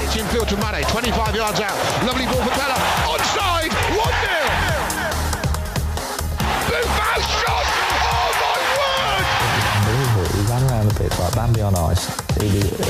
It's 0.00 0.16
infield 0.16 0.48
to 0.48 0.56
Mane, 0.56 0.84
25 0.84 1.34
yards 1.34 1.60
out. 1.60 1.76
Lovely 2.06 2.24
ball 2.26 2.42
for 2.42 2.54
Bella. 2.56 2.74
Onside, 3.06 3.72
1 3.92 3.98
0. 3.98 4.78
Buffon 6.68 7.20
shot. 7.38 7.66
Oh 8.04 8.30
my 8.40 8.58
word. 8.78 9.26
unbelievable. 9.76 10.28
He 10.36 10.42
ran 10.50 10.62
around 10.70 10.86
the 10.88 10.94
pitch 10.94 11.18
like 11.18 11.34
Bambi 11.34 11.60
on 11.60 11.74
ice. 11.74 12.08
It 12.36 12.42
was 12.42 12.72
uh, 12.80 12.84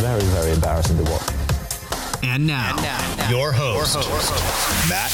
very, 0.00 0.22
very 0.22 0.52
embarrassing 0.52 0.96
to 0.98 1.10
watch. 1.10 1.28
And 2.22 2.46
now, 2.46 2.76
your 3.30 3.52
host, 3.52 3.96
Matt 4.88 5.10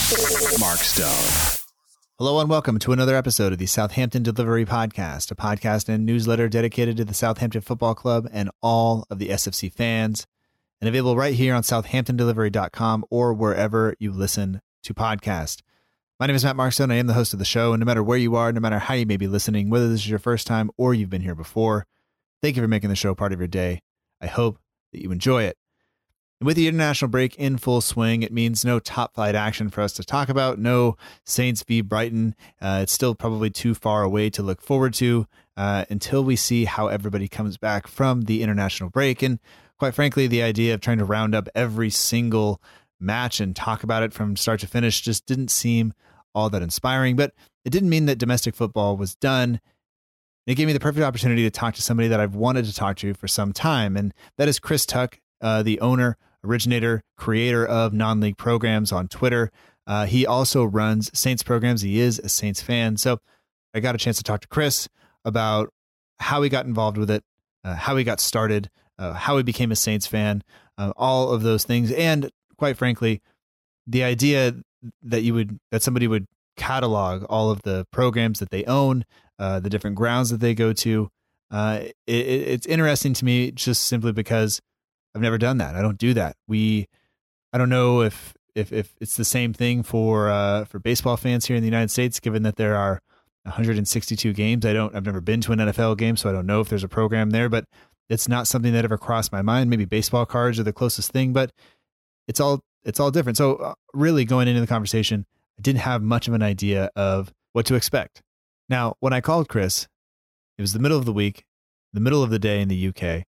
Markstone. 0.59 1.56
Hello 2.19 2.41
and 2.41 2.49
welcome 2.49 2.79
to 2.79 2.93
another 2.93 3.15
episode 3.15 3.53
of 3.53 3.59
the 3.59 3.67
Southampton 3.67 4.23
Delivery 4.23 4.65
Podcast, 4.65 5.31
a 5.31 5.35
podcast 5.35 5.87
and 5.91 6.07
newsletter 6.07 6.49
dedicated 6.49 6.97
to 6.97 7.05
the 7.05 7.13
Southampton 7.13 7.61
Football 7.61 7.95
Club 7.95 8.27
and 8.33 8.51
all 8.63 9.05
of 9.11 9.19
the 9.19 9.29
SFC 9.29 9.71
fans, 9.71 10.27
and 10.81 10.89
available 10.89 11.15
right 11.15 11.35
here 11.35 11.55
on 11.55 11.63
southamptondelivery.com 11.63 13.05
or 13.11 13.35
wherever 13.35 13.95
you 13.99 14.13
listen 14.13 14.63
to 14.85 14.95
podcasts. 14.95 15.61
My 16.19 16.27
name 16.27 16.37
is 16.37 16.43
Matt 16.43 16.57
Markstone. 16.57 16.91
I 16.91 16.95
am 16.95 17.07
the 17.07 17.13
host 17.13 17.35
of 17.35 17.39
the 17.39 17.45
show, 17.45 17.75
and 17.75 17.81
no 17.81 17.85
matter 17.85 18.03
where 18.03 18.17
you 18.17 18.35
are, 18.35 18.51
no 18.51 18.61
matter 18.61 18.79
how 18.79 18.95
you 18.95 19.05
may 19.05 19.19
be 19.19 19.29
listening, 19.29 19.69
whether 19.69 19.87
this 19.87 20.01
is 20.01 20.09
your 20.09 20.19
first 20.19 20.47
time 20.47 20.71
or 20.79 20.95
you've 20.95 21.11
been 21.11 21.21
here 21.21 21.35
before, 21.35 21.85
thank 22.41 22.57
you 22.57 22.63
for 22.63 22.69
making 22.69 22.89
the 22.89 22.97
show 22.97 23.15
part 23.15 23.35
of 23.35 23.41
your 23.41 23.47
day. 23.47 23.83
I 24.23 24.27
hope 24.29 24.59
that 24.95 25.03
you 25.03 25.13
enjoy 25.13 25.43
it. 25.43 25.59
With 26.43 26.57
the 26.57 26.69
international 26.69 27.09
break 27.09 27.35
in 27.37 27.57
full 27.57 27.81
swing, 27.81 28.23
it 28.23 28.33
means 28.33 28.63
no 28.63 28.79
top 28.79 29.15
flight 29.15 29.35
action 29.35 29.71
for 29.71 29.81
us 29.81 29.95
to 29.95 30.05
talk 30.05 30.29
about. 30.29 30.59
No 30.59 30.99
Saints 31.25 31.63
v 31.63 31.81
Brighton. 31.81 32.35
Uh, 32.61 32.81
it's 32.83 32.93
still 32.93 33.15
probably 33.15 33.49
too 33.49 33.75
far 33.75 34.03
away 34.03 34.29
to 34.31 34.43
look 34.43 34.61
forward 34.61 34.93
to 34.95 35.27
uh, 35.57 35.87
until 35.89 36.23
we 36.23 36.37
see 36.37 36.67
how 36.67 36.89
everybody 36.89 37.27
comes 37.27 37.57
back 37.57 37.87
from 37.87 38.23
the 38.23 38.43
international 38.43 38.91
break. 38.91 39.23
And 39.23 39.39
quite 39.79 39.95
frankly, 39.95 40.27
the 40.27 40.43
idea 40.43 40.75
of 40.75 40.83
trying 40.83 40.99
to 40.99 41.07
round 41.07 41.35
up 41.35 41.49
every 41.55 41.89
single 41.89 42.61
match 43.01 43.41
and 43.41 43.57
talk 43.57 43.83
about 43.83 44.03
it 44.03 44.13
from 44.13 44.37
start 44.37 44.61
to 44.61 44.67
finish 44.67 45.01
just 45.01 45.25
didn't 45.25 45.51
seem 45.51 45.95
all 46.35 46.51
that 46.51 46.61
inspiring. 46.61 47.17
But 47.17 47.33
it 47.65 47.71
didn't 47.71 47.89
mean 47.89 48.05
that 48.07 48.19
domestic 48.19 48.55
football 48.55 48.99
was 48.99 49.15
done. 49.15 49.59
It 50.47 50.57
gave 50.57 50.67
me 50.67 50.75
the 50.75 50.81
perfect 50.81 51.03
opportunity 51.03 51.45
to 51.45 51.51
talk 51.51 51.75
to 51.77 51.83
somebody 51.83 52.09
that 52.09 52.21
I've 52.21 52.35
wanted 52.35 52.67
to 52.67 52.75
talk 52.75 52.99
to 52.99 53.15
for 53.15 53.27
some 53.27 53.55
time, 53.55 53.97
and 53.97 54.13
that 54.37 54.49
is 54.49 54.61
Chris 54.61 54.87
Tuck, 54.87 55.19
uh, 55.41 55.63
the 55.63 55.81
owner, 55.81 56.17
originator, 56.45 57.03
creator 57.17 57.67
of 57.67 57.93
non 57.93 58.21
league 58.21 58.37
programs 58.37 58.93
on 58.93 59.09
Twitter. 59.09 59.51
Uh, 59.87 60.07
he 60.07 60.27
also 60.27 60.65
runs 60.65 61.17
Saints 61.19 61.43
programs. 61.43 61.83
He 61.83 62.01
is 62.01 62.19
a 62.19 62.29
Saints 62.29 62.61
fan. 62.61 62.97
So 62.97 63.19
I 63.75 63.81
got 63.81 63.95
a 63.95 63.99
chance 63.99 64.17
to 64.17 64.25
talk 64.25 64.41
to 64.41 64.49
Chris 64.49 64.89
about 65.25 65.73
how 66.19 66.43
he 66.43 66.49
got 66.49 66.67
involved 66.67 66.99
with 66.99 67.11
it, 67.11 67.23
uh, 67.65 67.75
how 67.75 67.97
he 67.97 68.05
got 68.05 68.21
started, 68.21 68.71
uh, 68.99 69.13
how 69.13 69.37
he 69.37 69.43
became 69.43 69.71
a 69.71 69.77
Saints 69.77 70.07
fan, 70.07 70.43
uh, 70.79 70.93
all 70.97 71.31
of 71.31 71.43
those 71.43 71.65
things. 71.65 71.93
And 71.93 72.31
quite 72.57 72.77
frankly, 72.77 73.23
the 73.87 74.03
idea 74.03 74.55
that 75.03 75.23
you 75.23 75.35
would, 75.35 75.59
that 75.71 75.83
somebody 75.83 76.09
would 76.09 76.27
catalog 76.57 77.25
all 77.25 77.51
of 77.51 77.63
the 77.63 77.87
programs 77.93 78.39
that 78.39 78.51
they 78.51 78.65
own, 78.65 79.05
uh, 79.39 79.61
the 79.61 79.71
different 79.71 79.97
grounds 79.97 80.31
that 80.31 80.41
they 80.41 80.55
go 80.55 80.73
to. 80.73 81.11
It, 81.53 81.95
it's 82.07 82.67
interesting 82.67 83.13
to 83.15 83.25
me 83.25 83.53
just 83.53 83.85
simply 83.85 84.13
because 84.13 84.61
I've 85.17 85.23
never 85.23 85.39
done 85.39 85.57
that. 85.59 85.75
I 85.75 85.81
don't 85.81 85.97
do 85.97 86.13
that. 86.13 86.37
We, 86.47 86.89
I 87.51 87.57
don't 87.57 87.71
know 87.71 88.03
if 88.03 88.35
if 88.55 88.71
if 88.71 88.95
it's 89.01 89.17
the 89.17 89.25
same 89.25 89.55
thing 89.55 89.83
for 89.83 90.29
uh, 90.29 90.67
for 90.67 90.79
baseball 90.79 91.17
fans 91.17 91.47
here 91.47 91.57
in 91.57 91.63
the 91.63 91.69
United 91.69 91.91
States, 91.91 92.21
given 92.21 92.43
that 92.43 92.57
there 92.57 92.77
are 92.77 93.01
162 93.45 94.35
games. 94.35 94.67
I 94.67 94.75
don't. 94.75 94.95
I've 94.95 95.07
never 95.07 95.23
been 95.23 95.41
to 95.41 95.53
an 95.53 95.59
NFL 95.59 95.97
game, 95.97 96.19
so 96.19 96.29
I 96.29 96.33
don't 96.33 96.45
know 96.45 96.61
if 96.61 96.69
there's 96.69 96.85
a 96.85 96.89
program 96.89 97.31
there. 97.31 97.49
But 97.49 97.65
it's 98.11 98.29
not 98.29 98.47
something 98.47 98.75
that 98.75 98.85
ever 98.85 98.99
crossed 98.99 99.33
my 99.33 99.41
mind. 99.41 99.71
Maybe 99.71 99.87
baseball 99.87 100.27
cards 100.27 100.61
are 100.61 100.65
the 100.65 100.73
closest 100.73 101.13
thing, 101.13 101.33
but 101.33 101.51
it's 102.29 102.41
all 102.41 102.61
it's 102.85 103.01
all 103.01 103.11
different. 103.11 103.39
So 103.39 103.57
uh, 103.57 103.75
really, 103.95 104.27
going 104.27 104.49
into 104.49 104.61
the 104.61 104.67
conversation, 104.67 105.25
I 105.59 105.63
didn't 105.63 105.81
have 105.81 106.03
much 106.03 106.29
of 106.29 106.35
an 106.35 106.43
idea 106.43 106.91
of 106.95 107.33
what 107.55 107.65
to 107.67 107.75
expect. 107.75 108.21
Now, 108.69 108.97
when 109.01 109.15
I 109.15 109.23
called 109.23 109.49
Chris, 109.49 109.89
it 110.59 110.61
was 110.61 110.75
the 110.75 110.79
middle 110.79 110.99
of 110.99 111.07
the 111.07 111.13
week, 111.13 111.47
the 111.95 112.01
middle 112.01 112.23
of 112.23 112.29
the 112.29 112.39
day 112.39 112.61
in 112.61 112.69
the 112.69 112.89
UK, 112.89 113.25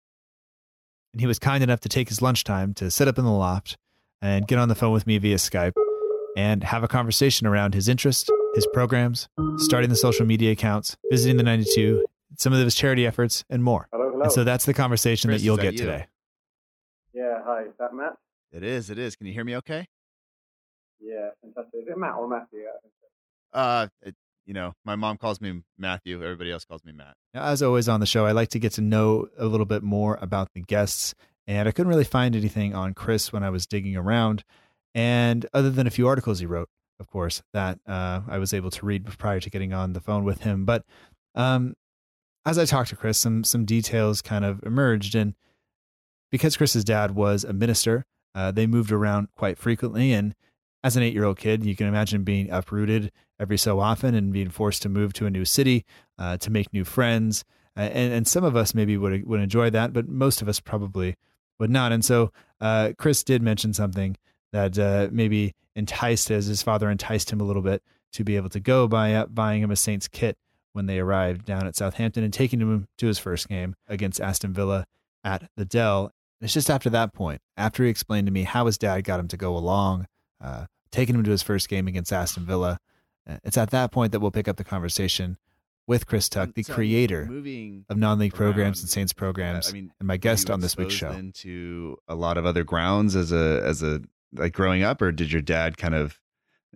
and 1.13 1.21
he 1.21 1.27
was 1.27 1.39
kind 1.39 1.63
enough 1.63 1.79
to 1.81 1.89
take 1.89 2.09
his 2.09 2.21
lunchtime 2.21 2.73
to 2.75 2.91
sit 2.91 3.07
up 3.07 3.17
in 3.17 3.25
the 3.25 3.31
loft 3.31 3.77
and 4.21 4.47
get 4.47 4.59
on 4.59 4.69
the 4.69 4.75
phone 4.75 4.91
with 4.93 5.07
me 5.07 5.17
via 5.17 5.37
Skype 5.37 5.73
and 6.37 6.63
have 6.63 6.83
a 6.83 6.87
conversation 6.87 7.47
around 7.47 7.73
his 7.73 7.87
interest, 7.87 8.29
his 8.53 8.67
programs, 8.73 9.27
starting 9.57 9.89
the 9.89 9.95
social 9.95 10.25
media 10.25 10.51
accounts, 10.51 10.95
visiting 11.09 11.37
the 11.37 11.43
92, 11.43 12.05
some 12.37 12.53
of 12.53 12.63
his 12.63 12.75
charity 12.75 13.05
efforts, 13.07 13.43
and 13.49 13.63
more. 13.63 13.87
Hello, 13.91 14.09
hello. 14.11 14.23
And 14.23 14.31
so 14.31 14.43
that's 14.43 14.65
the 14.65 14.73
conversation 14.73 15.29
Chris, 15.29 15.41
that 15.41 15.45
you'll 15.45 15.57
that 15.57 15.63
get 15.63 15.73
you? 15.73 15.79
today. 15.79 16.07
yeah, 17.13 17.39
hi, 17.43 17.63
is 17.63 17.73
that 17.79 17.93
Matt? 17.93 18.13
It 18.51 18.63
is. 18.63 18.89
It 18.89 18.97
is. 18.97 19.15
Can 19.15 19.27
you 19.27 19.33
hear 19.33 19.43
me? 19.43 19.55
Okay. 19.57 19.87
Yeah, 20.99 21.29
fantastic. 21.41 21.81
Is 21.81 21.87
it 21.87 21.97
Matt 21.97 22.15
or 22.15 22.27
Matthew? 22.27 22.59
I. 23.53 23.59
Uh, 23.59 23.87
it, 24.01 24.15
you 24.49 24.55
know, 24.55 24.73
my 24.83 24.95
mom 24.95 25.17
calls 25.17 25.39
me 25.39 25.61
Matthew. 25.77 26.23
Everybody 26.23 26.51
else 26.51 26.65
calls 26.65 26.83
me 26.83 26.91
Matt. 26.91 27.13
Now, 27.35 27.43
as 27.43 27.61
always 27.61 27.87
on 27.87 27.99
the 27.99 28.07
show, 28.07 28.25
I 28.25 28.31
like 28.31 28.49
to 28.49 28.59
get 28.59 28.73
to 28.73 28.81
know 28.81 29.27
a 29.37 29.45
little 29.45 29.67
bit 29.67 29.83
more 29.83 30.17
about 30.23 30.49
the 30.55 30.61
guests, 30.61 31.13
and 31.45 31.69
I 31.69 31.71
couldn't 31.71 31.91
really 31.91 32.03
find 32.03 32.35
anything 32.35 32.73
on 32.73 32.95
Chris 32.95 33.31
when 33.31 33.43
I 33.43 33.51
was 33.51 33.67
digging 33.67 33.95
around. 33.95 34.43
And 34.95 35.45
other 35.53 35.69
than 35.69 35.85
a 35.85 35.91
few 35.91 36.07
articles 36.07 36.39
he 36.39 36.47
wrote, 36.47 36.67
of 36.99 37.05
course, 37.05 37.43
that 37.53 37.77
uh, 37.87 38.21
I 38.27 38.39
was 38.39 38.51
able 38.51 38.71
to 38.71 38.85
read 38.87 39.05
prior 39.19 39.39
to 39.39 39.51
getting 39.51 39.71
on 39.71 39.93
the 39.93 40.01
phone 40.01 40.23
with 40.23 40.41
him. 40.41 40.65
But 40.65 40.83
um, 41.35 41.75
as 42.43 42.57
I 42.57 42.65
talked 42.65 42.89
to 42.89 42.95
Chris, 42.95 43.19
some 43.19 43.43
some 43.43 43.65
details 43.65 44.23
kind 44.23 44.43
of 44.43 44.63
emerged, 44.63 45.13
and 45.13 45.35
because 46.31 46.57
Chris's 46.57 46.83
dad 46.83 47.11
was 47.11 47.43
a 47.43 47.53
minister, 47.53 48.03
uh, 48.33 48.49
they 48.49 48.65
moved 48.65 48.91
around 48.91 49.27
quite 49.35 49.59
frequently. 49.59 50.11
And 50.11 50.33
as 50.83 50.97
an 50.97 51.03
eight 51.03 51.13
year 51.13 51.25
old 51.25 51.37
kid, 51.37 51.63
you 51.63 51.75
can 51.75 51.85
imagine 51.85 52.23
being 52.23 52.49
uprooted 52.49 53.11
every 53.39 53.57
so 53.57 53.79
often 53.79 54.15
and 54.15 54.33
being 54.33 54.49
forced 54.49 54.81
to 54.81 54.89
move 54.89 55.13
to 55.13 55.25
a 55.25 55.29
new 55.29 55.45
city 55.45 55.85
uh, 56.17 56.37
to 56.37 56.51
make 56.51 56.73
new 56.73 56.83
friends. 56.83 57.45
Uh, 57.77 57.81
and, 57.81 58.13
and 58.13 58.27
some 58.27 58.43
of 58.43 58.55
us 58.55 58.73
maybe 58.73 58.97
would 58.97 59.25
would 59.25 59.39
enjoy 59.39 59.69
that, 59.69 59.93
but 59.93 60.07
most 60.07 60.41
of 60.41 60.49
us 60.49 60.59
probably 60.59 61.15
would 61.59 61.69
not. 61.69 61.91
And 61.91 62.03
so 62.03 62.31
uh, 62.59 62.91
Chris 62.97 63.23
did 63.23 63.41
mention 63.41 63.73
something 63.73 64.17
that 64.51 64.77
uh, 64.77 65.07
maybe 65.11 65.53
enticed, 65.75 66.31
as 66.31 66.47
his 66.47 66.61
father 66.61 66.89
enticed 66.89 67.31
him 67.31 67.39
a 67.39 67.43
little 67.43 67.61
bit 67.61 67.83
to 68.13 68.23
be 68.23 68.35
able 68.35 68.49
to 68.49 68.59
go 68.59 68.87
by 68.87 69.25
buying 69.25 69.61
him 69.61 69.71
a 69.71 69.75
Saints 69.75 70.07
kit 70.07 70.37
when 70.73 70.85
they 70.87 70.99
arrived 70.99 71.45
down 71.45 71.67
at 71.67 71.75
Southampton 71.75 72.23
and 72.23 72.33
taking 72.33 72.59
him 72.59 72.87
to 72.97 73.07
his 73.07 73.19
first 73.19 73.47
game 73.47 73.75
against 73.87 74.21
Aston 74.21 74.53
Villa 74.53 74.85
at 75.23 75.49
the 75.55 75.65
Dell. 75.65 76.11
It's 76.41 76.53
just 76.53 76.69
after 76.69 76.89
that 76.91 77.13
point, 77.13 77.41
after 77.57 77.83
he 77.83 77.89
explained 77.89 78.27
to 78.27 78.33
me 78.33 78.43
how 78.43 78.65
his 78.65 78.77
dad 78.77 79.03
got 79.03 79.19
him 79.19 79.27
to 79.29 79.37
go 79.37 79.57
along, 79.57 80.07
uh, 80.41 80.65
taking 80.91 81.15
him 81.15 81.23
to 81.23 81.31
his 81.31 81.43
first 81.43 81.69
game 81.69 81.87
against 81.87 82.13
Aston 82.13 82.45
Villa, 82.45 82.79
it's 83.43 83.57
at 83.57 83.71
that 83.71 83.91
point 83.91 84.11
that 84.11 84.19
we'll 84.19 84.31
pick 84.31 84.47
up 84.47 84.57
the 84.57 84.63
conversation 84.63 85.37
with 85.87 86.05
Chris 86.05 86.29
Tuck, 86.29 86.53
the 86.53 86.63
So, 86.63 86.73
creator 86.73 87.25
moving 87.25 87.85
of 87.89 87.97
non-league 87.97 88.33
programs 88.33 88.81
and 88.81 88.89
Saints 88.89 89.11
programs, 89.11 89.69
I 89.69 89.73
mean, 89.73 89.91
and 89.99 90.07
my 90.07 90.17
guest 90.17 90.49
on 90.49 90.61
this 90.61 90.77
week's 90.77 90.93
show. 90.93 91.11
Into 91.11 91.97
a 92.07 92.15
lot 92.15 92.37
of 92.37 92.45
other 92.45 92.63
grounds 92.63 93.15
as 93.15 93.31
a 93.31 93.61
as 93.65 93.81
a 93.81 94.01
like 94.33 94.53
growing 94.53 94.83
up, 94.83 95.01
or 95.01 95.11
did 95.11 95.31
your 95.31 95.41
dad 95.41 95.77
kind 95.77 95.95
of? 95.95 96.19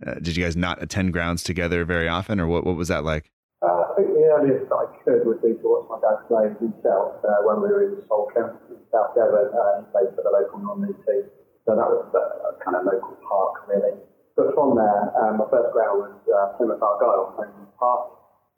Uh, 0.04 0.14
did 0.14 0.36
you 0.36 0.42
guys 0.42 0.56
not 0.56 0.82
attend 0.82 1.12
grounds 1.12 1.44
together 1.44 1.84
very 1.84 2.08
often, 2.08 2.40
or 2.40 2.48
what? 2.48 2.64
What 2.66 2.74
was 2.76 2.88
that 2.88 3.04
like? 3.04 3.30
Uh, 3.62 3.66
I 3.66 3.94
think 3.96 4.08
the 4.08 4.26
earliest 4.34 4.66
I 4.72 4.84
could 5.04 5.24
would 5.24 5.40
be 5.40 5.54
to 5.54 5.62
watch 5.62 5.86
my 5.88 5.98
dad 6.02 6.26
play 6.26 6.50
himself 6.58 7.22
uh, 7.22 7.46
when 7.46 7.62
we 7.62 7.68
were 7.70 7.94
in 7.94 8.02
Salcombe 8.08 8.58
in 8.68 8.76
South 8.90 9.14
Devon. 9.14 9.54
Uh, 9.54 9.78
he 9.78 9.84
played 9.94 10.10
for 10.18 10.26
the 10.26 10.34
local 10.34 10.58
non-league 10.58 10.98
team. 11.06 11.30
So 11.64 11.78
that 11.78 11.86
was 11.88 12.10
a, 12.12 12.24
a 12.50 12.58
kind 12.60 12.76
of 12.76 12.84
local 12.84 13.16
park, 13.22 13.68
really. 13.70 13.94
But 14.34 14.50
from 14.54 14.74
there, 14.74 15.14
um, 15.14 15.38
my 15.38 15.46
first 15.46 15.70
ground 15.70 16.02
was 16.02 16.16
uh, 16.26 16.58
Plymouth 16.58 16.82
Argyle, 16.82 17.38
Plymouth 17.38 17.70
Park. 17.78 18.10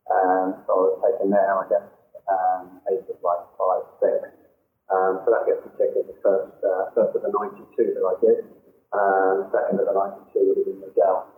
Um, 0.08 0.64
so 0.64 0.70
I 0.72 0.78
was 0.88 0.96
taken 1.04 1.28
there, 1.28 1.52
I 1.52 1.64
guess, 1.68 1.88
um, 2.32 2.80
age 2.88 3.04
of 3.12 3.20
like 3.20 3.44
five, 3.60 3.84
six. 4.00 4.32
Um, 4.88 5.20
so 5.26 5.34
that 5.36 5.44
gets 5.44 5.60
me 5.66 5.70
ticking 5.76 6.08
the 6.08 6.16
first, 6.24 6.56
uh, 6.64 6.94
first 6.96 7.12
of 7.12 7.20
the 7.20 7.32
92 7.32 7.68
that 7.92 8.04
I 8.06 8.14
did. 8.24 8.38
Um, 8.94 9.50
second 9.52 9.82
of 9.82 9.86
the 9.90 9.96
92 10.32 10.32
would 10.48 10.58
have 10.62 10.68
been 10.70 10.80
the 10.80 10.92
Dell. 10.96 11.28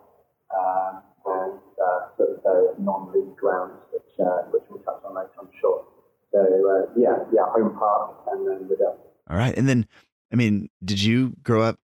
Um, 0.54 0.94
and 1.26 1.58
uh, 1.80 2.00
various 2.44 2.76
non-league 2.78 3.34
grounds, 3.34 3.80
which, 3.90 4.12
uh, 4.22 4.46
which 4.54 4.62
we'll 4.70 4.84
touch 4.86 5.02
on 5.02 5.18
later, 5.18 5.34
I'm 5.40 5.50
sure. 5.58 5.82
So, 6.30 6.38
uh, 6.38 6.92
yeah, 6.94 7.26
yeah, 7.32 7.48
home 7.50 7.74
park 7.74 8.22
and 8.30 8.46
then 8.46 8.68
the 8.68 8.76
Dell. 8.76 9.00
All 9.28 9.36
right, 9.36 9.56
and 9.56 9.68
then 9.68 9.88
I 10.32 10.36
mean, 10.36 10.68
did 10.84 11.02
you 11.02 11.34
grow 11.42 11.62
up 11.62 11.78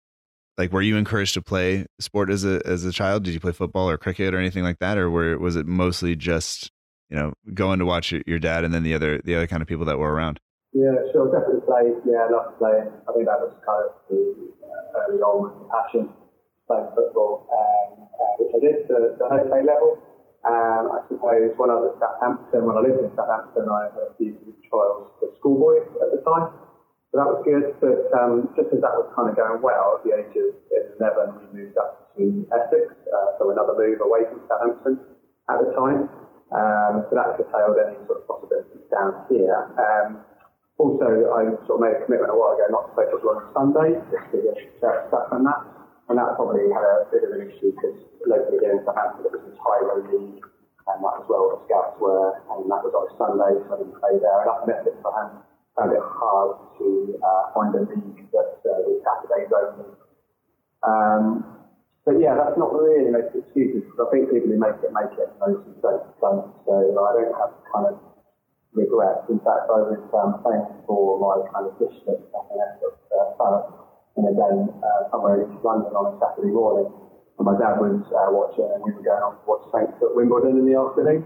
like 0.56 0.72
were 0.72 0.82
you 0.82 0.96
encouraged 0.96 1.34
to 1.34 1.42
play 1.42 1.86
sport 1.98 2.30
as 2.30 2.44
a 2.44 2.60
as 2.64 2.84
a 2.84 2.92
child? 2.92 3.24
Did 3.24 3.34
you 3.34 3.40
play 3.40 3.52
football 3.52 3.88
or 3.88 3.98
cricket 3.98 4.34
or 4.34 4.38
anything 4.38 4.62
like 4.62 4.78
that, 4.78 4.98
or 4.98 5.10
were 5.10 5.38
was 5.38 5.56
it 5.56 5.66
mostly 5.66 6.16
just 6.16 6.70
you 7.10 7.16
know 7.16 7.32
going 7.52 7.78
to 7.78 7.84
watch 7.84 8.12
your 8.26 8.38
dad 8.38 8.64
and 8.64 8.72
then 8.72 8.82
the 8.82 8.94
other 8.94 9.20
the 9.24 9.34
other 9.34 9.46
kind 9.46 9.62
of 9.62 9.68
people 9.68 9.84
that 9.86 9.98
were 9.98 10.12
around? 10.12 10.40
Yeah, 10.72 10.94
sure, 11.12 11.30
definitely 11.30 11.62
played. 11.62 11.94
Yeah, 12.02 12.26
I 12.26 12.30
loved 12.30 12.58
playing. 12.58 12.90
I 13.06 13.10
think 13.14 13.26
that 13.30 13.38
was 13.38 13.54
kind 13.62 13.86
of 13.86 13.94
the 14.10 14.50
uh, 14.58 15.06
early 15.06 15.22
on 15.22 15.70
passion 15.70 16.10
playing 16.66 16.90
football, 16.94 17.46
um, 17.46 18.10
uh, 18.10 18.32
which 18.42 18.52
I 18.54 18.58
did 18.58 18.88
to 18.90 19.14
the 19.18 19.26
home 19.30 19.46
play 19.46 19.62
level. 19.62 20.02
Um, 20.44 20.92
I 20.92 21.00
suppose 21.08 21.54
when 21.56 21.70
I 21.70 21.78
was 21.78 21.96
at 21.96 22.02
Southampton, 22.02 22.66
when 22.66 22.76
I 22.76 22.82
lived 22.84 23.00
in 23.00 23.08
Southampton, 23.16 23.64
I 23.70 23.88
had 23.88 24.02
a 24.02 24.12
few 24.18 24.36
trials 24.68 25.14
for 25.22 25.30
schoolboys 25.38 25.88
at 26.02 26.10
the 26.10 26.20
time. 26.20 26.52
So 27.14 27.22
that 27.22 27.30
was 27.30 27.46
good. 27.46 27.78
But 27.78 28.10
um, 28.10 28.50
just 28.58 28.74
as 28.74 28.82
that 28.82 28.90
was 28.98 29.06
kind 29.14 29.30
of 29.30 29.38
going 29.38 29.62
well, 29.62 29.96
at 29.96 30.02
the 30.02 30.18
age 30.18 30.34
of 30.34 30.50
11, 30.98 31.46
we 31.54 31.62
moved 31.62 31.78
up 31.78 32.10
to 32.18 32.42
Essex. 32.50 32.90
Uh, 33.06 33.38
so 33.38 33.54
another 33.54 33.78
move 33.78 34.02
away 34.02 34.26
from 34.26 34.42
Southampton 34.50 34.98
at 35.46 35.62
the 35.62 35.70
time. 35.78 36.10
Um, 36.50 37.06
so 37.06 37.14
that 37.14 37.38
curtailed 37.38 37.78
any 37.78 38.02
sort 38.10 38.18
of 38.18 38.26
possibilities 38.26 38.82
down 38.90 39.30
here. 39.30 39.54
Um, 39.78 40.26
also, 40.74 41.06
I 41.06 41.54
sort 41.70 41.78
of 41.78 41.82
made 41.86 41.94
a 41.94 42.02
commitment 42.02 42.34
a 42.34 42.36
while 42.36 42.58
ago 42.58 42.66
not 42.74 42.90
to 42.90 42.92
play 42.98 43.06
football 43.06 43.38
on 43.38 43.46
Sunday, 43.54 43.94
just 44.10 44.26
to 44.34 44.38
get 44.42 44.58
stuck 44.82 45.30
on 45.30 45.46
that. 45.46 45.62
And 46.10 46.18
that 46.18 46.34
probably 46.34 46.66
had 46.66 46.82
a 46.82 47.06
bit 47.14 47.30
of 47.30 47.30
an 47.38 47.46
issue 47.46 47.78
because 47.78 47.94
locally 48.26 48.58
here 48.58 48.74
in 48.74 48.82
Southampton 48.82 49.22
it 49.22 49.38
was 49.38 49.42
this 49.46 49.56
Highway 49.62 50.02
League 50.10 50.42
and 50.42 50.98
that 51.00 51.14
was 51.16 51.24
where 51.30 51.40
all 51.40 51.56
the 51.56 51.60
scouts 51.64 51.96
were 51.96 52.36
and 52.58 52.68
that 52.68 52.82
was 52.84 52.92
on 52.92 53.08
Sunday 53.16 53.56
so 53.64 53.70
I 53.72 53.76
didn't 53.80 53.96
play 54.02 54.18
there. 54.20 54.36
And 54.44 54.50
up 54.50 54.66
in 54.66 54.74
Essex 54.76 54.98
I 55.00 55.40
found 55.76 55.92
it 55.92 56.02
hard 56.02 56.56
to 56.78 57.18
uh, 57.18 57.42
find 57.54 57.74
a 57.74 57.82
league 57.82 58.30
that 58.30 58.62
uh, 58.62 58.82
was 58.86 59.02
Saturdays 59.02 59.50
only. 59.50 59.90
Um, 60.82 61.54
but 62.04 62.20
yeah, 62.20 62.36
that's 62.36 62.56
not 62.60 62.70
really 62.76 63.08
makes 63.08 63.32
excuses 63.32 63.80
because 63.88 64.00
I 64.04 64.06
think 64.12 64.28
people 64.28 64.52
who 64.52 64.60
make 64.60 64.76
it 64.84 64.92
make 64.92 65.12
it 65.16 65.32
those 65.40 65.64
who 65.64 65.72
don't 65.80 66.04
don't. 66.20 66.52
So 66.68 66.72
I 66.76 67.10
don't 67.16 67.34
have 67.40 67.52
kind 67.72 67.86
of 67.88 67.96
regrets. 68.76 69.24
In 69.32 69.40
fact, 69.40 69.72
I 69.72 69.80
was 69.88 70.04
um, 70.12 70.42
playing 70.44 70.68
for 70.84 71.16
my 71.16 71.40
kind 71.48 71.64
of 71.64 71.74
district 71.80 72.28
up 72.36 72.50
in 72.52 72.58
Essex 72.60 72.92
uh, 73.08 73.72
in 74.20 74.28
a 74.28 74.34
game 74.36 74.68
uh, 74.84 75.10
somewhere 75.10 75.42
in 75.42 75.56
London 75.64 75.96
on 75.96 76.12
a 76.12 76.14
Saturday 76.20 76.52
morning. 76.52 76.92
And 77.40 77.46
my 77.48 77.56
dad 77.58 77.80
was 77.80 78.04
uh, 78.12 78.30
watching, 78.30 78.68
and 78.68 78.84
we 78.84 78.92
were 78.94 79.02
going 79.02 79.24
on 79.24 79.40
to 79.40 79.42
watch 79.48 79.64
Saints 79.72 79.98
at 79.98 80.12
Wimbledon 80.14 80.60
in 80.60 80.66
the 80.68 80.76
afternoon. 80.78 81.24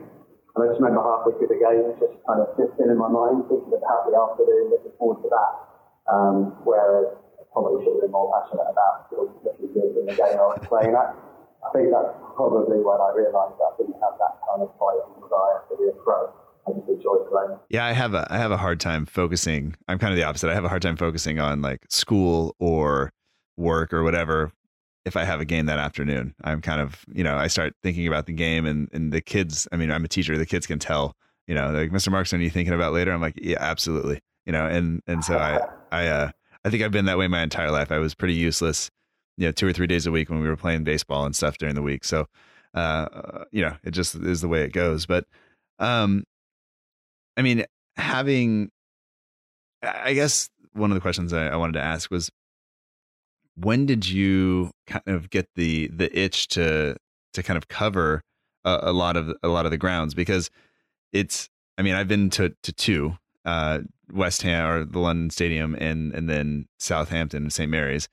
I 0.63 0.73
just 0.73 0.81
remember 0.81 1.03
halfway 1.03 1.37
through 1.39 1.53
the 1.53 1.61
game, 1.61 1.95
just 1.99 2.17
kind 2.27 2.41
of 2.43 2.53
sitting 2.57 2.91
in 2.91 2.99
my 2.99 3.11
mind, 3.11 3.47
thinking 3.47 3.75
about 3.75 4.07
the 4.09 4.15
afternoon, 4.15 4.75
looking 4.75 4.95
forward 4.99 5.23
to 5.23 5.29
that. 5.31 5.53
Um, 6.09 6.57
whereas 6.65 7.15
I 7.37 7.45
probably 7.53 7.85
should 7.85 8.01
have 8.01 8.09
been 8.09 8.15
more 8.15 8.33
passionate 8.33 8.69
about 8.71 9.13
looking 9.13 9.71
good 9.73 9.93
in 9.99 10.05
the 10.09 10.17
game 10.17 10.41
I 10.41 10.47
was 10.57 10.63
playing 10.65 10.97
at. 10.97 11.15
I 11.63 11.69
think 11.75 11.91
that's 11.91 12.15
probably 12.39 12.81
when 12.81 12.99
I 12.99 13.11
realised 13.13 13.59
I 13.61 13.71
didn't 13.77 13.99
have 14.01 14.17
that 14.19 14.41
kind 14.47 14.63
of 14.63 14.71
fight 14.79 15.03
and 15.05 15.21
desire 15.21 15.59
to 15.69 15.75
be 15.77 15.91
a 15.91 15.97
pro. 16.01 16.33
Yeah, 17.71 17.87
I 17.87 17.93
have 17.93 18.13
a 18.13 18.27
I 18.31 18.37
have 18.37 18.51
a 18.51 18.59
hard 18.59 18.79
time 18.79 19.07
focusing. 19.07 19.75
I'm 19.89 19.99
kind 19.99 20.13
of 20.13 20.19
the 20.19 20.25
opposite. 20.25 20.51
I 20.51 20.55
have 20.55 20.65
a 20.65 20.69
hard 20.69 20.83
time 20.83 20.97
focusing 20.97 21.41
on 21.41 21.63
like 21.63 21.81
school 21.89 22.55
or 22.59 23.11
work 23.57 23.93
or 23.93 24.03
whatever 24.03 24.53
if 25.05 25.17
I 25.17 25.25
have 25.25 25.41
a 25.41 25.45
game 25.45 25.67
that 25.67 25.79
afternoon. 25.79 26.35
I'm 26.45 26.61
kind 26.61 26.81
of, 26.81 27.05
you 27.13 27.25
know, 27.25 27.37
I 27.37 27.47
start 27.47 27.75
thinking 27.83 28.07
about 28.07 28.27
the 28.27 28.33
game 28.33 28.67
and 28.67 28.89
and 28.93 29.13
the 29.13 29.21
kids, 29.21 29.67
I 29.73 29.77
mean, 29.77 29.91
I'm 29.91 30.05
a 30.05 30.09
teacher, 30.09 30.37
the 30.37 30.47
kids 30.47 30.67
can 30.67 30.79
tell, 30.79 31.17
you 31.47 31.55
know, 31.55 31.71
like 31.71 31.91
Mr. 31.91 32.11
Marks, 32.11 32.33
are 32.33 32.39
you 32.39 32.51
thinking 32.51 32.75
about 32.75 32.93
later? 32.93 33.13
I'm 33.13 33.21
like, 33.21 33.39
yeah, 33.41 33.59
absolutely. 33.61 34.21
You 34.47 34.53
know, 34.53 34.67
and 34.67 35.03
and 35.07 35.25
so 35.25 35.39
I 35.39 35.61
I 35.93 36.07
uh 36.09 36.31
I 36.65 36.71
think 36.71 36.83
I've 36.83 36.91
been 36.93 37.07
that 37.07 37.19
way 37.19 37.29
my 37.29 37.43
entire 37.43 37.71
life. 37.71 37.93
I 37.93 37.99
was 37.99 38.15
pretty 38.15 38.35
useless, 38.35 38.91
you 39.37 39.47
know, 39.47 39.53
two 39.53 39.67
or 39.67 39.73
three 39.73 39.87
days 39.87 40.07
a 40.07 40.11
week 40.11 40.31
when 40.31 40.41
we 40.41 40.49
were 40.49 40.57
playing 40.57 40.85
baseball 40.85 41.25
and 41.25 41.35
stuff 41.35 41.59
during 41.59 41.75
the 41.75 41.83
week. 41.83 42.05
So 42.05 42.27
uh 42.75 43.45
you 43.53 43.63
know, 43.63 43.77
it 43.85 43.93
just 43.93 44.15
is 44.15 44.41
the 44.41 44.49
way 44.49 44.63
it 44.63 44.73
goes. 44.73 45.07
But 45.07 45.25
um 45.79 46.25
I 47.37 47.43
mean, 47.43 47.65
having, 47.97 48.71
I 49.83 50.13
guess 50.15 50.51
one 50.73 50.91
of 50.91 50.97
the 50.97 51.01
questions 51.01 51.33
I, 51.33 51.47
I 51.47 51.57
wanted 51.57 51.75
to 51.75 51.83
ask 51.83 52.11
was, 52.11 52.31
when 53.61 53.87
did 53.87 54.09
you 54.09 54.71
kind 54.87 55.07
of 55.07 55.31
get 55.31 55.49
the 55.55 55.89
the 55.89 56.17
itch 56.19 56.49
to 56.49 56.97
to 57.33 57.43
kind 57.43 57.57
of 57.57 57.69
cover 57.69 58.23
a, 58.65 58.79
a 58.83 58.93
lot 58.93 59.17
of 59.17 59.35
a 59.43 59.49
lot 59.49 59.65
of 59.65 59.71
the 59.71 59.79
grounds 59.79 60.15
because 60.15 60.51
it's 61.13 61.49
I 61.77 61.83
mean 61.83 61.95
I've 61.95 62.09
been 62.09 62.31
to 62.31 62.55
to 62.63 62.73
two 62.73 63.19
uh, 63.45 63.81
West 64.13 64.43
Ham 64.43 64.69
or 64.69 64.85
the 64.85 64.99
London 64.99 65.31
Stadium 65.31 65.75
and 65.79 66.13
and 66.15 66.29
then 66.29 66.67
Southampton 66.79 67.45
and 67.45 67.53
St 67.53 67.71
Mary's. 67.71 68.09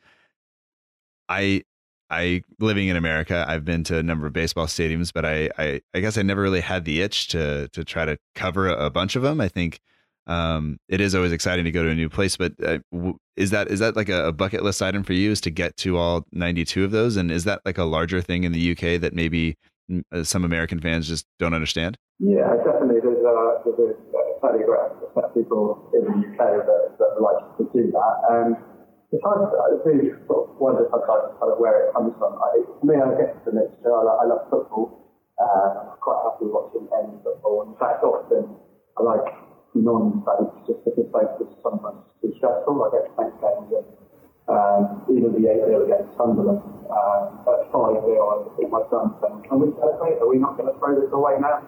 I 1.29 1.63
I 2.09 2.43
living 2.59 2.87
in 2.87 2.95
America, 2.95 3.45
I've 3.47 3.65
been 3.65 3.83
to 3.85 3.97
a 3.97 4.03
number 4.03 4.27
of 4.27 4.33
baseball 4.33 4.67
stadiums, 4.67 5.11
but 5.11 5.25
I, 5.25 5.49
I, 5.57 5.81
I 5.93 5.99
guess 6.01 6.19
I 6.19 6.21
never 6.21 6.41
really 6.41 6.61
had 6.61 6.85
the 6.85 7.01
itch 7.01 7.29
to 7.29 7.67
to 7.69 7.83
try 7.83 8.05
to 8.05 8.17
cover 8.35 8.67
a, 8.67 8.85
a 8.85 8.89
bunch 8.89 9.15
of 9.15 9.23
them. 9.23 9.41
I 9.41 9.47
think 9.47 9.79
um, 10.27 10.77
it 10.89 11.01
is 11.01 11.13
always 11.13 11.31
exciting 11.31 11.65
to 11.65 11.71
go 11.71 11.83
to 11.83 11.89
a 11.89 11.95
new 11.95 12.09
place, 12.09 12.37
but 12.37 12.53
uh, 12.63 12.79
w- 12.91 13.17
is 13.37 13.51
that 13.51 13.69
is 13.69 13.79
that 13.79 13.95
like 13.95 14.09
a, 14.09 14.27
a, 14.27 14.31
bucket 14.31 14.63
list 14.63 14.81
item 14.81 15.03
for 15.03 15.13
you? 15.13 15.31
Is 15.31 15.41
to 15.41 15.51
get 15.51 15.77
to 15.77 15.97
all 15.97 16.23
ninety 16.31 16.65
two 16.65 16.83
of 16.83 16.91
those, 16.91 17.15
and 17.15 17.31
is 17.31 17.43
that 17.43 17.61
like 17.65 17.77
a 17.77 17.83
larger 17.83 18.21
thing 18.21 18.43
in 18.43 18.51
the 18.51 18.71
UK 18.71 18.99
that 19.01 19.13
maybe 19.13 19.55
mm, 19.91 20.03
uh, 20.11 20.23
some 20.23 20.43
American 20.43 20.79
fans 20.79 21.07
just 21.07 21.25
don't 21.37 21.53
understand? 21.53 21.97
Yeah, 22.19 22.55
definitely. 22.63 23.01
There's 23.03 23.21
a, 23.21 23.61
there's 23.65 23.91
a 23.91 24.39
fairly 24.41 24.63
great 24.63 24.79
of 24.79 25.33
people 25.33 25.91
in 25.93 26.03
the 26.07 26.15
UK 26.31 26.63
that, 26.63 26.95
that 26.97 27.21
like 27.21 27.43
to 27.57 27.63
do 27.75 27.91
that. 27.91 28.15
Um, 28.31 28.57
to, 29.11 29.19
I 29.19 29.69
do 29.83 30.15
sort 30.27 30.49
of 30.49 30.57
wonder 30.59 30.87
sometimes 30.91 31.35
kind 31.39 31.51
of 31.51 31.59
where 31.59 31.87
it 31.87 31.93
comes 31.93 32.15
from. 32.17 32.39
I, 32.39 32.63
for 32.79 32.85
me, 32.87 32.95
I 32.95 33.11
guess 33.19 33.31
it's 33.35 33.47
a 33.47 33.53
mixture. 33.53 33.91
I, 33.91 34.01
I 34.01 34.25
love 34.25 34.47
football. 34.49 35.05
Uh, 35.39 35.91
I'm 35.91 35.99
quite 35.99 36.19
happy 36.23 36.47
watching 36.47 36.87
any 36.95 37.19
football. 37.23 37.67
In 37.67 37.75
fact, 37.79 38.03
often 38.03 38.55
I 38.95 39.03
like 39.03 39.27
just 40.65 40.81
because 40.81 41.05
both 41.13 41.37
is 41.41 41.53
sometimes 41.61 42.01
too 42.21 42.33
stressful. 42.41 42.73
I 42.81 42.87
get 42.89 43.05
Saints 43.13 43.37
games 43.37 43.69
and 43.69 43.87
um, 44.49 45.05
even 45.09 45.33
the 45.33 45.45
8 45.45 45.61
0 45.69 45.85
against 45.85 46.17
Sunderland. 46.17 46.61
Um, 46.89 47.45
at 47.45 47.69
5 47.69 48.01
0, 48.01 48.17
I 48.17 48.35
think 48.57 48.69
my 48.73 48.81
son 48.89 49.13
saying, 49.21 49.45
Can 49.45 49.61
we 49.61 49.69
celebrate? 49.77 50.17
Are 50.21 50.29
we 50.29 50.41
not 50.41 50.57
going 50.57 50.69
to 50.69 50.77
throw 50.81 50.97
this 50.97 51.09
away 51.13 51.37
now? 51.37 51.61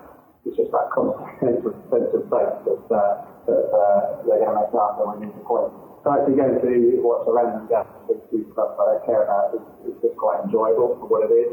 It's 0.46 0.58
just 0.58 0.72
that 0.72 0.90
constant 0.94 1.30
sense 1.42 1.62
of, 1.66 2.24
faith 2.31 2.58
that, 2.66 2.84
uh, 2.90 3.14
that 3.46 3.64
uh, 3.69 4.00
they're 4.25 4.42
going 4.42 4.56
to 4.56 4.64
make 4.64 4.74
up 4.74 4.98
and 5.02 5.08
we 5.14 5.16
need 5.28 5.36
to 5.36 5.44
point. 5.44 5.74
So 6.06 6.14
actually 6.14 6.40
going 6.40 6.56
to 6.56 6.74
watch 7.04 7.28
a 7.28 7.33
random 7.36 7.68
game 7.68 7.97
do 8.31 8.40
stuff 8.54 8.80
I 8.80 8.95
don't 8.95 9.06
care 9.06 9.24
about 9.24 9.56
is, 9.56 9.92
is 9.92 9.95
just 10.00 10.16
quite 10.16 10.44
enjoyable 10.44 10.95
for 11.00 11.07
what 11.07 11.28
it 11.28 11.33
is. 11.33 11.52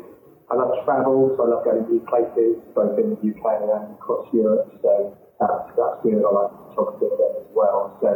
I 0.51 0.55
love 0.55 0.77
travel, 0.85 1.33
so 1.35 1.43
I 1.43 1.57
love 1.57 1.65
going 1.65 1.83
to 1.83 1.91
new 1.91 2.05
places, 2.05 2.61
both 2.77 2.99
in 3.01 3.17
the 3.17 3.19
UK 3.19 3.45
and 3.65 3.97
across 3.97 4.29
Europe. 4.31 4.71
So 4.83 5.17
that's, 5.41 5.69
that's 5.75 5.99
good. 6.03 6.23
I 6.23 6.31
like 6.31 6.51
photography 6.71 7.07
a 7.11 7.17
bit 7.19 7.33
as 7.43 7.49
well. 7.55 7.97
So 8.01 8.11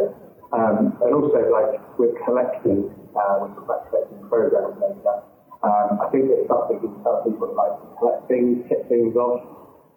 um, 0.52 0.96
and 1.04 1.12
also 1.12 1.44
like 1.52 1.76
with 1.98 2.16
collecting, 2.24 2.88
uh, 3.12 3.44
with 3.44 3.52
collecting 3.68 4.20
programs 4.28 4.80
and 4.80 4.96
that. 5.04 5.20
Um, 5.58 5.98
I 5.98 6.06
think 6.14 6.30
it's 6.30 6.46
something 6.46 6.78
you 6.78 6.94
tell 7.02 7.20
people 7.26 7.50
like 7.52 7.74
to 7.82 7.86
collect 7.98 8.30
things, 8.30 8.62
hit 8.70 8.86
things 8.88 9.18
off, 9.18 9.42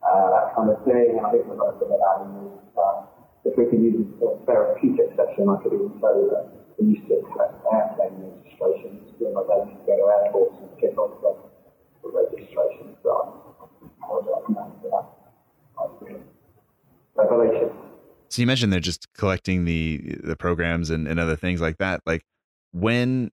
uh, 0.01 0.27
that 0.33 0.57
kind 0.57 0.73
of 0.73 0.81
thing. 0.83 1.21
I 1.21 1.29
think 1.29 1.45
we're 1.45 1.55
going 1.55 1.77
to 1.77 1.85
it 1.85 2.01
out 2.01 2.25
in 2.25 2.33
the 2.33 2.61
if 3.43 3.57
we 3.57 3.65
can 3.65 3.83
use 3.83 4.05
a 4.21 4.37
therapeutic 4.45 5.17
session, 5.17 5.49
I 5.49 5.57
could 5.63 5.73
even 5.73 5.97
tell 5.99 6.13
you 6.13 6.29
that 6.29 6.45
we 6.77 6.93
used 6.93 7.07
to 7.09 7.25
collect 7.33 7.57
airplane 7.73 8.37
registrations 8.37 9.13
when 9.17 9.33
my 9.33 9.41
dad 9.49 9.65
used 9.65 9.81
to 9.81 9.85
go 9.89 9.97
to 9.97 10.05
airports 10.13 10.55
and 10.61 10.69
kick 10.77 10.97
off 10.97 11.17
the, 11.21 11.33
registrations. 12.09 12.97
So 13.01 13.09
I 14.03 14.13
would 14.13 14.25
recommend 14.29 14.73
that. 14.89 16.30
Revelation. 17.15 17.69
So 18.29 18.41
you 18.41 18.47
mentioned 18.47 18.71
they're 18.71 18.79
just 18.79 19.11
collecting 19.13 19.65
the 19.65 20.17
the 20.23 20.35
programs 20.35 20.89
and, 20.89 21.07
and 21.07 21.19
other 21.19 21.35
things 21.35 21.61
like 21.61 21.77
that. 21.77 22.01
Like 22.05 22.23
when 22.71 23.31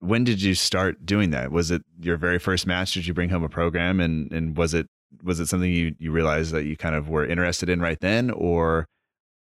when 0.00 0.24
did 0.24 0.40
you 0.40 0.54
start 0.54 1.04
doing 1.04 1.30
that? 1.30 1.52
Was 1.52 1.70
it 1.70 1.82
your 2.00 2.16
very 2.16 2.38
first 2.38 2.66
match? 2.66 2.94
Did 2.94 3.06
you 3.06 3.14
bring 3.14 3.28
home 3.28 3.44
a 3.44 3.48
program 3.48 4.00
and 4.00 4.32
and 4.32 4.56
was 4.56 4.74
it 4.74 4.88
was 5.22 5.40
it 5.40 5.46
something 5.46 5.70
you, 5.70 5.94
you 5.98 6.12
realized 6.12 6.52
that 6.52 6.64
you 6.64 6.76
kind 6.76 6.94
of 6.94 7.08
were 7.08 7.26
interested 7.26 7.68
in 7.68 7.80
right 7.80 7.98
then 8.00 8.30
or 8.30 8.86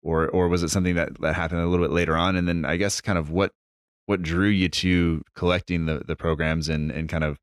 or 0.02 0.28
or 0.30 0.48
was 0.48 0.64
it 0.64 0.70
something 0.70 0.96
that, 0.96 1.20
that 1.22 1.36
happened 1.36 1.62
a 1.62 1.68
little 1.68 1.86
bit 1.86 1.94
later 1.94 2.16
on? 2.16 2.36
And 2.36 2.48
then 2.48 2.66
I 2.66 2.78
guess 2.78 3.02
kind 3.02 3.18
of 3.18 3.32
what 3.32 3.52
what 4.06 4.22
drew 4.22 4.48
you 4.48 4.70
to 4.70 5.22
collecting 5.36 5.86
the 5.86 6.02
the 6.06 6.16
programs 6.16 6.68
and 6.68 6.92
and 6.92 7.08
kind 7.08 7.24
of 7.24 7.38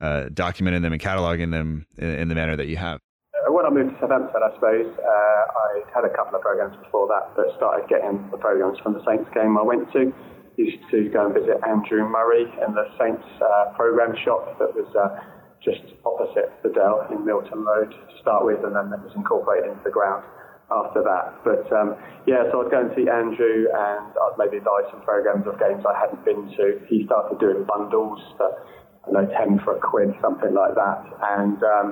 uh, 0.00 0.28
documenting 0.32 0.82
them 0.82 0.92
and 0.92 1.00
cataloging 1.00 1.50
them 1.50 1.86
in, 1.98 2.08
in, 2.08 2.28
the 2.28 2.34
manner 2.34 2.56
that 2.56 2.68
you 2.68 2.76
have? 2.78 3.00
I 3.70 3.72
moved 3.72 3.94
to 3.94 3.98
Southampton, 4.02 4.42
I 4.42 4.50
suppose 4.58 4.90
uh, 4.98 5.42
I 5.46 5.68
had 5.94 6.02
a 6.02 6.10
couple 6.10 6.34
of 6.34 6.42
programs 6.42 6.74
before 6.82 7.06
that 7.06 7.30
that 7.38 7.54
started 7.54 7.86
getting 7.86 8.18
the 8.34 8.36
programs 8.36 8.82
from 8.82 8.98
the 8.98 9.02
Saints 9.06 9.30
game 9.30 9.54
I 9.54 9.62
went 9.62 9.86
to. 9.94 10.10
Used 10.58 10.82
to 10.90 11.06
go 11.14 11.30
and 11.30 11.32
visit 11.32 11.62
Andrew 11.62 12.02
Murray 12.02 12.50
in 12.50 12.74
the 12.74 12.90
Saints 12.98 13.22
uh, 13.38 13.70
program 13.78 14.18
shop 14.26 14.58
that 14.58 14.74
was 14.74 14.90
uh, 14.98 15.22
just 15.62 15.86
opposite 16.02 16.50
the 16.66 16.74
Dell 16.74 17.06
in 17.14 17.22
Milton 17.22 17.62
Road 17.62 17.94
to 17.94 18.14
start 18.18 18.42
with, 18.42 18.58
and 18.66 18.74
then 18.74 18.90
it 18.90 19.06
was 19.06 19.14
incorporated 19.14 19.70
into 19.70 19.86
the 19.86 19.94
ground. 19.94 20.26
after 20.70 21.06
that. 21.06 21.38
But 21.46 21.70
um, 21.70 21.94
yeah, 22.26 22.50
so 22.50 22.66
I'd 22.66 22.74
go 22.74 22.82
and 22.82 22.90
see 22.98 23.06
Andrew 23.06 23.70
and 23.70 24.10
I'd 24.18 24.34
maybe 24.38 24.58
buy 24.58 24.82
some 24.90 25.02
programs 25.06 25.46
of 25.46 25.62
games 25.62 25.86
I 25.86 25.94
hadn't 25.94 26.26
been 26.26 26.50
to. 26.58 26.82
He 26.90 27.06
started 27.06 27.38
doing 27.38 27.62
bundles 27.70 28.18
for, 28.34 28.50
I 29.06 29.14
know, 29.14 29.26
10 29.30 29.62
for 29.62 29.78
a 29.78 29.80
quid, 29.80 30.10
something 30.18 30.54
like 30.54 30.74
that. 30.74 31.06
And 31.38 31.58
um, 31.62 31.88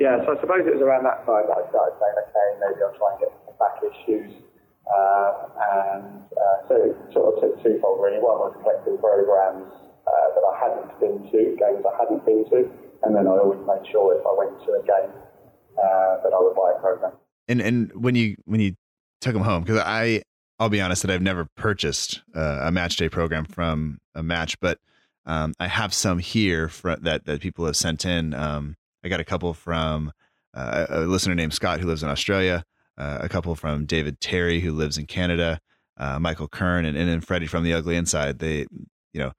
yeah, 0.00 0.24
so 0.24 0.32
I 0.32 0.36
suppose 0.40 0.64
it 0.64 0.74
was 0.74 0.82
around 0.82 1.04
that 1.04 1.22
time 1.28 1.44
that 1.46 1.60
I 1.60 1.64
started 1.68 1.94
saying, 2.00 2.16
okay, 2.24 2.48
maybe 2.64 2.80
I'll 2.80 2.96
try 2.96 3.12
and 3.14 3.20
get 3.20 3.30
some 3.44 3.56
back 3.60 3.76
issues. 3.84 4.32
Uh, 4.88 5.30
and 5.60 6.24
uh, 6.34 6.56
so 6.66 6.74
it 6.80 6.96
sort 7.12 7.26
of 7.30 7.34
took 7.44 7.54
twofold 7.62 8.00
really. 8.00 8.18
One 8.18 8.42
was 8.42 8.56
collecting 8.64 8.98
programs 8.98 9.70
uh, 10.08 10.28
that 10.34 10.44
I 10.48 10.54
hadn't 10.58 10.90
been 10.98 11.18
to, 11.30 11.40
games 11.54 11.84
I 11.86 11.94
hadn't 12.00 12.24
been 12.26 12.42
to, 12.50 12.66
and 13.06 13.14
then 13.14 13.28
I 13.28 13.38
always 13.38 13.62
made 13.68 13.84
sure 13.92 14.16
if 14.18 14.24
I 14.26 14.32
went 14.34 14.56
to 14.66 14.80
a 14.80 14.82
game 14.82 15.12
uh, 15.78 16.24
that 16.26 16.32
I 16.34 16.40
would 16.42 16.56
buy 16.58 16.74
a 16.74 16.80
program 16.80 17.14
and 17.50 17.60
and 17.60 17.92
when 17.94 18.14
you 18.14 18.36
when 18.44 18.60
you 18.60 18.74
took 19.20 19.34
them 19.34 19.42
home 19.42 19.62
because 19.62 19.82
I 19.84 20.22
I'll 20.58 20.68
be 20.68 20.80
honest 20.80 21.02
that 21.02 21.10
I've 21.10 21.20
never 21.20 21.46
purchased 21.56 22.22
uh, 22.34 22.60
a 22.62 22.70
match 22.70 22.96
day 22.96 23.08
program 23.08 23.44
from 23.44 23.98
a 24.14 24.22
match, 24.22 24.58
but 24.60 24.78
um, 25.26 25.54
I 25.58 25.68
have 25.68 25.92
some 25.92 26.18
here 26.18 26.68
for, 26.68 26.96
that 26.96 27.24
that 27.26 27.40
people 27.40 27.66
have 27.66 27.76
sent 27.76 28.04
in. 28.04 28.34
Um, 28.34 28.76
I 29.02 29.08
got 29.08 29.20
a 29.20 29.24
couple 29.24 29.54
from 29.54 30.12
uh, 30.54 30.86
a 30.88 31.00
listener 31.00 31.34
named 31.34 31.54
Scott 31.54 31.80
who 31.80 31.86
lives 31.86 32.02
in 32.02 32.08
Australia, 32.08 32.64
uh, 32.98 33.18
a 33.20 33.28
couple 33.28 33.54
from 33.54 33.86
David 33.86 34.20
Terry 34.20 34.60
who 34.60 34.72
lives 34.72 34.98
in 34.98 35.06
Canada, 35.06 35.60
uh, 35.96 36.18
Michael 36.18 36.48
Kern, 36.48 36.84
and, 36.84 36.96
and 36.96 37.08
then 37.08 37.20
Freddie 37.20 37.46
from 37.46 37.64
the 37.64 37.74
Ugly 37.74 37.96
Inside. 37.96 38.38
They, 38.38 38.66
you 39.12 39.20
know, 39.20 39.32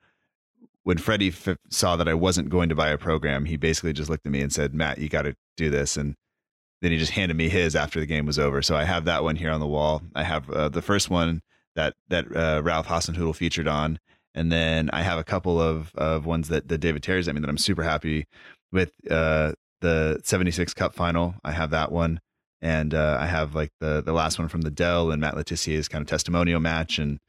when 0.84 0.98
Freddie 0.98 1.30
f- 1.30 1.58
saw 1.70 1.96
that 1.96 2.08
I 2.08 2.13
wasn't 2.13 2.50
going 2.50 2.70
to 2.70 2.75
buy 2.75 2.89
a 2.89 2.98
program, 2.98 3.46
he 3.46 3.58
basically 3.58 3.94
just 3.94 4.10
looked 4.10 4.25
at 4.25 4.32
me 4.32 4.41
and 4.41 4.51
said, 4.51 4.74
"Matt, 4.74 4.98
you 4.98 5.10
got 5.10 5.24
to 5.24 5.36
do 5.58 5.70
this." 5.70 5.98
And 5.98 6.15
then 6.82 6.91
he 6.91 6.98
just 6.98 7.12
handed 7.12 7.38
me 7.38 7.50
his 7.50 7.75
after 7.75 8.00
the 8.00 8.06
game 8.06 8.25
was 8.25 8.39
over. 8.39 8.62
So 8.62 8.75
I 8.75 8.86
have 8.86 9.06
that 9.06 9.24
one 9.24 9.36
here 9.36 9.51
on 9.51 9.60
the 9.60 9.68
wall. 9.68 10.01
I 10.15 10.24
have 10.24 10.50
uh, 10.50 10.70
the 10.70 10.82
first 10.82 11.10
one 11.10 11.41
that 11.75 11.94
that 12.10 12.25
uh, 12.36 12.62
Ralph 12.63 12.88
Hasenhüttl 12.88 13.36
featured 13.36 13.68
on, 13.68 14.00
and 14.34 14.51
then 14.51 14.89
I 14.91 15.03
have 15.03 15.20
a 15.20 15.24
couple 15.24 15.62
of 15.62 15.94
of 15.96 16.25
ones 16.25 16.48
that 16.50 16.68
the 16.68 16.77
David 16.77 17.03
Terry's 17.03 17.27
I 17.27 17.32
mean 17.34 17.41
that 17.41 17.50
I'm 17.50 17.58
super 17.58 17.84
happy 17.84 18.27
with. 18.72 18.92
Uh, 19.10 19.54
the 19.82 20.22
76 20.24 20.74
Cup 20.74 20.94
final, 20.94 21.36
I 21.44 21.51
have 21.51 21.72
that 21.72 21.92
one, 21.92 22.20
and 22.62 22.94
uh, 22.94 23.18
I 23.20 23.25
have 23.25 23.56
like 23.56 23.72
the 23.80 24.01
the 24.01 24.13
last 24.13 24.40
one 24.40 24.48
from 24.48 24.62
the 24.62 24.72
Dell 24.72 25.12
and 25.12 25.20
Matt 25.20 25.36
Le 25.36 25.44
Tissier's 25.44 25.88
kind 25.88 26.01
of 26.01 26.08
testimonial 26.08 26.60
match, 26.60 27.00
and 27.00 27.20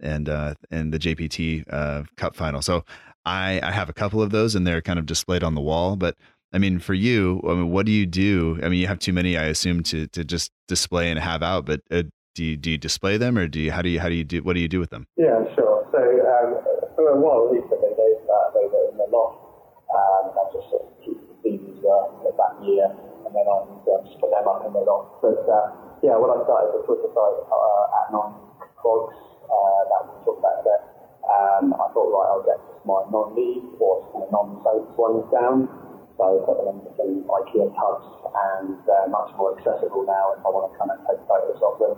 and 0.00 0.28
uh, 0.28 0.54
and 0.70 0.92
the 0.92 0.98
JPT 0.98 1.64
uh, 1.70 2.04
Cup 2.16 2.34
final. 2.34 2.62
So 2.62 2.84
I 3.24 3.60
I 3.62 3.70
have 3.70 3.88
a 3.88 3.92
couple 3.92 4.22
of 4.22 4.30
those, 4.30 4.54
and 4.54 4.66
they're 4.66 4.82
kind 4.82 4.98
of 4.98 5.06
displayed 5.06 5.44
on 5.44 5.54
the 5.54 5.60
wall, 5.60 5.96
but 5.96 6.16
I 6.52 6.58
mean, 6.58 6.78
for 6.78 6.94
you, 6.94 7.42
I 7.44 7.48
mean, 7.48 7.70
what 7.70 7.84
do 7.84 7.92
you 7.92 8.06
do? 8.06 8.58
I 8.62 8.70
mean, 8.70 8.80
you 8.80 8.86
have 8.86 8.98
too 8.98 9.12
many, 9.12 9.36
I 9.36 9.44
assume, 9.44 9.82
to 9.84 10.06
to 10.08 10.24
just 10.24 10.50
display 10.66 11.10
and 11.10 11.18
have 11.18 11.42
out. 11.42 11.66
But 11.66 11.82
uh, 11.90 12.04
do 12.34 12.44
you 12.44 12.56
do 12.56 12.70
you 12.70 12.78
display 12.78 13.18
them, 13.18 13.36
or 13.36 13.48
do 13.48 13.60
you 13.60 13.70
how 13.70 13.82
do 13.82 13.90
you 13.90 14.00
how 14.00 14.08
do 14.08 14.14
you 14.14 14.24
do 14.24 14.42
what 14.42 14.54
do 14.54 14.60
you 14.60 14.68
do 14.68 14.80
with 14.80 14.90
them? 14.90 15.06
Yeah, 15.16 15.44
sure. 15.54 15.86
So 15.92 15.98
um, 15.98 16.64
for 16.96 17.08
a 17.10 17.20
while, 17.20 17.48
recently, 17.52 17.92
they 17.96 18.12
uh, 18.32 18.50
they 18.54 18.66
were 18.66 18.90
in 18.92 18.96
the 18.96 19.08
loft. 19.12 19.44
Um, 19.88 20.24
I 20.36 20.42
just 20.52 20.68
sort 20.68 20.84
of 20.84 20.92
keep 21.00 21.16
the 21.16 21.34
CDs 21.40 21.80
uh, 21.80 22.28
that 22.28 22.54
year, 22.60 22.92
and 23.24 23.32
then 23.32 23.46
I 23.48 23.56
um, 23.64 23.80
put 24.20 24.28
them 24.28 24.44
up 24.44 24.60
in 24.68 24.72
the 24.76 24.84
loft. 24.84 25.24
But 25.24 25.48
uh, 25.48 25.72
yeah, 26.04 26.20
when 26.20 26.28
I 26.28 26.38
started 26.44 26.76
the 26.76 26.84
Twitter 26.84 27.08
site 27.08 27.40
uh, 27.48 27.98
at 28.04 28.06
Nine 28.12 28.36
Quads, 28.76 29.16
uh, 29.48 29.80
that 29.88 30.00
we 30.04 30.12
talked 30.28 30.44
about 30.44 30.60
there, 30.68 30.82
um, 31.28 31.72
I 31.72 31.88
thought, 31.92 32.08
right, 32.12 32.28
I'll 32.28 32.44
get 32.44 32.60
my 32.88 33.04
non-league 33.12 33.80
or 33.80 34.04
kind 34.12 34.24
of 34.24 34.30
non-soaps 34.32 34.92
ones 34.96 35.28
down. 35.32 35.68
So 36.16 36.24
I 36.24 36.32
put 36.42 36.56
them 36.58 36.80
into 36.82 36.90
some 36.98 37.24
IKEA 37.30 37.68
tubs 37.78 38.08
and 38.28 38.80
they're 38.88 39.08
much 39.12 39.30
more 39.38 39.54
accessible 39.54 40.02
now 40.02 40.34
if 40.34 40.42
I 40.42 40.50
want 40.50 40.72
to 40.72 40.74
kind 40.74 40.90
of 40.90 40.98
take 41.06 41.22
photos 41.30 41.62
of 41.62 41.74
them, 41.78 41.96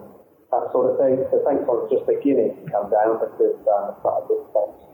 that 0.52 0.68
sort 0.74 0.92
of 0.92 1.00
thing. 1.00 1.24
So 1.32 1.40
thanks 1.46 1.64
was 1.64 1.88
just 1.88 2.04
beginning 2.04 2.52
to 2.52 2.62
come 2.68 2.92
down 2.92 3.16
because 3.16 3.56
um, 3.64 3.96
I 3.96 4.00
started 4.02 4.28
with 4.28 4.44
thanks 4.52 4.90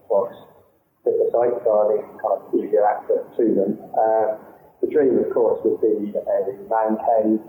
the 1.15 1.29
site, 1.31 1.57
so 1.63 1.71
I 1.71 1.85
need 1.95 2.07
kind 2.19 2.35
of 2.37 2.43
easier 2.55 2.83
access 2.83 3.23
to 3.37 3.45
them. 3.55 3.73
Um, 3.95 4.29
the 4.83 4.89
dream, 4.91 5.19
of 5.23 5.31
course, 5.31 5.61
would 5.65 5.81
be 5.81 6.11
a 6.15 6.41
man 6.67 6.99
cave, 6.99 7.41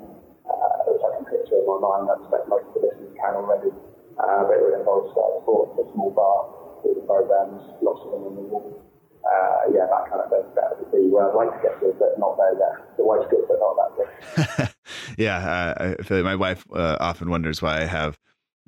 uh, 0.46 0.78
which 0.90 1.02
I 1.02 1.10
can 1.18 1.26
picture 1.26 1.58
in 1.58 1.66
my 1.66 1.78
mind. 1.82 2.10
I 2.10 2.22
expect 2.22 2.46
most 2.50 2.70
of 2.76 2.82
this 2.86 2.98
can 3.18 3.34
already. 3.36 3.74
Uh, 4.18 4.50
but 4.50 4.58
it 4.58 4.64
would 4.66 4.78
involve 4.82 5.14
uh, 5.14 5.42
sports, 5.46 5.78
a 5.78 5.86
small 5.94 6.10
bar, 6.10 6.50
the 6.82 7.02
programs, 7.06 7.62
lots 7.86 8.02
of 8.06 8.18
them 8.18 8.34
on 8.34 8.36
the 8.36 8.46
wall 8.50 8.88
uh, 9.28 9.62
yeah, 9.74 9.86
that 9.90 10.10
kind 10.10 10.22
of 10.22 10.30
thing. 10.30 10.44
That 10.56 10.78
would 10.80 10.92
be 10.92 11.10
where 11.10 11.30
I'd 11.30 11.36
like 11.36 11.52
to 11.52 11.68
get 11.68 11.80
to, 11.82 11.94
but 12.00 12.18
not 12.18 12.38
there 12.38 12.54
yet. 12.54 12.98
The 12.98 13.04
wife's 13.04 13.28
good, 13.30 13.46
but 13.48 13.60
not 13.60 13.76
that 13.78 14.68
good. 14.68 14.70
yeah, 15.18 15.38
uh, 15.38 15.96
I 16.00 16.04
feel 16.04 16.18
like 16.18 16.26
my 16.26 16.36
wife 16.36 16.66
uh, 16.74 16.98
often 17.00 17.30
wonders 17.30 17.62
why 17.62 17.82
I 17.82 17.86
have 17.86 18.18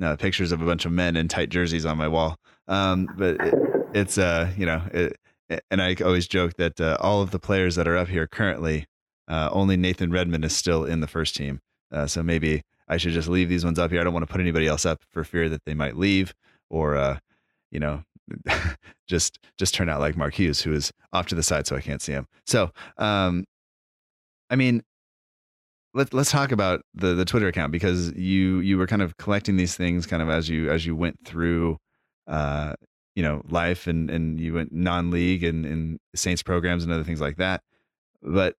uh, 0.02 0.16
pictures 0.16 0.52
of 0.52 0.62
a 0.62 0.66
bunch 0.66 0.86
of 0.86 0.92
men 0.92 1.16
in 1.16 1.28
tight 1.28 1.50
jerseys 1.50 1.86
on 1.86 1.98
my 1.98 2.08
wall. 2.08 2.38
Um, 2.68 3.08
but 3.18 3.36
it, 3.42 3.54
it's, 3.94 4.18
uh, 4.18 4.52
you 4.58 4.66
know, 4.66 4.82
it, 4.94 5.18
and 5.72 5.82
I 5.82 5.96
always 6.04 6.28
joke 6.28 6.56
that 6.58 6.80
uh, 6.80 6.98
all 7.00 7.22
of 7.22 7.32
the 7.32 7.40
players 7.40 7.76
that 7.76 7.88
are 7.88 7.98
up 7.98 8.08
here 8.08 8.28
currently, 8.28 8.86
uh, 9.28 9.50
only 9.52 9.78
Nathan 9.78 10.12
Redmond 10.12 10.46
is 10.46 10.56
still 10.56 10.86
in 10.86 11.00
the 11.00 11.08
first 11.08 11.36
team. 11.36 11.60
Uh, 11.92 12.08
so 12.08 12.22
maybe 12.22 12.64
I 12.88 12.98
should 12.98 13.14
just 13.14 13.28
leave 13.28 13.50
these 13.50 13.66
ones 13.66 13.80
up 13.80 13.92
here. 13.92 14.00
I 14.00 14.04
don't 14.04 14.14
want 14.14 14.28
to 14.28 14.32
put 14.32 14.42
anybody 14.42 14.68
else 14.68 14.86
up 14.86 15.04
for 15.10 15.24
fear 15.24 15.50
that 15.50 15.66
they 15.66 15.74
might 15.74 15.98
leave 15.98 16.34
or, 16.70 16.96
uh, 16.96 17.18
you 17.72 17.80
know, 17.80 18.04
just 19.08 19.40
just 19.58 19.74
turn 19.74 19.90
out 19.90 20.00
like 20.00 20.16
Mark 20.16 20.36
Hughes, 20.36 20.62
who 20.62 20.74
is 20.74 20.92
off 21.14 21.28
to 21.28 21.36
the 21.36 21.44
side, 21.44 21.66
so 21.68 21.76
I 21.76 21.82
can't 21.82 22.02
see 22.02 22.12
him. 22.12 22.28
So, 22.46 22.72
um, 22.98 23.46
I 24.50 24.56
mean, 24.56 24.84
let's 25.94 26.14
let's 26.14 26.32
talk 26.32 26.52
about 26.52 26.82
the 26.94 27.16
the 27.16 27.26
Twitter 27.26 27.48
account 27.48 27.72
because 27.72 28.12
you 28.14 28.60
you 28.60 28.78
were 28.78 28.88
kind 28.88 29.02
of 29.02 29.18
collecting 29.18 29.58
these 29.58 29.76
things 29.76 30.06
kind 30.06 30.22
of 30.22 30.30
as 30.30 30.50
you 30.50 30.70
as 30.70 30.86
you 30.86 30.96
went 30.96 31.18
through, 31.26 31.78
uh, 32.28 32.74
you 33.20 33.24
know, 33.24 33.42
life 33.50 33.86
and 33.86 34.10
and 34.10 34.40
you 34.40 34.54
went 34.54 34.72
non 34.72 35.12
league 35.12 35.44
and 35.44 35.66
and 35.66 36.00
Saints 36.16 36.42
programs 36.42 36.86
and 36.86 36.94
other 36.94 37.04
things 37.04 37.20
like 37.20 37.36
that. 37.36 37.64
But 38.24 38.56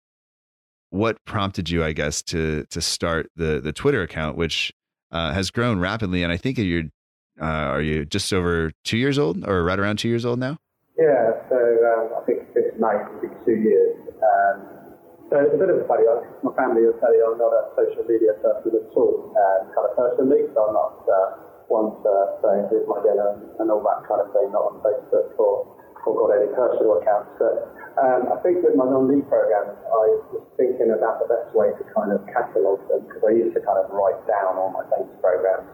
what 0.90 1.24
prompted 1.24 1.70
you, 1.70 1.82
I 1.82 1.92
guess, 1.92 2.20
to 2.24 2.66
to 2.68 2.82
start 2.82 3.30
the 3.36 3.58
the 3.58 3.72
Twitter 3.72 4.02
account, 4.02 4.36
which 4.36 4.70
uh, 5.12 5.32
has 5.32 5.50
grown 5.50 5.78
rapidly, 5.80 6.22
and 6.22 6.30
I 6.30 6.36
think 6.36 6.58
you're 6.58 6.92
uh, 7.40 7.72
are 7.72 7.80
you 7.80 8.04
just 8.04 8.30
over 8.34 8.70
two 8.84 8.98
years 8.98 9.18
old, 9.18 9.48
or 9.48 9.64
right 9.64 9.78
around 9.78 9.96
two 9.96 10.10
years 10.10 10.26
old 10.26 10.38
now? 10.38 10.58
Yeah, 10.98 11.40
so 11.48 11.56
um, 11.56 12.20
I 12.20 12.26
think 12.26 12.52
this 12.52 12.76
May 12.78 13.00
will 13.00 13.22
be 13.22 13.32
two 13.46 13.56
years. 13.56 13.96
Um, 14.20 14.92
so 15.30 15.40
it's 15.40 15.54
a 15.54 15.56
bit 15.56 15.70
of 15.70 15.80
a 15.80 15.88
funny. 15.88 16.04
My 16.44 16.52
family 16.52 16.84
will 16.84 17.00
tell 17.00 17.16
you 17.16 17.24
I'm 17.32 17.38
not 17.40 17.48
a 17.48 17.72
social 17.80 18.04
media 18.04 18.36
person 18.44 18.76
at 18.76 18.92
all, 18.92 19.32
um, 19.32 19.72
kind 19.72 19.88
of 19.88 19.96
personally. 19.96 20.52
So 20.52 20.68
I'm 20.68 20.74
not 20.76 21.08
uh, 21.08 21.49
one 21.70 21.94
to 22.02 22.12
say 22.42 22.66
here's 22.68 22.84
my 22.90 22.98
dinner 23.00 23.38
and 23.62 23.70
all 23.70 23.80
that 23.86 24.02
kind 24.10 24.20
of 24.20 24.28
thing. 24.34 24.50
Not 24.50 24.74
on 24.74 24.82
Facebook 24.82 25.32
or 25.38 25.70
or 26.04 26.12
got 26.16 26.32
any 26.36 26.50
personal 26.56 26.98
accounts. 26.98 27.30
But 27.38 27.70
um, 28.00 28.32
I 28.32 28.36
think 28.42 28.64
with 28.64 28.74
my 28.74 28.88
non-league 28.88 29.28
programs, 29.28 29.76
I 29.84 30.04
was 30.32 30.42
thinking 30.56 30.90
about 30.90 31.20
the 31.20 31.28
best 31.28 31.52
way 31.52 31.70
to 31.76 31.82
kind 31.92 32.10
of 32.10 32.24
catalogue 32.28 32.80
them 32.88 33.04
because 33.04 33.22
I 33.22 33.32
used 33.36 33.52
to 33.54 33.62
kind 33.62 33.78
of 33.78 33.92
write 33.92 34.20
down 34.24 34.56
all 34.56 34.72
my 34.72 34.84
Saints 34.88 35.12
programs 35.20 35.68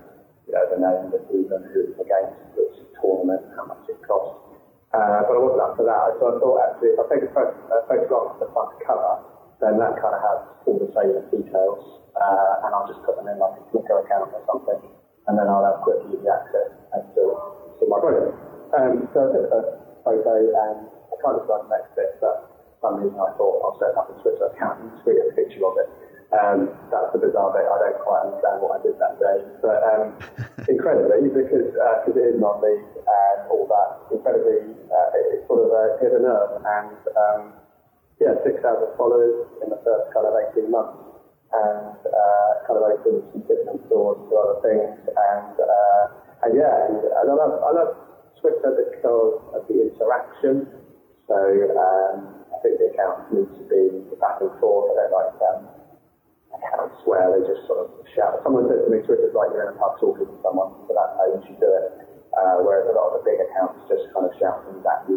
you 0.46 0.54
know, 0.54 0.62
the 0.70 0.78
name, 0.78 1.10
of 1.10 1.10
the 1.10 1.20
season, 1.26 1.58
who 1.74 1.90
it's 1.90 1.98
against, 1.98 2.38
which 2.54 2.78
tournament, 3.02 3.42
how 3.58 3.66
much 3.66 3.82
it 3.90 3.98
costs. 4.06 4.38
Uh, 4.94 5.26
but 5.26 5.34
I 5.34 5.40
wasn't 5.42 5.62
up 5.66 5.74
for 5.74 5.84
that. 5.84 6.14
So 6.22 6.30
I 6.30 6.34
thought 6.38 6.58
actually, 6.62 6.94
if 6.94 6.98
I 7.02 7.04
take 7.10 7.24
a, 7.26 7.30
photo, 7.34 7.52
a 7.74 7.78
photograph 7.90 8.38
of 8.38 8.38
the 8.38 8.48
front 8.54 8.70
cover, 8.86 9.12
then 9.58 9.74
that 9.82 9.98
kind 9.98 10.14
of 10.14 10.22
has 10.22 10.38
all 10.64 10.78
the 10.78 10.88
salient 10.94 11.26
details, 11.34 11.82
uh, 12.14 12.64
and 12.64 12.70
I'll 12.70 12.86
just 12.86 13.02
put 13.02 13.18
them 13.18 13.26
in 13.26 13.42
like 13.42 13.58
a 13.58 13.64
Flickr 13.74 14.06
account 14.06 14.30
or 14.30 14.42
something, 14.46 14.86
and 15.26 15.34
then 15.38 15.46
I'll 15.50 15.66
have 15.66 15.82
quick 15.82 16.00
easy 16.06 16.26
access 16.30 16.70
to, 16.94 17.22
to 17.80 17.84
my 17.90 17.98
project. 17.98 18.34
Um, 18.74 19.08
so 19.14 19.18
I 19.24 19.28
took 19.34 19.46
a 19.50 19.60
photo 20.06 20.34
and 20.50 20.78
I 20.86 21.14
kind 21.22 21.36
of 21.38 21.42
started 21.46 21.66
next 21.70 21.90
bit, 21.98 22.18
but 22.22 22.50
for 22.78 22.90
some 22.90 22.94
reason 23.02 23.18
I 23.18 23.30
thought 23.34 23.54
I'll 23.62 23.78
set 23.78 23.94
up 23.98 24.10
a 24.10 24.14
Twitter 24.22 24.46
account 24.50 24.82
and 24.82 24.90
tweet 25.02 25.18
a 25.18 25.34
picture 25.34 25.62
of 25.66 25.74
it. 25.82 25.88
Um, 26.34 26.74
that's 26.90 27.14
the 27.14 27.22
bizarre 27.22 27.54
bit. 27.54 27.62
I 27.70 27.76
don't 27.86 28.02
quite 28.02 28.26
understand 28.26 28.58
what 28.58 28.74
I 28.74 28.80
did 28.82 28.98
that 28.98 29.14
day, 29.22 29.38
but 29.62 29.78
um, 29.86 30.06
incredibly, 30.74 31.30
because 31.30 31.70
uh, 31.78 32.02
cause 32.02 32.18
it 32.18 32.34
is 32.34 32.36
non-league 32.42 32.82
and 32.82 33.38
all 33.46 33.70
that, 33.70 34.10
incredibly, 34.10 34.74
uh, 34.90 35.08
it, 35.14 35.46
sort 35.46 35.62
of 35.62 35.70
uh, 35.70 35.94
hit 36.02 36.10
a 36.10 36.18
nerve. 36.18 36.66
And 36.66 36.98
um, 37.14 37.40
yeah, 38.18 38.34
6,000 38.42 38.58
followers 38.98 39.46
in 39.62 39.70
the 39.70 39.78
first 39.86 40.10
kind 40.10 40.26
of 40.26 40.34
18 40.50 40.66
months, 40.66 40.98
and 41.56 41.96
uh, 42.04 42.50
kind 42.68 42.76
of 42.76 42.84
opened 42.84 43.22
some 43.32 43.42
different 43.48 43.80
doors 43.88 44.20
to 44.28 44.32
other 44.36 44.58
things. 44.60 44.96
And 45.08 45.54
uh, 45.56 46.02
and 46.44 46.52
yeah, 46.52 46.74
and, 46.90 47.00
I 47.00 47.22
love 47.32 47.52
I 47.64 47.70
love 47.72 47.90
Twitter 48.40 48.76
because 48.76 49.40
of 49.56 49.62
the 49.68 49.88
interaction. 49.88 50.68
So 51.26 51.36
um, 51.74 52.44
I 52.52 52.56
think 52.62 52.78
the 52.78 52.92
accounts 52.94 53.32
need 53.32 53.50
to 53.50 53.64
be 53.66 53.82
back 54.20 54.38
and 54.44 54.52
forth. 54.60 54.94
I 54.94 55.08
don't 55.08 55.14
like 55.16 55.34
um, 55.42 55.60
accounts 56.54 57.02
where 57.04 57.34
they 57.34 57.42
just 57.48 57.66
sort 57.66 57.88
of 57.88 57.90
shout. 58.14 58.40
Someone 58.44 58.68
said 58.70 58.84
to 58.84 58.88
me, 58.92 59.02
Twitter's 59.02 59.34
like 59.34 59.50
you're 59.50 59.72
in 59.72 59.74
a 59.74 59.78
pub 59.80 59.98
talking 59.98 60.28
to 60.28 60.38
someone, 60.44 60.76
so 60.86 60.94
that's 60.94 61.14
how 61.18 61.26
you 61.32 61.40
should 61.48 61.60
do 61.60 61.70
it. 61.72 62.06
Uh, 62.36 62.60
whereas 62.60 62.84
a 62.86 62.94
lot 62.94 63.16
of 63.16 63.24
the 63.24 63.24
big 63.24 63.40
accounts 63.40 63.80
just 63.88 64.12
kind 64.12 64.28
of 64.28 64.32
shout 64.36 64.60
things 64.68 64.84
at 64.84 65.08
you. 65.08 65.16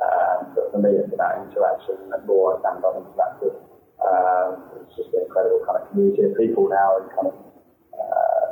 Um, 0.00 0.56
but 0.56 0.72
for 0.72 0.80
me, 0.80 0.92
it's 0.96 1.12
about 1.12 1.40
interaction, 1.44 1.96
and 2.12 2.20
more 2.28 2.56
I 2.56 2.64
stand 2.64 2.84
on 2.84 3.04
interactive, 3.04 3.54
um, 4.04 4.82
it's 4.82 4.96
just 4.96 5.12
an 5.14 5.24
incredible 5.24 5.64
kind 5.64 5.80
of 5.80 5.88
community 5.90 6.24
of 6.28 6.36
people 6.36 6.68
now, 6.68 7.00
and 7.00 7.06
kind 7.16 7.28
of 7.32 7.36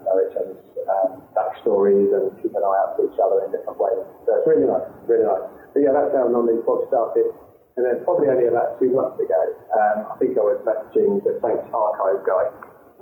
know 0.04 0.20
each 0.20 0.36
other's 0.36 0.60
um, 0.86 1.24
backstories 1.32 2.12
and 2.12 2.30
keep 2.44 2.52
an 2.52 2.62
eye 2.62 2.78
out 2.84 2.94
for 2.96 3.08
each 3.08 3.18
other 3.18 3.42
in 3.44 3.50
different 3.50 3.80
ways. 3.80 4.04
So 4.28 4.36
it's 4.36 4.46
really 4.46 4.68
nice, 4.68 4.86
really 5.08 5.24
nice. 5.24 5.48
But 5.72 5.80
yeah, 5.80 5.92
that's 5.96 6.12
how 6.12 6.28
non-league 6.28 6.62
pod 6.68 6.86
started. 6.92 7.32
And 7.74 7.82
then 7.82 8.04
probably 8.06 8.30
only 8.30 8.46
about 8.46 8.78
two 8.78 8.94
months 8.94 9.18
ago, 9.18 9.40
um, 9.74 10.06
I 10.06 10.14
think 10.22 10.38
I 10.38 10.44
was 10.46 10.62
messaging 10.62 11.18
the 11.26 11.34
Saints 11.42 11.66
archive 11.74 12.22
guy, 12.22 12.46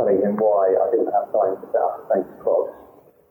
telling 0.01 0.25
him 0.25 0.41
why 0.41 0.73
I 0.73 0.87
didn't 0.89 1.13
have 1.13 1.29
time 1.29 1.61
to 1.61 1.67
set 1.69 1.83
up 1.83 2.01
the 2.01 2.05
Saints 2.09 2.33
blogs. 2.41 2.73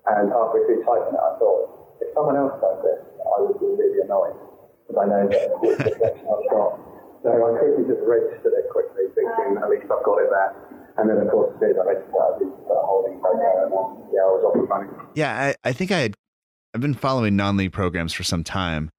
And 0.06 0.30
halfway 0.30 0.62
through 0.70 0.86
typing 0.86 1.18
it, 1.18 1.22
I 1.22 1.34
thought, 1.41 1.98
if 1.98 2.13
someone 2.13 2.38
else 2.38 2.53
does 2.62 2.77
this, 2.86 3.01
I 3.25 3.41
would 3.41 3.58
be 3.58 3.74
really 3.74 4.06
annoyed 4.06 4.38
because 4.86 4.98
I 5.01 5.06
know 5.10 5.24
that 5.25 5.50
the 5.62 5.96
section 6.01 6.25
I've 6.30 6.46
got. 6.53 6.90
So 7.23 7.29
I 7.29 7.59
quickly 7.59 7.85
just 7.85 8.01
registered 8.03 8.53
it 8.53 8.65
quickly, 8.71 9.05
thinking 9.13 9.61
at 9.61 9.69
least 9.69 9.85
I've 9.85 10.03
got 10.03 10.17
it 10.17 10.29
there. 10.29 10.55
And 10.97 11.09
then, 11.09 11.17
of 11.17 11.29
course, 11.29 11.53
as 11.53 11.59
soon 11.59 11.71
as 11.71 11.77
I 11.77 11.85
registered, 11.85 12.15
I 12.15 12.81
holding 12.85 13.19
program, 13.21 13.71
yeah, 14.11 14.25
I 14.25 14.31
was 14.33 14.43
off 14.43 14.55
and 14.55 14.69
running. 14.69 14.89
Yeah, 15.13 15.53
I, 15.63 15.69
I 15.69 15.73
think 15.73 15.91
I 15.91 15.99
had, 15.99 16.15
I've 16.73 16.81
been 16.81 16.93
following 16.93 17.35
non-league 17.35 17.73
programs 17.73 18.13
for 18.13 18.23
some 18.23 18.43
time, 18.43 18.89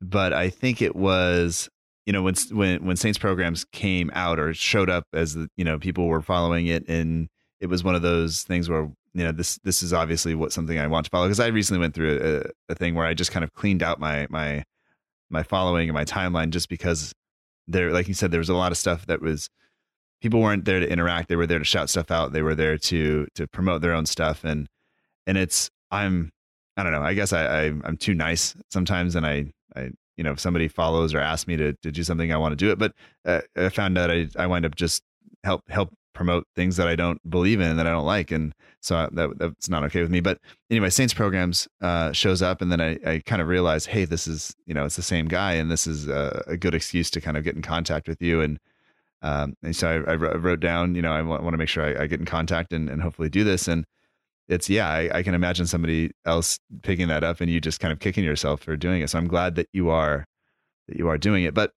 but 0.00 0.32
I 0.32 0.48
think 0.48 0.80
it 0.80 0.94
was 0.94 1.68
you 2.06 2.12
know 2.12 2.22
when 2.22 2.34
when 2.50 2.84
when 2.84 2.96
Saints 2.96 3.18
programs 3.18 3.64
came 3.72 4.10
out 4.14 4.38
or 4.38 4.52
showed 4.54 4.90
up 4.90 5.04
as 5.12 5.34
the 5.34 5.48
you 5.56 5.64
know 5.64 5.78
people 5.78 6.06
were 6.06 6.22
following 6.22 6.66
it 6.66 6.86
and 6.88 7.28
it 7.60 7.66
was 7.66 7.84
one 7.84 7.94
of 7.94 8.02
those 8.02 8.42
things 8.42 8.68
where 8.68 8.90
you 9.14 9.24
know 9.24 9.32
this 9.32 9.58
this 9.62 9.82
is 9.82 9.92
obviously 9.92 10.34
what 10.34 10.52
something 10.52 10.78
I 10.78 10.86
want 10.88 11.04
to 11.06 11.10
follow 11.10 11.26
because 11.26 11.40
I 11.40 11.46
recently 11.48 11.80
went 11.80 11.94
through 11.94 12.42
a, 12.68 12.72
a 12.72 12.74
thing 12.74 12.94
where 12.94 13.06
I 13.06 13.14
just 13.14 13.30
kind 13.30 13.44
of 13.44 13.52
cleaned 13.52 13.82
out 13.82 14.00
my 14.00 14.26
my 14.30 14.64
my 15.30 15.42
following 15.42 15.88
and 15.88 15.94
my 15.94 16.04
timeline 16.04 16.50
just 16.50 16.68
because 16.68 17.12
there 17.68 17.92
like 17.92 18.08
you 18.08 18.14
said 18.14 18.30
there 18.30 18.38
was 18.38 18.48
a 18.48 18.54
lot 18.54 18.72
of 18.72 18.78
stuff 18.78 19.06
that 19.06 19.20
was 19.20 19.48
people 20.22 20.40
weren't 20.40 20.64
there 20.64 20.80
to 20.80 20.88
interact. 20.88 21.28
They 21.28 21.36
were 21.36 21.46
there 21.46 21.58
to 21.58 21.64
shout 21.64 21.90
stuff 21.90 22.10
out. 22.10 22.32
They 22.32 22.42
were 22.42 22.54
there 22.54 22.78
to 22.78 23.26
to 23.34 23.46
promote 23.48 23.82
their 23.82 23.92
own 23.92 24.06
stuff. 24.06 24.44
And 24.44 24.68
and 25.26 25.36
it's 25.36 25.70
I'm 25.90 26.30
I 26.76 26.84
don't 26.84 26.92
know. 26.92 27.02
I 27.02 27.12
guess 27.12 27.32
I, 27.32 27.44
I 27.44 27.64
I'm 27.84 27.96
too 27.98 28.14
nice 28.14 28.54
sometimes. 28.70 29.16
And 29.16 29.26
I 29.26 29.52
I 29.76 29.90
you 30.16 30.24
know 30.24 30.32
if 30.32 30.40
somebody 30.40 30.68
follows 30.68 31.12
or 31.12 31.20
asks 31.20 31.48
me 31.48 31.56
to, 31.56 31.72
to 31.82 31.90
do 31.90 32.04
something 32.04 32.32
i 32.32 32.36
want 32.36 32.52
to 32.52 32.56
do 32.56 32.70
it. 32.70 32.78
But 32.78 32.94
uh, 33.26 33.40
i 33.56 33.68
found 33.68 33.98
out 33.98 34.10
I, 34.10 34.28
I 34.38 34.46
wind 34.46 34.64
up 34.64 34.74
just 34.76 35.02
help 35.44 35.68
help 35.68 35.92
promote 36.14 36.46
things 36.54 36.76
that 36.76 36.88
i 36.88 36.96
don't 36.96 37.18
believe 37.30 37.60
in 37.60 37.76
that 37.76 37.86
i 37.86 37.90
don't 37.90 38.06
like 38.06 38.30
and 38.30 38.54
so 38.80 39.08
that 39.12 39.38
that's 39.38 39.68
not 39.68 39.84
okay 39.84 40.02
with 40.02 40.10
me 40.10 40.20
but 40.20 40.38
anyway 40.70 40.90
saints 40.90 41.14
programs 41.14 41.68
uh, 41.80 42.12
shows 42.12 42.42
up 42.42 42.60
and 42.60 42.70
then 42.70 42.80
i, 42.80 42.98
I 43.06 43.22
kind 43.24 43.40
of 43.42 43.48
realize, 43.48 43.86
hey 43.86 44.04
this 44.04 44.26
is 44.26 44.54
you 44.66 44.74
know 44.74 44.84
it's 44.84 44.96
the 44.96 45.02
same 45.02 45.26
guy 45.26 45.52
and 45.54 45.70
this 45.70 45.86
is 45.86 46.08
a, 46.08 46.44
a 46.46 46.56
good 46.56 46.74
excuse 46.74 47.10
to 47.10 47.20
kind 47.20 47.36
of 47.36 47.44
get 47.44 47.56
in 47.56 47.62
contact 47.62 48.08
with 48.08 48.20
you 48.20 48.40
and 48.40 48.58
um, 49.22 49.56
and 49.62 49.74
so 49.74 49.88
I, 50.06 50.12
I, 50.12 50.14
wrote 50.16 50.58
down, 50.58 50.96
you 50.96 51.02
know, 51.02 51.12
I 51.12 51.22
want, 51.22 51.44
want 51.44 51.54
to 51.54 51.58
make 51.58 51.68
sure 51.68 51.84
I, 51.84 52.02
I, 52.02 52.06
get 52.08 52.18
in 52.18 52.26
contact 52.26 52.72
and, 52.72 52.90
and 52.90 53.00
hopefully 53.00 53.28
do 53.28 53.44
this. 53.44 53.68
And 53.68 53.86
it's 54.48 54.68
yeah, 54.68 54.88
I, 54.88 55.18
I, 55.18 55.22
can 55.22 55.34
imagine 55.34 55.66
somebody 55.66 56.10
else 56.26 56.58
picking 56.82 57.06
that 57.06 57.22
up 57.22 57.40
and 57.40 57.48
you 57.48 57.60
just 57.60 57.78
kind 57.78 57.92
of 57.92 58.00
kicking 58.00 58.24
yourself 58.24 58.62
for 58.62 58.76
doing 58.76 59.00
it. 59.00 59.10
So 59.10 59.18
I'm 59.18 59.28
glad 59.28 59.54
that 59.54 59.68
you 59.72 59.90
are 59.90 60.26
that 60.88 60.96
you 60.96 61.08
are 61.08 61.18
doing 61.18 61.44
it. 61.44 61.54
But 61.54 61.72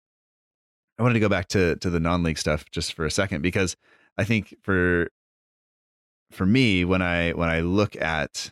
I 0.98 1.04
wanted 1.04 1.16
to 1.16 1.20
go 1.20 1.30
back 1.30 1.50
to 1.50 1.76
to 1.78 1.90
the 1.90 2.00
non-league 2.00 2.38
stuff 2.38 2.64
just 2.72 2.94
for 2.94 3.06
a 3.06 3.12
second 3.12 3.42
because 3.42 3.76
I 4.18 4.24
think 4.24 4.56
for 4.62 5.10
for 6.32 6.46
me 6.46 6.86
when 6.86 7.02
I 7.02 7.32
when 7.32 7.50
I 7.50 7.62
look 7.62 7.96
at 7.96 8.52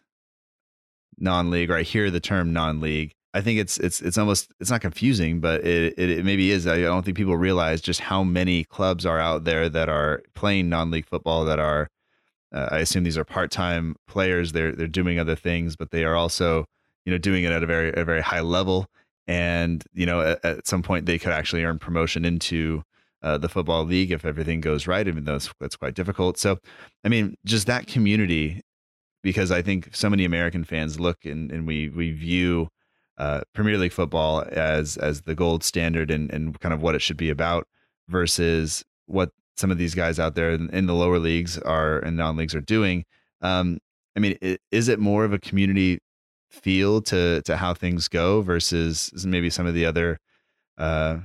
non-league 1.17 1.69
or 1.69 1.77
I 1.77 1.83
hear 1.83 2.09
the 2.09 2.19
term 2.19 2.53
non-league, 2.53 3.13
I 3.33 3.41
think 3.41 3.59
it's 3.59 3.77
it's 3.77 4.01
it's 4.01 4.17
almost 4.17 4.51
it's 4.59 4.71
not 4.71 4.81
confusing, 4.81 5.39
but 5.39 5.65
it, 5.65 5.93
it, 5.97 6.09
it 6.09 6.25
maybe 6.25 6.51
is. 6.51 6.67
I 6.67 6.81
don't 6.81 7.03
think 7.03 7.17
people 7.17 7.37
realize 7.37 7.81
just 7.81 7.99
how 7.99 8.23
many 8.23 8.63
clubs 8.63 9.05
are 9.05 9.19
out 9.19 9.43
there 9.43 9.69
that 9.69 9.89
are 9.89 10.23
playing 10.33 10.69
non-league 10.69 11.07
football 11.07 11.45
that 11.45 11.59
are 11.59 11.87
uh, 12.53 12.67
I 12.71 12.79
assume 12.79 13.03
these 13.03 13.17
are 13.17 13.23
part-time 13.23 13.95
players. 14.07 14.51
They're 14.51 14.73
they're 14.73 14.87
doing 14.87 15.19
other 15.19 15.35
things, 15.35 15.75
but 15.75 15.91
they 15.91 16.03
are 16.03 16.15
also 16.15 16.65
you 17.05 17.11
know 17.11 17.17
doing 17.17 17.43
it 17.43 17.51
at 17.51 17.63
a 17.63 17.67
very 17.67 17.93
a 17.93 18.03
very 18.03 18.21
high 18.21 18.41
level. 18.41 18.87
And 19.27 19.83
you 19.93 20.05
know, 20.05 20.21
at, 20.21 20.43
at 20.43 20.67
some 20.67 20.83
point, 20.83 21.05
they 21.05 21.19
could 21.19 21.31
actually 21.31 21.63
earn 21.63 21.79
promotion 21.79 22.25
into 22.25 22.83
uh, 23.23 23.37
the 23.37 23.49
football 23.49 23.83
league 23.83 24.11
if 24.11 24.25
everything 24.25 24.61
goes 24.61 24.87
right, 24.87 25.07
even 25.07 25.25
though 25.25 25.35
it's, 25.35 25.53
it's 25.61 25.75
quite 25.75 25.93
difficult. 25.93 26.37
So, 26.37 26.57
I 27.03 27.09
mean, 27.09 27.35
just 27.45 27.67
that 27.67 27.87
community, 27.87 28.61
because 29.21 29.51
I 29.51 29.61
think 29.61 29.89
so 29.93 30.09
many 30.09 30.25
American 30.25 30.63
fans 30.63 30.99
look 30.99 31.25
and, 31.25 31.51
and 31.51 31.67
we 31.67 31.89
we 31.89 32.11
view 32.11 32.69
uh, 33.17 33.41
Premier 33.53 33.77
League 33.77 33.93
football 33.93 34.43
as 34.51 34.97
as 34.97 35.21
the 35.21 35.35
gold 35.35 35.63
standard 35.63 36.09
and 36.09 36.31
and 36.31 36.59
kind 36.59 36.73
of 36.73 36.81
what 36.81 36.95
it 36.95 37.01
should 37.01 37.17
be 37.17 37.29
about 37.29 37.67
versus 38.07 38.83
what 39.05 39.29
some 39.57 39.71
of 39.71 39.77
these 39.77 39.93
guys 39.93 40.19
out 40.19 40.35
there 40.35 40.51
in, 40.51 40.69
in 40.71 40.87
the 40.87 40.95
lower 40.95 41.19
leagues 41.19 41.57
are 41.59 41.99
and 41.99 42.17
non 42.17 42.35
leagues 42.35 42.55
are 42.55 42.61
doing. 42.61 43.05
Um, 43.41 43.79
I 44.15 44.19
mean, 44.19 44.37
is 44.71 44.87
it 44.87 44.99
more 44.99 45.23
of 45.23 45.33
a 45.33 45.39
community 45.39 45.99
feel 46.49 47.01
to 47.01 47.41
to 47.43 47.57
how 47.57 47.73
things 47.73 48.07
go 48.07 48.41
versus 48.41 49.11
maybe 49.25 49.49
some 49.49 49.65
of 49.65 49.73
the 49.73 49.85
other 49.85 50.19
uh, 50.77 51.19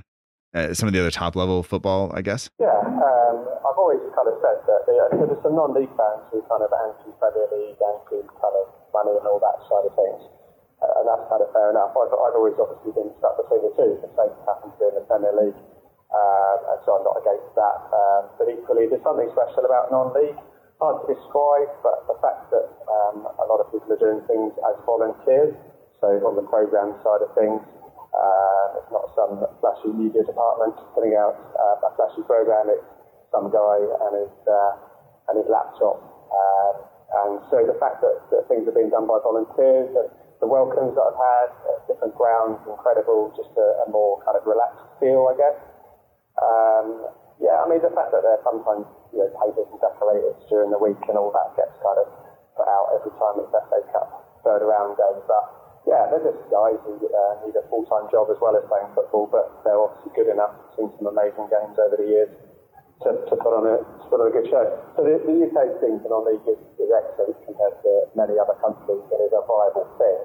uh, 0.53 0.73
some 0.73 0.87
of 0.87 0.93
the 0.93 0.99
other 0.99 1.11
top 1.11 1.35
level 1.35 1.63
football? 1.63 2.11
I 2.15 2.21
guess. 2.21 2.49
Yeah, 2.59 2.71
um, 2.71 3.37
I've 3.65 3.79
always 3.79 3.99
kind 4.15 4.27
of 4.27 4.37
said 4.39 4.63
that 4.67 4.81
there, 4.87 5.07
there's 5.11 5.41
some 5.43 5.55
non-league 5.55 5.91
fans 5.97 6.23
who 6.31 6.41
kind 6.47 6.63
of 6.63 6.71
anti-Premier 6.71 7.47
League, 7.51 7.79
anti 7.79 8.23
kind 8.27 8.55
of 8.55 8.65
money 8.93 9.13
and 9.17 9.25
all 9.27 9.39
that 9.39 9.59
side 9.67 9.85
of 9.85 9.93
things. 9.93 10.21
Uh, 10.77 11.01
and 11.01 11.05
that's 11.09 11.25
kind 11.25 11.41
of 11.41 11.49
fair 11.57 11.73
enough. 11.73 11.89
I've, 11.97 12.13
I've 12.13 12.37
always 12.37 12.53
obviously 12.61 12.93
been 12.93 13.09
stuck 13.17 13.33
between 13.41 13.65
the 13.65 13.73
two. 13.73 13.97
The 13.97 14.09
Saints 14.13 14.37
happen 14.45 14.69
to 14.77 14.83
in 14.93 14.93
the 14.93 15.05
Premier 15.09 15.33
League, 15.33 15.57
um, 16.13 16.57
and 16.69 16.77
so 16.85 17.01
I'm 17.01 17.05
not 17.05 17.17
against 17.17 17.49
that. 17.57 17.77
Um, 17.89 18.21
but 18.37 18.45
equally, 18.45 18.85
there's 18.85 19.01
something 19.01 19.25
special 19.33 19.65
about 19.65 19.89
non-league. 19.89 20.37
Hard 20.77 21.01
to 21.01 21.05
describe, 21.09 21.73
but 21.81 22.05
the 22.05 22.13
fact 22.21 22.53
that 22.53 22.69
um, 22.85 23.25
a 23.25 23.45
lot 23.49 23.57
of 23.57 23.73
people 23.73 23.89
are 23.89 23.97
doing 23.97 24.21
things 24.29 24.53
as 24.69 24.77
volunteers, 24.85 25.57
so 25.97 26.21
on 26.21 26.37
the 26.37 26.45
program 26.45 26.93
side 27.01 27.25
of 27.25 27.33
things, 27.33 27.57
uh, 28.17 28.81
it's 28.81 28.91
not 28.91 29.05
some 29.13 29.45
flashy 29.61 29.93
media 29.93 30.25
department 30.25 30.73
putting 30.97 31.13
out 31.13 31.37
uh, 31.53 31.87
a 31.87 31.89
flashy 31.93 32.25
program. 32.25 32.73
It's 32.73 32.85
some 33.29 33.53
guy 33.53 33.77
and 33.77 34.13
his 34.25 34.33
uh, 34.49 34.73
and 35.29 35.37
his 35.37 35.47
laptop. 35.47 36.01
Um, 36.33 36.75
and 37.07 37.33
so 37.47 37.63
the 37.63 37.77
fact 37.79 38.03
that, 38.03 38.19
that 38.35 38.49
things 38.51 38.67
are 38.67 38.75
being 38.75 38.91
done 38.91 39.07
by 39.07 39.21
volunteers 39.23 39.87
and 39.95 40.11
the 40.43 40.47
welcomes 40.47 40.93
that 40.93 41.05
I've 41.07 41.21
had 41.21 41.49
at 41.71 41.77
different 41.87 42.13
grounds, 42.13 42.59
incredible, 42.67 43.31
just 43.33 43.49
a, 43.57 43.67
a 43.83 43.87
more 43.89 44.21
kind 44.27 44.35
of 44.35 44.43
relaxed 44.45 44.85
feel, 44.99 45.25
I 45.31 45.35
guess. 45.39 45.57
Um, 46.37 46.87
yeah, 47.41 47.57
I 47.61 47.65
mean, 47.65 47.81
the 47.81 47.93
fact 47.93 48.13
that 48.13 48.21
there 48.21 48.37
are 48.37 48.45
sometimes, 48.45 48.85
you 49.13 49.23
know, 49.23 49.29
papers 49.39 49.65
and 49.71 49.79
decorators 49.81 50.37
during 50.49 50.69
the 50.69 50.77
week 50.77 50.99
and 51.09 51.17
all 51.17 51.33
that 51.33 51.57
gets 51.57 51.73
kind 51.81 51.97
of 51.97 52.07
put 52.53 52.69
out 52.69 52.93
every 52.97 53.13
time 53.17 53.41
it's 53.41 53.49
FA 53.49 53.81
Cup 53.93 54.09
third 54.45 54.61
round 54.61 54.97
game. 54.97 55.21
But 55.25 55.45
yeah, 55.87 56.11
they're 56.11 56.27
just 56.27 56.43
guys 56.51 56.75
who 56.83 56.99
uh, 56.99 57.33
need 57.47 57.55
a 57.55 57.63
full-time 57.71 58.11
job 58.11 58.27
as 58.27 58.35
well 58.43 58.59
as 58.59 58.63
playing 58.67 58.91
football, 58.91 59.31
but 59.31 59.63
they're 59.63 59.79
obviously 59.79 60.11
good 60.19 60.27
enough. 60.27 60.51
Seen 60.75 60.91
some 60.99 61.07
amazing 61.07 61.47
games 61.47 61.79
over 61.79 61.95
the 61.95 62.03
years 62.03 62.31
to, 63.07 63.15
to 63.23 63.33
put 63.39 63.55
on 63.55 63.63
a 63.63 63.79
to 63.79 64.05
put 64.11 64.19
on 64.19 64.27
a 64.27 64.35
good 64.35 64.51
show. 64.51 64.67
So 64.99 65.07
the, 65.07 65.23
the 65.23 65.47
UK 65.47 65.79
team 65.79 66.03
for 66.03 66.11
non-league 66.11 66.43
is, 66.43 66.59
is 66.75 66.91
excellent 66.91 67.39
compared 67.47 67.79
to 67.87 67.91
many 68.19 68.35
other 68.35 68.59
countries, 68.59 68.99
and 68.99 69.19
is 69.23 69.31
a 69.31 69.39
viable 69.47 69.87
thing, 69.95 70.19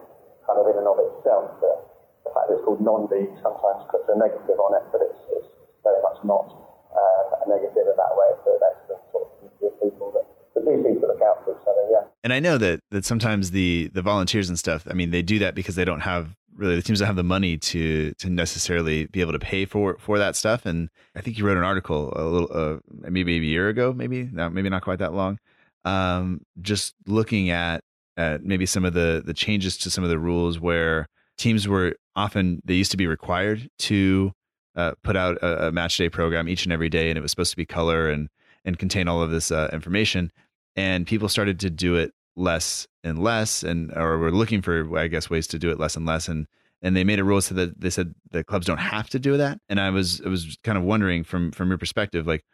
kind 0.51 0.59
of 0.59 0.66
in 0.66 0.83
and 0.83 0.88
of 0.90 0.98
itself. 0.98 1.55
But 1.62 1.79
the 2.27 2.31
fact 2.35 2.51
that 2.51 2.59
it's 2.59 2.66
called 2.66 2.83
non-league 2.83 3.31
sometimes 3.38 3.87
puts 3.87 4.11
a 4.11 4.18
negative 4.18 4.59
on 4.59 4.75
it, 4.75 4.85
but 4.90 5.05
it's, 5.07 5.20
it's 5.31 5.51
very 5.87 6.03
much 6.03 6.18
not 6.27 6.51
uh, 6.90 7.22
a 7.38 7.46
negative 7.46 7.87
in 7.87 7.94
that 7.94 8.12
way. 8.18 8.31
So 8.42 8.59
that's 8.59 8.83
the 8.90 8.96
sort 9.14 9.31
of 9.31 9.72
people 9.79 10.11
that 10.18 10.27
the 10.54 10.60
two 10.60 10.82
things 10.82 11.00
to 11.00 11.06
look 11.06 11.22
out 11.22 11.44
for. 11.44 11.58
So 11.64 11.74
yeah. 11.90 12.06
And 12.24 12.32
I 12.32 12.40
know 12.40 12.58
that 12.58 12.80
that 12.90 13.04
sometimes 13.04 13.50
the 13.50 13.90
the 13.92 14.02
volunteers 14.02 14.48
and 14.48 14.58
stuff. 14.58 14.86
I 14.90 14.94
mean, 14.94 15.10
they 15.10 15.22
do 15.22 15.38
that 15.40 15.54
because 15.54 15.74
they 15.74 15.84
don't 15.84 16.00
have 16.00 16.36
really 16.54 16.76
the 16.76 16.82
teams 16.82 16.98
don't 16.98 17.06
have 17.06 17.16
the 17.16 17.22
money 17.22 17.56
to 17.58 18.12
to 18.12 18.30
necessarily 18.30 19.06
be 19.06 19.20
able 19.20 19.32
to 19.32 19.38
pay 19.38 19.64
for 19.64 19.96
for 19.98 20.18
that 20.18 20.36
stuff. 20.36 20.66
And 20.66 20.88
I 21.16 21.20
think 21.20 21.38
you 21.38 21.46
wrote 21.46 21.56
an 21.56 21.64
article 21.64 22.12
a 22.16 22.24
little 22.24 22.50
uh, 22.52 22.78
maybe 23.10 23.36
a 23.36 23.40
year 23.40 23.68
ago, 23.68 23.92
maybe 23.92 24.28
no, 24.32 24.50
maybe 24.50 24.68
not 24.68 24.82
quite 24.82 24.98
that 24.98 25.14
long. 25.14 25.38
Um, 25.84 26.42
just 26.60 26.94
looking 27.06 27.50
at 27.50 27.82
at 28.16 28.44
maybe 28.44 28.66
some 28.66 28.84
of 28.84 28.94
the 28.94 29.22
the 29.24 29.34
changes 29.34 29.76
to 29.78 29.90
some 29.90 30.04
of 30.04 30.10
the 30.10 30.18
rules 30.18 30.60
where 30.60 31.06
teams 31.38 31.66
were 31.66 31.96
often 32.14 32.60
they 32.64 32.74
used 32.74 32.90
to 32.90 32.96
be 32.96 33.06
required 33.06 33.68
to 33.78 34.32
uh, 34.76 34.92
put 35.02 35.16
out 35.16 35.36
a, 35.42 35.68
a, 35.68 35.72
match 35.72 35.96
day 35.96 36.08
program 36.08 36.48
each 36.48 36.64
and 36.64 36.72
every 36.72 36.88
day, 36.88 37.10
and 37.10 37.18
it 37.18 37.20
was 37.20 37.30
supposed 37.30 37.50
to 37.50 37.56
be 37.56 37.66
color 37.66 38.08
and 38.08 38.28
and 38.64 38.79
contain 38.79 39.09
all 39.09 39.22
of 39.22 39.31
this 39.31 39.51
uh, 39.51 39.68
information. 39.72 40.31
And 40.77 41.07
people 41.07 41.29
started 41.29 41.61
to 41.61 41.70
do 41.70 41.96
it 41.96 42.12
less 42.37 42.87
and 43.05 43.22
less, 43.22 43.62
and 43.62 43.92
or 43.94 44.18
were 44.18 44.33
looking 44.33 44.62
for, 44.62 44.98
I 44.98 45.09
guess, 45.09 45.29
ways 45.29 45.46
to 45.48 45.59
do 45.59 45.70
it 45.70 45.79
less 45.79 45.96
and 45.96 46.07
less. 46.07 46.29
And 46.29 46.46
and 46.81 46.96
they 46.96 47.05
made 47.05 47.20
a 47.20 47.25
rule 47.25 47.40
so 47.40 47.55
that 47.55 47.81
they 47.81 47.90
said 47.90 48.14
the 48.31 48.42
clubs 48.42 48.66
don't 48.66 48.79
have 48.79 49.09
to 49.11 49.18
do 49.18 49.37
that. 49.37 49.59
And 49.68 49.81
I 49.81 49.90
was 49.90 50.20
I 50.25 50.29
was 50.29 50.57
kind 50.64 50.79
of 50.79 50.85
wondering 50.85 51.25
from 51.25 51.53
from 51.53 51.68
your 51.68 51.79
perspective, 51.79 52.27
like 52.27 52.44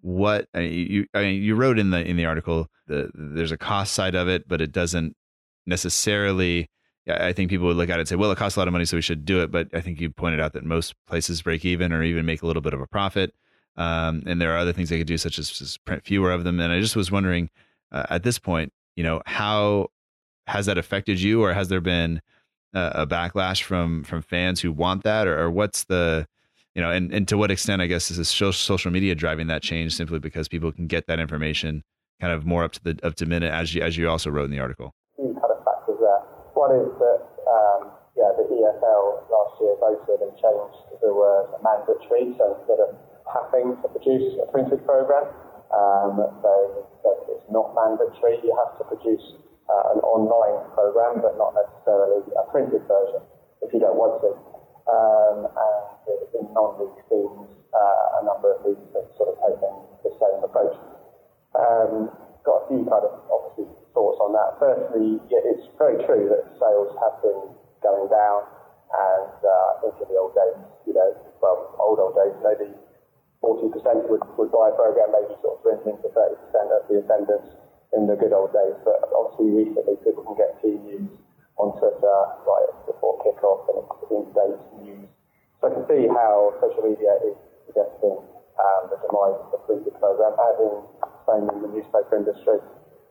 what 0.00 0.48
I 0.54 0.60
mean, 0.60 0.90
you 0.90 1.06
I 1.14 1.22
mean, 1.22 1.42
you 1.42 1.54
wrote 1.54 1.78
in 1.78 1.90
the 1.90 2.04
in 2.04 2.16
the 2.16 2.24
article 2.24 2.68
the 2.86 3.10
there's 3.14 3.52
a 3.52 3.58
cost 3.58 3.92
side 3.92 4.14
of 4.14 4.28
it, 4.28 4.48
but 4.48 4.60
it 4.60 4.72
doesn't 4.72 5.16
necessarily 5.66 6.68
I 7.08 7.32
think 7.32 7.50
people 7.50 7.66
would 7.68 7.76
look 7.76 7.88
at 7.88 7.98
it 7.98 8.00
and 8.00 8.08
say, 8.08 8.16
well, 8.16 8.32
it 8.32 8.38
costs 8.38 8.56
a 8.56 8.60
lot 8.60 8.68
of 8.68 8.72
money, 8.72 8.84
so 8.84 8.96
we 8.96 9.02
should 9.02 9.24
do 9.24 9.40
it. 9.42 9.50
But 9.50 9.68
I 9.72 9.80
think 9.80 10.00
you 10.00 10.10
pointed 10.10 10.40
out 10.40 10.54
that 10.54 10.64
most 10.64 10.94
places 11.06 11.42
break 11.42 11.64
even 11.64 11.92
or 11.92 12.02
even 12.02 12.26
make 12.26 12.42
a 12.42 12.46
little 12.46 12.62
bit 12.62 12.74
of 12.74 12.80
a 12.80 12.86
profit. 12.86 13.32
Um, 13.76 14.22
and 14.26 14.40
there 14.40 14.54
are 14.54 14.58
other 14.58 14.72
things 14.72 14.88
they 14.88 14.98
could 14.98 15.06
do, 15.06 15.18
such 15.18 15.38
as 15.38 15.50
just 15.50 15.84
print 15.84 16.04
fewer 16.04 16.32
of 16.32 16.44
them. 16.44 16.60
And 16.60 16.72
I 16.72 16.80
just 16.80 16.96
was 16.96 17.10
wondering 17.10 17.50
uh, 17.92 18.04
at 18.10 18.22
this 18.22 18.38
point, 18.38 18.72
you 18.96 19.02
know, 19.02 19.22
how 19.26 19.88
has 20.46 20.66
that 20.66 20.78
affected 20.78 21.20
you, 21.20 21.42
or 21.42 21.52
has 21.52 21.68
there 21.68 21.80
been 21.80 22.20
a, 22.72 22.92
a 22.94 23.06
backlash 23.06 23.62
from 23.62 24.04
from 24.04 24.22
fans 24.22 24.60
who 24.60 24.72
want 24.72 25.02
that, 25.04 25.26
or, 25.26 25.38
or 25.38 25.50
what's 25.50 25.84
the 25.84 26.26
you 26.76 26.82
know, 26.82 26.90
and, 26.90 27.10
and 27.10 27.26
to 27.28 27.38
what 27.38 27.50
extent, 27.50 27.80
I 27.80 27.86
guess, 27.86 28.10
is 28.10 28.28
social 28.28 28.90
media 28.90 29.14
driving 29.14 29.46
that 29.46 29.62
change 29.62 29.94
simply 29.94 30.18
because 30.18 30.46
people 30.46 30.70
can 30.70 30.86
get 30.86 31.06
that 31.06 31.18
information 31.18 31.82
kind 32.20 32.34
of 32.34 32.44
more 32.44 32.64
up 32.64 32.72
to 32.72 32.84
the 32.84 33.00
up 33.02 33.14
to 33.16 33.24
minute, 33.24 33.50
as 33.50 33.74
you 33.74 33.80
as 33.80 33.96
you 33.96 34.10
also 34.10 34.28
wrote 34.28 34.44
in 34.44 34.50
the 34.50 34.60
article? 34.60 34.94
Two 35.16 35.32
kind 35.40 35.52
of 35.56 35.64
factors 35.64 35.96
there. 36.00 36.20
One 36.52 36.76
is 36.76 36.92
that 37.00 37.20
um, 37.48 37.96
yeah, 38.12 38.28
the 38.36 38.44
EFL 38.44 39.24
last 39.32 39.56
year 39.56 39.72
voted 39.80 40.20
and 40.20 40.32
changed 40.36 41.00
the 41.00 41.14
word 41.16 41.48
mandatory, 41.64 42.36
so 42.36 42.60
instead 42.60 42.80
of 42.84 42.92
having 43.30 43.76
to 43.82 43.86
produce 43.90 44.38
a 44.42 44.46
printed 44.50 44.84
program, 44.86 45.26
um, 45.74 46.22
they 46.42 46.62
said 47.02 47.18
it's 47.30 47.48
not 47.50 47.74
mandatory. 47.74 48.38
You 48.42 48.54
have 48.54 48.78
to 48.78 48.84
produce 48.86 49.24
uh, 49.66 49.98
an 49.98 50.00
online 50.06 50.62
program, 50.74 51.22
but 51.22 51.34
not 51.36 51.54
necessarily 51.58 52.22
a 52.38 52.44
printed 52.50 52.86
version 52.86 53.22
if 53.62 53.74
you 53.74 53.80
don't 53.80 53.98
want 53.98 54.22
to. 54.22 54.30
Um, 54.86 55.50
and 55.50 55.86
in 56.38 56.46
non-league 56.54 57.02
teams, 57.10 57.50
uh, 57.74 58.20
a 58.20 58.22
number 58.22 58.54
of 58.54 58.62
leagues 58.62 58.86
have 58.94 59.10
sort 59.18 59.34
of 59.34 59.36
taken 59.42 59.74
the 60.06 60.12
same 60.14 60.38
approach. 60.46 60.78
Um, 61.58 62.14
got 62.46 62.62
a 62.62 62.64
few 62.70 62.86
kind 62.86 63.02
of 63.02 63.18
obviously 63.26 63.66
thoughts 63.90 64.22
on 64.22 64.30
that. 64.38 64.54
Firstly, 64.62 65.18
yeah, 65.26 65.42
it's 65.42 65.66
very 65.74 65.98
true 66.06 66.30
that 66.30 66.46
sales 66.62 66.94
have 67.02 67.18
been 67.26 67.50
going 67.82 68.06
down. 68.06 68.46
And 68.86 69.34
uh, 69.42 69.50
I 69.50 69.74
think 69.82 69.98
in 69.98 70.14
the 70.14 70.18
old 70.22 70.38
days, 70.38 70.54
you 70.86 70.94
know, 70.94 71.10
well, 71.42 71.74
old, 71.82 71.98
old 71.98 72.14
days, 72.14 72.38
maybe 72.46 72.70
40% 73.42 73.72
would, 74.08 74.24
would 74.38 74.50
buy 74.52 74.72
a 74.72 74.74
program, 74.74 75.12
maybe 75.12 75.36
sort 75.44 75.58
of 75.58 75.62
dwindling 75.62 75.98
to 76.02 76.08
30% 76.10 76.36
of 76.72 76.80
the 76.88 77.04
attendance 77.04 77.48
in 77.92 78.06
the 78.08 78.16
good 78.16 78.32
old 78.32 78.52
days. 78.52 78.76
But 78.82 79.04
obviously, 79.12 79.66
recently, 79.66 79.96
people 80.02 80.24
can 80.24 80.36
get 80.36 80.56
team 80.60 80.82
news 80.84 81.10
on 81.56 81.72
Twitter 81.80 82.18
right 82.44 82.70
before 82.84 83.16
kickoff 83.24 83.64
and 83.72 83.80
it's 83.80 83.92
in-date 84.12 84.60
news. 84.84 85.08
So 85.60 85.68
I 85.68 85.70
can 85.72 85.84
see 85.88 86.04
how 86.08 86.52
social 86.60 86.84
media 86.84 87.16
is 87.24 87.36
suggesting 87.64 88.20
um, 88.60 88.82
the 88.92 89.00
demise 89.04 89.40
of 89.40 89.48
the 89.52 89.60
printed 89.64 89.96
program, 89.96 90.36
as 90.36 90.56
in 90.60 90.74
same 91.26 91.48
in 91.50 91.58
the 91.64 91.70
newspaper 91.72 92.16
industry 92.16 92.60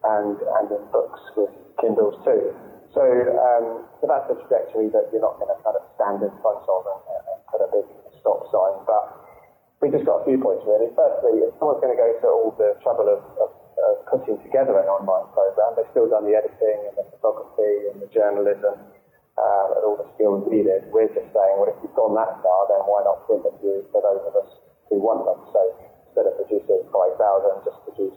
and, 0.07 0.37
and 0.39 0.67
in 0.71 0.83
books 0.93 1.19
with 1.35 1.51
Kindles 1.81 2.15
too. 2.23 2.55
So, 2.95 3.03
um, 3.03 3.83
so 3.99 4.07
that's 4.07 4.29
a 4.31 4.39
trajectory 4.39 4.87
that 4.95 5.11
you're 5.11 5.25
not 5.25 5.35
going 5.35 5.51
to 5.51 5.59
kind 5.59 5.75
of 5.75 5.83
stand 5.99 6.23
in 6.23 6.31
front 6.39 6.63
of 6.63 6.81
and, 6.87 7.01
and 7.27 7.39
put 7.51 7.59
a 7.59 7.69
big 7.75 7.87
stop 8.23 8.47
sign. 8.47 8.87
But 8.87 9.14
we 9.83 9.91
just 9.91 10.07
got 10.07 10.23
a 10.23 10.25
few 10.25 10.39
points 10.39 10.63
really. 10.63 10.87
Firstly, 10.95 11.43
if 11.43 11.51
someone's 11.59 11.83
going 11.83 11.93
to 11.93 11.99
go 11.99 12.09
to 12.23 12.27
all 12.31 12.51
the 12.55 12.79
trouble 12.79 13.11
of, 13.11 13.19
of, 13.37 13.49
of 13.51 13.93
putting 14.07 14.39
together 14.41 14.79
an 14.79 14.87
online 14.87 15.27
program, 15.35 15.75
they've 15.75 15.89
still 15.91 16.07
done 16.07 16.23
the 16.23 16.35
editing 16.35 16.79
and 16.87 16.95
the 16.95 17.05
photography 17.15 17.91
and 17.91 17.99
the 17.99 18.09
journalism 18.11 18.75
um, 19.35 19.67
and 19.75 19.81
all 19.83 19.99
the 19.99 20.07
skills 20.15 20.47
needed. 20.47 20.87
We're 20.95 21.11
just 21.11 21.27
saying, 21.35 21.53
well, 21.59 21.67
if 21.67 21.75
you've 21.83 21.95
gone 21.95 22.15
that 22.15 22.39
far, 22.39 22.71
then 22.71 22.87
why 22.87 23.03
not 23.03 23.27
print 23.27 23.43
a 23.43 23.53
few 23.59 23.83
for 23.91 23.99
those 23.99 24.23
of 24.23 24.33
us 24.39 24.49
who 24.87 25.03
want 25.03 25.27
them? 25.27 25.43
So 25.51 25.59
instead 26.07 26.31
of 26.31 26.39
producing 26.39 26.87
5,000, 26.87 27.67
just 27.67 27.79
produce 27.83 28.15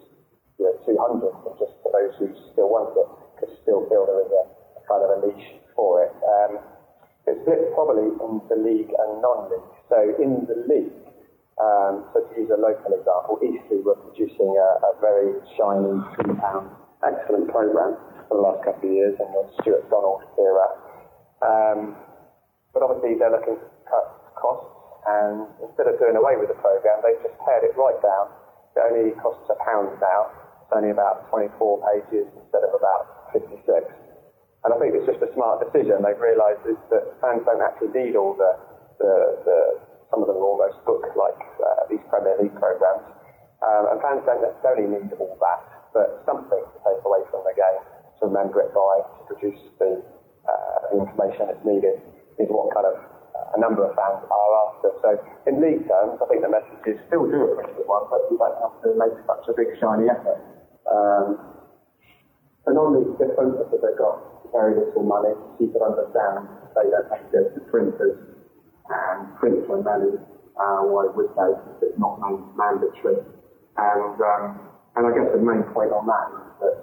you 0.62 0.66
know, 0.66 0.74
200 0.86 1.58
just 1.58 1.74
for 1.82 1.90
those 1.90 2.14
who 2.22 2.30
still 2.54 2.70
want 2.70 2.94
it, 2.94 3.08
because 3.34 3.50
still 3.66 3.82
feel 3.90 4.06
there 4.06 4.22
is 4.22 4.30
a 4.30 4.44
kind 4.86 5.02
of 5.02 5.10
a 5.10 5.18
niche 5.26 5.58
for 5.74 6.06
it. 6.06 6.14
Um, 6.22 6.62
it's 7.26 7.42
split 7.42 7.74
probably 7.74 8.08
into 8.08 8.54
league 8.56 8.88
and 8.88 9.10
non-league. 9.20 9.68
So 9.90 9.98
in 10.16 10.48
the 10.48 10.64
league, 10.64 10.94
um, 11.58 12.06
so 12.14 12.22
to 12.22 12.32
use 12.38 12.50
a 12.54 12.60
local 12.60 12.94
example, 12.94 13.42
Eastleigh 13.42 13.82
were 13.82 13.98
producing 13.98 14.54
a, 14.54 14.70
a 14.86 14.90
very 15.02 15.34
shiny, 15.58 15.98
three-pound, 16.14 16.70
excellent 17.02 17.50
program 17.50 17.98
for 18.30 18.38
the 18.38 18.44
last 18.46 18.62
couple 18.62 18.86
of 18.86 18.94
years 18.94 19.18
in 19.18 19.28
the 19.34 19.42
Stewart 19.58 19.82
Donald 19.90 20.22
era. 20.38 20.68
Um, 21.42 21.98
but 22.70 22.86
obviously 22.86 23.18
they're 23.18 23.34
looking 23.34 23.58
to 23.58 23.68
cut 23.90 24.06
costs, 24.38 24.70
and 25.10 25.50
instead 25.66 25.90
of 25.90 25.98
doing 25.98 26.14
away 26.14 26.38
with 26.38 26.46
the 26.46 26.58
program, 26.62 27.02
they've 27.02 27.18
just 27.26 27.34
pared 27.42 27.66
it 27.66 27.74
right 27.74 27.98
down. 28.06 28.30
It 28.78 28.82
only 28.86 29.10
costs 29.18 29.50
a 29.50 29.58
pound 29.58 29.98
now. 29.98 30.30
It's 30.62 30.70
only 30.70 30.94
about 30.94 31.26
24 31.34 31.50
pages 31.90 32.30
instead 32.38 32.62
of 32.62 32.70
about 32.70 33.34
56. 33.34 33.66
And 34.62 34.70
I 34.70 34.76
think 34.78 34.94
it's 34.94 35.10
just 35.10 35.22
a 35.26 35.30
smart 35.34 35.58
decision. 35.58 36.06
They've 36.06 36.18
realised 36.18 36.62
that 36.66 37.02
fans 37.18 37.42
don't 37.42 37.62
actually 37.62 37.90
need 37.94 38.14
all 38.14 38.38
the, 38.38 38.52
the, 39.02 39.14
the 39.42 39.58
some 40.10 40.24
of 40.24 40.28
them 40.28 40.40
are 40.40 40.48
almost 40.48 40.80
book-like, 40.88 41.40
uh, 41.60 41.84
these 41.92 42.02
Premier 42.08 42.36
League 42.40 42.56
programs. 42.56 43.04
Um, 43.60 43.84
and 43.92 43.96
fans 44.00 44.22
don't 44.24 44.40
necessarily 44.40 44.86
need 44.88 45.12
all 45.18 45.36
that, 45.42 45.62
but 45.92 46.22
something 46.24 46.62
to 46.62 46.78
take 46.86 47.00
away 47.04 47.22
from 47.28 47.42
the 47.44 47.52
game, 47.52 47.82
to 48.20 48.30
remember 48.30 48.62
it 48.64 48.72
by, 48.72 49.02
to 49.02 49.20
produce 49.28 49.60
the, 49.82 50.00
uh, 50.46 50.78
the 50.94 50.96
information 51.02 51.50
that's 51.50 51.64
needed, 51.66 52.00
is 52.38 52.48
what 52.48 52.70
kind 52.72 52.86
of 52.86 52.96
uh, 53.34 53.56
a 53.56 53.58
number 53.58 53.82
of 53.82 53.92
fans 53.98 54.22
are 54.24 54.52
after. 54.70 54.94
So 55.02 55.08
in 55.50 55.60
league 55.60 55.84
terms, 55.90 56.22
I 56.22 56.26
think 56.30 56.40
the 56.40 56.52
message 56.52 56.80
is 56.86 56.98
still 57.10 57.26
do 57.26 57.38
a 57.44 57.48
printed 57.58 57.84
one, 57.84 58.06
but 58.08 58.24
you 58.30 58.38
don't 58.38 58.56
have 58.62 58.78
to 58.86 58.94
make 58.94 59.14
such 59.26 59.44
a 59.50 59.54
big 59.58 59.74
shiny 59.82 60.06
effort. 60.06 60.38
Um, 60.86 61.58
the 62.64 62.72
non-league 62.72 63.16
different 63.18 63.58
because 63.58 63.80
they've 63.80 63.98
got 63.98 64.48
very 64.52 64.76
little 64.76 65.02
money. 65.02 65.34
People 65.58 65.82
understand 65.82 66.46
they 66.76 66.88
don't 66.88 67.08
have 67.10 67.26
to 67.32 67.60
printers 67.72 68.37
and 68.88 69.28
for 69.38 69.82
money. 69.82 70.16
Uh, 70.58 70.82
why 70.90 71.06
would 71.14 71.30
they? 71.38 71.86
It's 71.86 71.98
not 71.98 72.18
mandatory. 72.56 73.22
And 73.78 74.16
um, 74.18 74.58
and 74.96 75.06
I 75.06 75.10
guess 75.14 75.30
the 75.30 75.38
main 75.38 75.62
point 75.70 75.94
on 75.94 76.10
that 76.10 76.26
is 76.34 76.50
that 76.58 76.76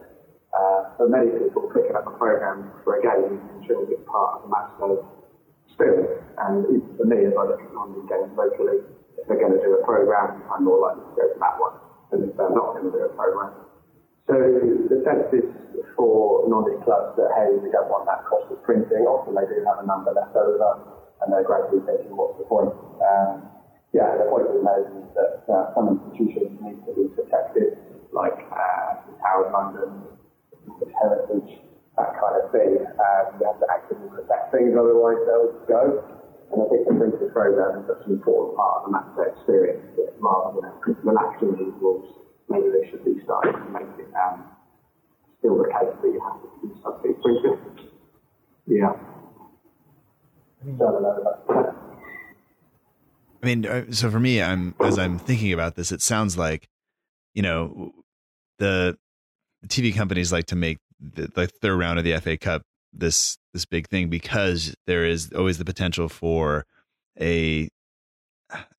uh, 0.56 0.80
for 0.96 1.12
many 1.12 1.36
people, 1.36 1.68
picking 1.76 1.92
up 1.92 2.08
a 2.08 2.16
program 2.16 2.72
for 2.88 2.96
a 2.96 3.02
game 3.04 3.36
is 3.36 3.44
an 3.44 3.52
intrinsic 3.60 4.00
part 4.08 4.40
of 4.40 4.48
the 4.48 4.56
day 4.56 5.04
experience. 5.68 6.24
And 6.40 6.64
even 6.72 6.96
for 6.96 7.04
me, 7.04 7.28
if 7.28 7.36
I 7.36 7.44
look 7.44 7.60
at 7.60 7.68
non-league 7.76 8.08
games 8.08 8.32
locally, 8.40 8.80
if 9.20 9.28
they're 9.28 9.36
going 9.36 9.52
to 9.52 9.60
do 9.60 9.76
a 9.76 9.84
program, 9.84 10.40
I'm 10.48 10.64
more 10.64 10.80
likely 10.80 11.04
to 11.04 11.16
go 11.20 11.26
to 11.28 11.40
that 11.44 11.56
one 11.60 11.76
than 12.12 12.32
if 12.32 12.32
they're 12.40 12.56
not 12.56 12.80
going 12.80 12.88
to 12.88 12.96
do 12.96 13.04
a 13.04 13.12
program. 13.12 13.52
So 14.32 14.36
the 14.40 14.98
sense 15.04 15.28
is 15.36 15.48
for 16.00 16.48
non-league 16.48 16.88
clubs 16.88 17.20
that, 17.20 17.30
hey, 17.36 17.60
we 17.60 17.68
don't 17.68 17.92
want 17.92 18.08
that 18.08 18.24
cost 18.24 18.48
of 18.48 18.64
printing. 18.64 19.04
Often 19.04 19.36
they 19.36 19.44
do 19.52 19.60
have 19.68 19.84
a 19.84 19.88
number 19.88 20.16
left 20.16 20.32
over 20.40 20.56
and 21.22 21.32
they're 21.32 21.48
gradually 21.48 21.82
thinking, 21.86 22.16
what's 22.16 22.38
the 22.38 22.46
point? 22.46 22.74
Um, 23.00 23.48
yeah, 23.96 24.12
the 24.20 24.28
point 24.28 24.52
we 24.52 24.60
made 24.60 24.92
is 24.92 25.08
that 25.16 25.48
uh, 25.48 25.72
some 25.72 25.96
institutions 25.96 26.60
need 26.60 26.84
to 26.84 26.92
be 26.92 27.08
protected, 27.16 27.80
like 28.12 28.36
uh, 28.52 29.00
the 29.08 29.16
Tower 29.24 29.48
of 29.48 29.56
London, 29.56 29.90
the 30.84 30.88
heritage, 31.00 31.64
that 31.96 32.12
kind 32.20 32.36
of 32.44 32.52
thing. 32.52 32.84
Um, 32.84 33.24
we 33.40 33.48
have 33.48 33.60
to 33.64 33.68
actively 33.72 34.12
protect 34.12 34.52
things, 34.52 34.76
otherwise 34.76 35.20
they'll 35.24 35.56
go. 35.64 36.04
And 36.52 36.62
I 36.62 36.66
think 36.68 36.84
the 36.88 36.94
printed 36.94 37.32
program 37.32 37.82
is 37.82 37.88
such 37.88 38.04
an 38.06 38.20
important 38.20 38.60
part 38.60 38.74
of 38.78 38.82
the 38.86 38.92
match 38.94 39.16
experience 39.16 39.88
that 39.96 40.14
rather 40.20 40.60
than 40.60 40.76
relaxing 41.02 41.56
these 41.56 41.74
rules, 41.80 42.06
maybe 42.52 42.70
they 42.70 42.86
should 42.92 43.04
be 43.08 43.18
starting 43.24 43.56
to 43.56 43.70
make 43.72 43.90
it 43.98 44.12
um, 44.14 44.44
still 45.40 45.58
the 45.58 45.72
case 45.72 45.96
that 46.04 46.12
you 46.12 46.20
have 46.20 46.44
to 46.44 46.50
do 46.62 46.70
something 46.84 47.16
printed. 47.24 47.90
Yeah. 48.68 48.94
I 53.42 53.46
mean, 53.46 53.66
uh, 53.66 53.92
so 53.92 54.10
for 54.10 54.20
me, 54.20 54.42
I'm 54.42 54.74
as 54.80 54.98
I'm 54.98 55.20
thinking 55.20 55.54
about 55.54 55.76
this, 55.76 55.92
it 55.92 56.02
sounds 56.02 56.38
like, 56.38 56.68
you 57.34 57.44
know, 57.44 57.94
the, 58.58 58.98
TV 59.68 59.96
companies 59.96 60.32
like 60.32 60.46
to 60.46 60.56
make 60.56 60.78
the, 61.00 61.28
the 61.34 61.48
third 61.48 61.76
round 61.76 61.98
of 61.98 62.06
the 62.06 62.16
FA 62.20 62.38
Cup 62.38 62.62
this 62.94 63.38
this 63.54 63.66
big 63.66 63.88
thing 63.90 64.10
because 64.10 64.76
there 64.86 65.06
is 65.06 65.32
always 65.34 65.58
the 65.58 65.66
potential 65.66 66.08
for 66.08 66.66
a, 67.20 67.68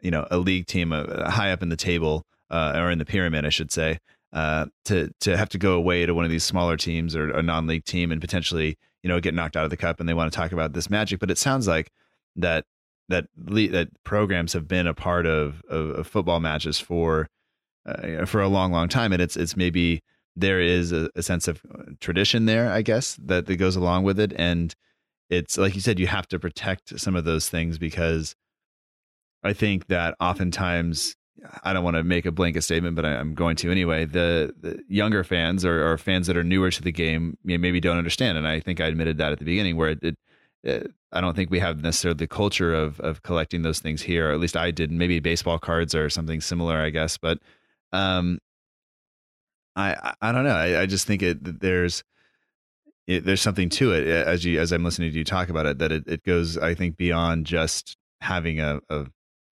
you 0.00 0.10
know, 0.12 0.28
a 0.30 0.38
league 0.38 0.66
team 0.66 0.92
uh, 0.92 1.28
high 1.28 1.50
up 1.50 1.62
in 1.62 1.70
the 1.70 1.76
table 1.76 2.22
uh, 2.50 2.74
or 2.76 2.90
in 2.90 2.98
the 2.98 3.04
pyramid, 3.04 3.44
I 3.44 3.48
should 3.48 3.72
say, 3.72 3.98
uh, 4.32 4.66
to 4.84 5.10
to 5.20 5.36
have 5.36 5.48
to 5.50 5.58
go 5.58 5.74
away 5.74 6.06
to 6.06 6.14
one 6.14 6.24
of 6.24 6.30
these 6.30 6.44
smaller 6.44 6.76
teams 6.76 7.16
or 7.16 7.30
a 7.30 7.42
non-league 7.42 7.84
team 7.84 8.12
and 8.12 8.20
potentially 8.20 8.76
you 9.06 9.12
know 9.12 9.20
get 9.20 9.34
knocked 9.34 9.56
out 9.56 9.62
of 9.62 9.70
the 9.70 9.76
cup, 9.76 10.00
and 10.00 10.08
they 10.08 10.14
want 10.14 10.32
to 10.32 10.36
talk 10.36 10.50
about 10.50 10.72
this 10.72 10.90
magic. 10.90 11.20
But 11.20 11.30
it 11.30 11.38
sounds 11.38 11.68
like 11.68 11.92
that 12.34 12.64
that 13.08 13.26
that 13.36 13.88
programs 14.02 14.52
have 14.52 14.66
been 14.66 14.88
a 14.88 14.94
part 14.94 15.26
of 15.26 15.62
of, 15.70 15.90
of 15.90 16.06
football 16.08 16.40
matches 16.40 16.80
for 16.80 17.28
uh, 17.86 18.24
for 18.24 18.40
a 18.42 18.48
long, 18.48 18.72
long 18.72 18.88
time, 18.88 19.12
and 19.12 19.22
it's 19.22 19.36
it's 19.36 19.56
maybe 19.56 20.02
there 20.34 20.60
is 20.60 20.90
a, 20.90 21.08
a 21.14 21.22
sense 21.22 21.46
of 21.46 21.62
tradition 22.00 22.46
there, 22.46 22.68
I 22.68 22.82
guess, 22.82 23.14
that 23.26 23.46
that 23.46 23.56
goes 23.58 23.76
along 23.76 24.02
with 24.02 24.18
it, 24.18 24.32
and 24.34 24.74
it's 25.30 25.56
like 25.56 25.76
you 25.76 25.80
said, 25.80 26.00
you 26.00 26.08
have 26.08 26.26
to 26.28 26.40
protect 26.40 26.98
some 26.98 27.14
of 27.14 27.24
those 27.24 27.48
things 27.48 27.78
because 27.78 28.34
I 29.44 29.52
think 29.52 29.86
that 29.86 30.16
oftentimes 30.18 31.14
I 31.64 31.72
don't 31.72 31.84
want 31.84 31.96
to 31.96 32.04
make 32.04 32.26
a 32.26 32.32
blanket 32.32 32.62
statement, 32.62 32.96
but 32.96 33.04
I'm 33.04 33.34
going 33.34 33.56
to 33.56 33.70
anyway. 33.70 34.04
The, 34.04 34.54
the 34.60 34.82
younger 34.88 35.24
fans 35.24 35.64
or, 35.64 35.90
or, 35.90 35.98
fans 35.98 36.26
that 36.26 36.36
are 36.36 36.44
newer 36.44 36.70
to 36.70 36.82
the 36.82 36.92
game 36.92 37.36
maybe 37.44 37.80
don't 37.80 37.98
understand, 37.98 38.38
and 38.38 38.46
I 38.46 38.60
think 38.60 38.80
I 38.80 38.86
admitted 38.86 39.18
that 39.18 39.32
at 39.32 39.38
the 39.38 39.44
beginning, 39.44 39.76
where 39.76 39.90
it, 39.90 39.98
it, 40.02 40.18
it, 40.62 40.92
I 41.12 41.20
don't 41.20 41.34
think 41.34 41.50
we 41.50 41.58
have 41.60 41.82
necessarily 41.82 42.16
the 42.16 42.26
culture 42.26 42.74
of 42.74 43.00
of 43.00 43.22
collecting 43.22 43.62
those 43.62 43.80
things 43.80 44.02
here. 44.02 44.30
Or 44.30 44.32
at 44.32 44.40
least 44.40 44.56
I 44.56 44.70
didn't. 44.70 44.98
Maybe 44.98 45.20
baseball 45.20 45.58
cards 45.58 45.94
or 45.94 46.10
something 46.10 46.40
similar, 46.40 46.76
I 46.80 46.90
guess. 46.90 47.16
But 47.16 47.38
um, 47.92 48.38
I 49.76 50.14
I 50.20 50.32
don't 50.32 50.44
know. 50.44 50.56
I, 50.56 50.82
I 50.82 50.86
just 50.86 51.06
think 51.06 51.22
it 51.22 51.60
there's 51.60 52.02
it, 53.06 53.24
there's 53.24 53.40
something 53.40 53.68
to 53.70 53.92
it 53.92 54.06
as 54.08 54.44
you 54.44 54.60
as 54.60 54.72
I'm 54.72 54.84
listening 54.84 55.12
to 55.12 55.18
you 55.18 55.24
talk 55.24 55.48
about 55.48 55.66
it 55.66 55.78
that 55.78 55.92
it, 55.92 56.04
it 56.06 56.24
goes 56.24 56.58
I 56.58 56.74
think 56.74 56.96
beyond 56.96 57.46
just 57.46 57.96
having 58.20 58.60
a, 58.60 58.80
a 58.88 59.06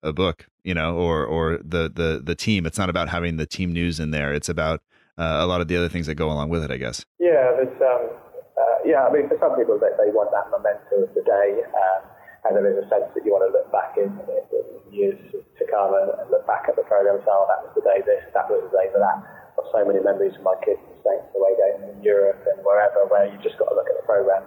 a 0.05 0.13
book, 0.13 0.47
you 0.63 0.73
know, 0.73 0.95
or 0.95 1.25
or 1.25 1.57
the 1.57 1.89
the 1.89 2.21
the 2.23 2.35
team. 2.35 2.65
It's 2.65 2.77
not 2.77 2.89
about 2.89 3.09
having 3.09 3.37
the 3.37 3.45
team 3.45 3.73
news 3.73 3.99
in 3.99 4.11
there. 4.11 4.33
It's 4.33 4.49
about 4.49 4.81
uh, 5.17 5.39
a 5.41 5.47
lot 5.47 5.61
of 5.61 5.67
the 5.67 5.75
other 5.75 5.89
things 5.89 6.05
that 6.07 6.15
go 6.15 6.29
along 6.31 6.49
with 6.49 6.63
it, 6.63 6.71
I 6.71 6.77
guess. 6.77 7.05
Yeah, 7.19 7.51
there's 7.57 7.81
um, 7.81 8.13
uh, 8.55 8.77
yeah. 8.85 9.03
I 9.03 9.11
mean, 9.11 9.27
for 9.27 9.37
some 9.41 9.57
people, 9.57 9.79
they, 9.81 9.91
they 9.97 10.11
want 10.13 10.31
that 10.31 10.47
momentum 10.53 11.09
of 11.09 11.11
the 11.17 11.25
day, 11.25 11.65
um, 11.65 12.01
and 12.45 12.55
there 12.55 12.67
is 12.69 12.77
a 12.77 12.87
sense 12.87 13.09
that 13.11 13.25
you 13.25 13.33
want 13.33 13.49
to 13.49 13.51
look 13.51 13.67
back 13.73 13.97
in, 13.97 14.13
in 14.29 14.75
years 14.93 15.19
to 15.33 15.63
come 15.67 15.91
and, 15.97 16.13
look 16.31 16.45
back 16.47 16.69
at 16.69 16.75
the 16.75 16.85
program 16.87 17.17
and 17.17 17.23
say, 17.25 17.33
oh, 17.33 17.49
that 17.49 17.65
was 17.65 17.73
the 17.75 17.83
day 17.83 17.99
this, 18.05 18.23
that 18.31 18.47
was 18.47 18.63
the 18.69 18.73
day 18.77 18.87
for 18.93 18.99
that. 19.01 19.19
I've 19.55 19.67
so 19.71 19.83
many 19.87 20.03
memories 20.03 20.35
of 20.35 20.43
my 20.43 20.55
kids 20.63 20.83
staying 20.99 21.23
away 21.31 21.53
games 21.55 21.95
in 21.95 22.03
Europe 22.03 22.43
and 22.43 22.59
wherever, 22.63 23.07
where 23.07 23.27
you 23.27 23.39
just 23.39 23.55
got 23.55 23.71
to 23.71 23.75
look 23.75 23.87
at 23.87 23.95
the 23.95 24.03
program 24.03 24.43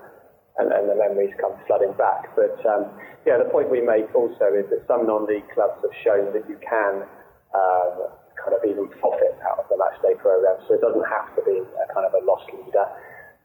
and, 0.59 0.75
and 0.75 0.90
the 0.90 0.99
memories 0.99 1.33
come 1.40 1.55
flooding 1.66 1.94
back. 1.94 2.35
But 2.35 2.59
um, 2.66 2.90
yeah, 3.27 3.38
the 3.38 3.49
point 3.51 3.71
we 3.71 3.81
make 3.81 4.11
also 4.14 4.51
is 4.55 4.66
that 4.71 4.83
some 4.90 5.07
non-league 5.07 5.47
clubs 5.55 5.79
have 5.83 5.94
shown 6.03 6.35
that 6.35 6.44
you 6.51 6.59
can 6.59 7.07
um, 7.55 8.11
kind 8.38 8.55
of 8.55 8.62
even 8.66 8.90
profit 8.99 9.38
out 9.47 9.62
of 9.62 9.66
the 9.71 9.79
match 9.79 9.99
day 10.03 10.18
program. 10.18 10.59
So 10.66 10.75
it 10.75 10.83
doesn't 10.83 11.07
have 11.07 11.31
to 11.38 11.42
be 11.47 11.62
a 11.62 11.87
kind 11.94 12.07
of 12.07 12.14
a 12.14 12.23
loss 12.27 12.42
leader. 12.51 12.87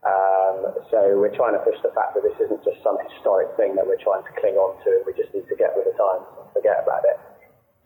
Um, 0.04 0.76
so 0.92 1.16
we're 1.16 1.34
trying 1.34 1.56
to 1.56 1.64
push 1.64 1.80
the 1.80 1.94
fact 1.96 2.18
that 2.18 2.28
this 2.28 2.36
isn't 2.36 2.60
just 2.66 2.84
some 2.84 3.00
historic 3.08 3.56
thing 3.56 3.80
that 3.80 3.88
we're 3.88 4.02
trying 4.04 4.26
to 4.26 4.34
cling 4.42 4.60
on 4.60 4.76
to. 4.84 4.90
And 5.00 5.04
we 5.08 5.14
just 5.16 5.32
need 5.32 5.48
to 5.48 5.56
get 5.56 5.78
with 5.78 5.88
the 5.88 5.96
times 5.96 6.28
and 6.38 6.50
forget 6.52 6.84
about 6.84 7.08
it. 7.08 7.18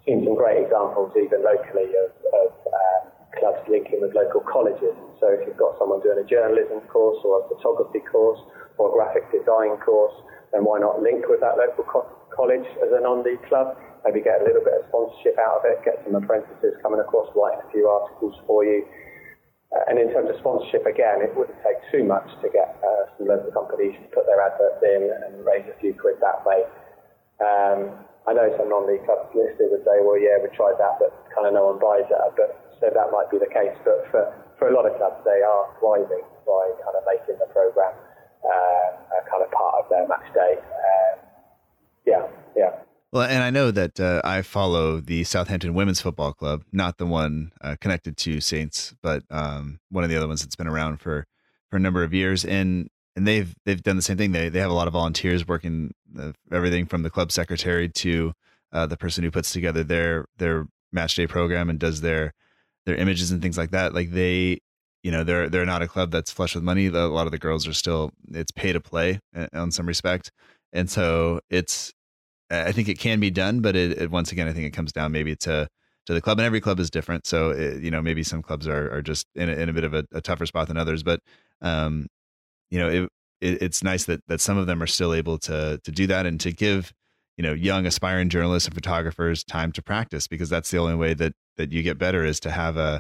Seen 0.08 0.24
some 0.24 0.40
great 0.40 0.64
examples 0.66 1.14
even 1.20 1.44
locally 1.44 1.94
of, 1.94 2.10
of 2.32 2.50
um, 2.72 3.04
clubs 3.38 3.62
linking 3.70 4.02
with 4.02 4.16
local 4.16 4.42
colleges. 4.42 4.96
So 5.20 5.30
if 5.36 5.46
you've 5.46 5.60
got 5.60 5.78
someone 5.78 6.02
doing 6.02 6.18
a 6.18 6.28
journalism 6.28 6.82
course 6.90 7.22
or 7.22 7.44
a 7.44 7.48
photography 7.54 8.02
course 8.02 8.40
or 8.78 8.94
graphic 8.94 9.26
design 9.32 9.78
course, 9.84 10.14
then 10.54 10.64
why 10.64 10.80
not 10.80 11.02
link 11.02 11.28
with 11.28 11.42
that 11.42 11.58
local 11.58 11.84
co- 11.84 12.10
college 12.34 12.66
as 12.82 12.90
a 12.94 13.02
non-league 13.02 13.44
club? 13.50 13.76
maybe 14.08 14.24
get 14.24 14.40
a 14.40 14.44
little 14.48 14.64
bit 14.64 14.72
of 14.80 14.88
sponsorship 14.88 15.36
out 15.36 15.60
of 15.60 15.64
it, 15.68 15.84
get 15.84 16.00
some 16.08 16.16
apprentices 16.16 16.80
coming 16.80 17.04
across 17.04 17.28
writing 17.36 17.60
a 17.60 17.70
few 17.76 17.92
articles 17.92 18.40
for 18.48 18.64
you. 18.64 18.88
Uh, 19.76 19.84
and 19.92 20.00
in 20.00 20.08
terms 20.16 20.32
of 20.32 20.40
sponsorship, 20.40 20.88
again, 20.88 21.20
it 21.20 21.36
wouldn't 21.36 21.60
take 21.60 21.76
too 21.92 22.08
much 22.08 22.24
to 22.40 22.48
get 22.48 22.80
uh, 22.80 23.12
some 23.20 23.28
local 23.28 23.52
companies 23.52 23.92
to 24.00 24.08
put 24.16 24.24
their 24.24 24.40
adverts 24.40 24.80
in 24.80 25.12
and 25.12 25.44
raise 25.44 25.68
a 25.68 25.76
few 25.84 25.92
quid 25.92 26.16
that 26.24 26.40
way. 26.48 26.64
Um, 27.44 28.00
I 28.24 28.32
know 28.32 28.48
some 28.56 28.72
non-league 28.72 29.04
clubs 29.04 29.28
listed 29.36 29.76
would 29.76 29.84
say, 29.84 30.00
well, 30.00 30.16
yeah, 30.16 30.40
we 30.40 30.48
tried 30.56 30.80
that, 30.80 31.04
but 31.04 31.12
kind 31.36 31.48
of 31.48 31.52
no 31.52 31.68
one 31.68 31.80
buys 31.84 32.08
it. 32.08 32.20
But 32.40 32.56
so 32.80 32.88
that 32.88 33.12
might 33.12 33.28
be 33.28 33.44
the 33.44 33.52
case. 33.52 33.76
But 33.84 34.08
for, 34.08 34.32
for 34.56 34.72
a 34.72 34.74
lot 34.76 34.88
of 34.88 34.96
clubs, 34.96 35.20
they 35.28 35.44
are 35.44 35.68
thriving 35.84 36.24
by 36.48 36.64
kind 36.80 36.96
of 36.96 37.04
making 37.04 37.44
the 37.44 37.50
program 37.52 37.92
uh, 38.48 39.18
a 39.18 39.30
kind 39.30 39.44
of 39.44 39.52
part 39.52 39.76
of 39.76 39.90
their 39.90 40.08
match 40.08 40.34
day. 40.34 40.56
Um, 40.58 41.20
yeah, 42.06 42.28
yeah. 42.56 42.72
Well, 43.12 43.28
and 43.28 43.44
I 43.44 43.50
know 43.50 43.72
that 43.72 44.00
uh, 44.00 44.22
I 44.24 44.42
follow 44.42 45.00
the 45.00 45.24
Southampton 45.24 45.74
Women's 45.74 46.02
Football 46.02 46.34
Club, 46.34 46.64
not 46.72 46.98
the 46.98 47.06
one 47.06 47.52
uh, 47.62 47.76
connected 47.80 48.18
to 48.18 48.42
Saints, 48.42 48.94
but 49.02 49.24
um, 49.30 49.80
one 49.90 50.04
of 50.04 50.10
the 50.10 50.18
other 50.18 50.28
ones 50.28 50.42
that's 50.42 50.56
been 50.56 50.68
around 50.68 50.98
for, 50.98 51.26
for 51.70 51.78
a 51.78 51.80
number 51.80 52.04
of 52.04 52.14
years, 52.14 52.44
and 52.44 52.90
and 53.16 53.28
they've 53.28 53.56
they've 53.66 53.82
done 53.82 53.96
the 53.96 54.02
same 54.02 54.18
thing. 54.18 54.32
They 54.32 54.50
they 54.50 54.60
have 54.60 54.72
a 54.72 54.76
lot 54.76 54.88
of 54.88 54.94
volunteers 54.94 55.48
working 55.48 55.94
uh, 56.18 56.34
everything 56.52 56.86
from 56.86 57.04
the 57.04 57.10
club 57.10 57.32
secretary 57.32 57.90
to 57.90 58.34
uh, 58.72 58.86
the 58.86 58.98
person 58.98 59.24
who 59.24 59.32
puts 59.32 59.52
together 59.52 59.84
their 59.84 60.26
their 60.38 60.68
match 60.92 61.16
day 61.16 61.28
program 61.28 61.70
and 61.70 61.80
does 61.80 62.02
their 62.02 62.34
their 62.86 62.96
images 62.96 63.32
and 63.32 63.42
things 63.42 63.58
like 63.58 63.72
that. 63.72 63.94
Like 63.94 64.12
they, 64.12 64.60
you 65.08 65.12
know, 65.12 65.24
they're 65.24 65.48
they're 65.48 65.66
not 65.66 65.82
a 65.82 65.88
club 65.88 66.12
that's 66.12 66.32
flush 66.32 66.54
with 66.54 66.66
money. 66.66 66.88
A 66.88 67.08
lot 67.08 67.28
of 67.28 67.32
the 67.32 67.38
girls 67.38 67.66
are 67.66 67.72
still 67.72 68.12
it's 68.34 68.52
pay 68.52 68.74
to 68.74 68.82
play 68.82 69.22
uh, 69.34 69.48
on 69.54 69.72
some 69.72 69.86
respect, 69.86 70.34
and 70.74 70.90
so 70.90 71.40
it's 71.50 71.94
I 72.52 72.74
think 72.74 72.90
it 72.90 73.00
can 73.00 73.22
be 73.22 73.32
done, 73.32 73.62
but 73.62 73.78
it, 73.78 74.02
it, 74.02 74.12
once 74.12 74.34
again, 74.34 74.50
I 74.50 74.52
think 74.52 74.66
it 74.66 74.72
comes 74.72 74.92
down 74.92 75.14
maybe 75.14 75.34
to 75.38 75.70
to 76.08 76.14
the 76.14 76.20
club, 76.20 76.40
and 76.40 76.46
every 76.46 76.60
club 76.60 76.82
is 76.82 76.90
different. 76.90 77.26
So 77.26 77.52
it, 77.52 77.82
you 77.82 77.90
know, 77.90 78.02
maybe 78.02 78.22
some 78.22 78.42
clubs 78.42 78.68
are 78.68 78.92
are 78.92 79.02
just 79.02 79.28
in 79.34 79.48
a, 79.50 79.54
in 79.54 79.70
a 79.70 79.74
bit 79.74 79.86
of 79.86 79.94
a, 79.94 80.04
a 80.12 80.20
tougher 80.20 80.46
spot 80.46 80.68
than 80.68 80.76
others. 80.76 81.04
But 81.04 81.22
um, 81.62 82.08
you 82.70 82.78
know, 82.78 82.90
it, 82.90 83.10
it's 83.40 83.82
nice 83.82 84.04
that 84.08 84.20
that 84.28 84.42
some 84.42 84.58
of 84.58 84.68
them 84.68 84.84
are 84.84 84.88
still 84.88 85.14
able 85.14 85.38
to 85.38 85.80
to 85.86 85.92
do 85.92 86.06
that 86.08 86.26
and 86.26 86.38
to 86.42 86.52
give 86.52 86.92
you 87.38 87.44
know 87.44 87.54
young 87.54 87.86
aspiring 87.86 88.28
journalists 88.28 88.68
and 88.68 88.76
photographers 88.76 89.46
time 89.46 89.72
to 89.72 89.82
practice 89.82 90.28
because 90.28 90.50
that's 90.50 90.70
the 90.70 90.80
only 90.80 90.96
way 90.96 91.14
that 91.14 91.32
that 91.56 91.72
you 91.72 91.82
get 91.82 91.98
better 91.98 92.26
is 92.26 92.42
to 92.42 92.52
have 92.52 92.76
a 92.76 93.00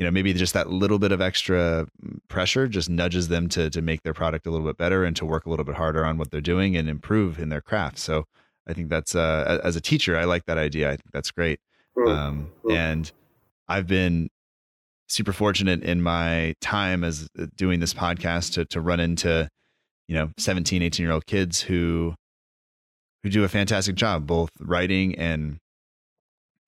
you 0.00 0.04
know 0.04 0.10
maybe 0.10 0.32
just 0.32 0.54
that 0.54 0.68
little 0.68 0.98
bit 0.98 1.12
of 1.12 1.20
extra 1.20 1.86
pressure 2.26 2.66
just 2.66 2.90
nudges 2.90 3.28
them 3.28 3.48
to 3.48 3.70
to 3.70 3.80
make 3.80 4.02
their 4.02 4.14
product 4.14 4.48
a 4.48 4.50
little 4.50 4.66
bit 4.66 4.76
better 4.76 5.04
and 5.04 5.14
to 5.14 5.24
work 5.24 5.46
a 5.46 5.50
little 5.50 5.64
bit 5.64 5.76
harder 5.76 6.04
on 6.04 6.18
what 6.18 6.32
they're 6.32 6.40
doing 6.40 6.74
and 6.76 6.88
improve 6.88 7.38
in 7.38 7.50
their 7.50 7.60
craft 7.60 7.98
so 7.98 8.24
I 8.70 8.72
think 8.72 8.88
that's 8.88 9.14
uh, 9.14 9.60
as 9.64 9.76
a 9.76 9.80
teacher, 9.80 10.16
I 10.16 10.24
like 10.24 10.46
that 10.46 10.58
idea. 10.58 10.88
I 10.88 10.92
think 10.92 11.10
that's 11.12 11.30
great. 11.30 11.58
Um, 12.06 12.50
and 12.70 13.10
I've 13.68 13.86
been 13.86 14.30
super 15.08 15.32
fortunate 15.32 15.82
in 15.82 16.02
my 16.02 16.54
time 16.60 17.02
as 17.02 17.28
uh, 17.38 17.46
doing 17.56 17.80
this 17.80 17.92
podcast 17.92 18.54
to 18.54 18.64
to 18.66 18.80
run 18.80 19.00
into 19.00 19.48
you 20.06 20.14
know 20.14 20.30
17 20.38 20.82
18 20.82 21.04
year 21.04 21.12
old 21.12 21.26
kids 21.26 21.60
who 21.60 22.14
who 23.22 23.28
do 23.28 23.42
a 23.42 23.48
fantastic 23.48 23.96
job 23.96 24.26
both 24.26 24.50
writing 24.60 25.16
and 25.16 25.58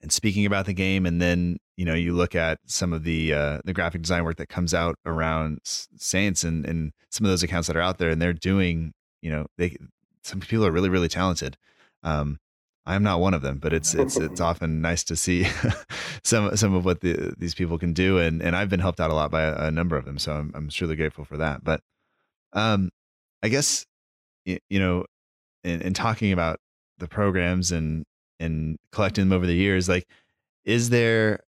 and 0.03 0.13
speaking 0.13 0.45
about 0.47 0.67
the 0.67 0.73
game 0.73 1.07
and 1.07 1.21
then 1.21 1.59
you 1.77 1.85
know 1.85 1.95
you 1.95 2.13
look 2.13 2.35
at 2.35 2.59
some 2.67 2.93
of 2.93 3.05
the 3.05 3.33
uh, 3.33 3.59
the 3.65 3.73
graphic 3.73 4.03
design 4.03 4.25
work 4.25 4.37
that 4.37 4.49
comes 4.49 4.75
out 4.75 4.97
around 5.07 5.59
saints 5.63 6.45
and 6.45 6.67
and 6.67 6.93
some 7.11 7.25
of 7.25 7.31
those 7.31 7.43
accounts 7.43 7.69
that 7.69 7.77
are 7.77 7.83
out 7.83 7.99
there 7.99 8.11
and 8.11 8.21
they're 8.21 8.33
doing 8.33 8.93
you 9.21 9.31
know 9.31 9.47
they 9.59 9.77
some 10.23 10.41
people 10.41 10.67
are 10.67 10.73
really 10.73 10.89
really 10.89 11.09
talented 11.09 11.57
um, 12.03 12.39
I'm 12.85 13.03
not 13.03 13.21
one 13.21 13.35
of 13.35 13.43
them, 13.43 13.59
but 13.59 13.73
it's 13.73 13.95
it's 13.95 14.17
it's 14.17 14.41
often 14.51 14.81
nice 14.81 15.05
to 15.05 15.17
see 15.17 15.47
some 16.25 16.57
some 16.57 16.75
of 16.75 16.85
what 16.85 17.01
the, 17.01 17.35
these 17.39 17.55
people 17.55 17.79
can 17.79 17.93
do, 17.93 18.19
and 18.19 18.43
and 18.43 18.57
I've 18.57 18.69
been 18.69 18.81
helped 18.81 19.01
out 19.01 19.11
a 19.11 19.15
lot 19.15 19.31
by 19.31 19.43
a, 19.43 19.67
a 19.67 19.71
number 19.71 19.97
of 19.97 20.05
them, 20.05 20.19
so 20.19 20.33
I'm 20.33 20.53
I'm 20.55 20.69
truly 20.69 20.97
grateful 20.97 21.25
for 21.25 21.37
that. 21.37 21.63
But 21.63 21.81
um, 22.53 22.91
I 23.43 23.49
guess 23.49 23.87
you, 24.45 24.59
you 24.69 24.81
know, 24.81 25.05
in, 25.63 25.81
in 25.83 25.95
talking 25.95 26.33
about 26.33 26.59
the 26.99 27.09
programs 27.09 27.71
and 27.71 28.05
and 28.43 28.79
collecting 28.91 29.29
them 29.29 29.37
over 29.37 29.47
the 29.47 29.55
years, 29.55 29.89
like, 29.89 30.07
is 30.65 30.91
there 30.91 31.41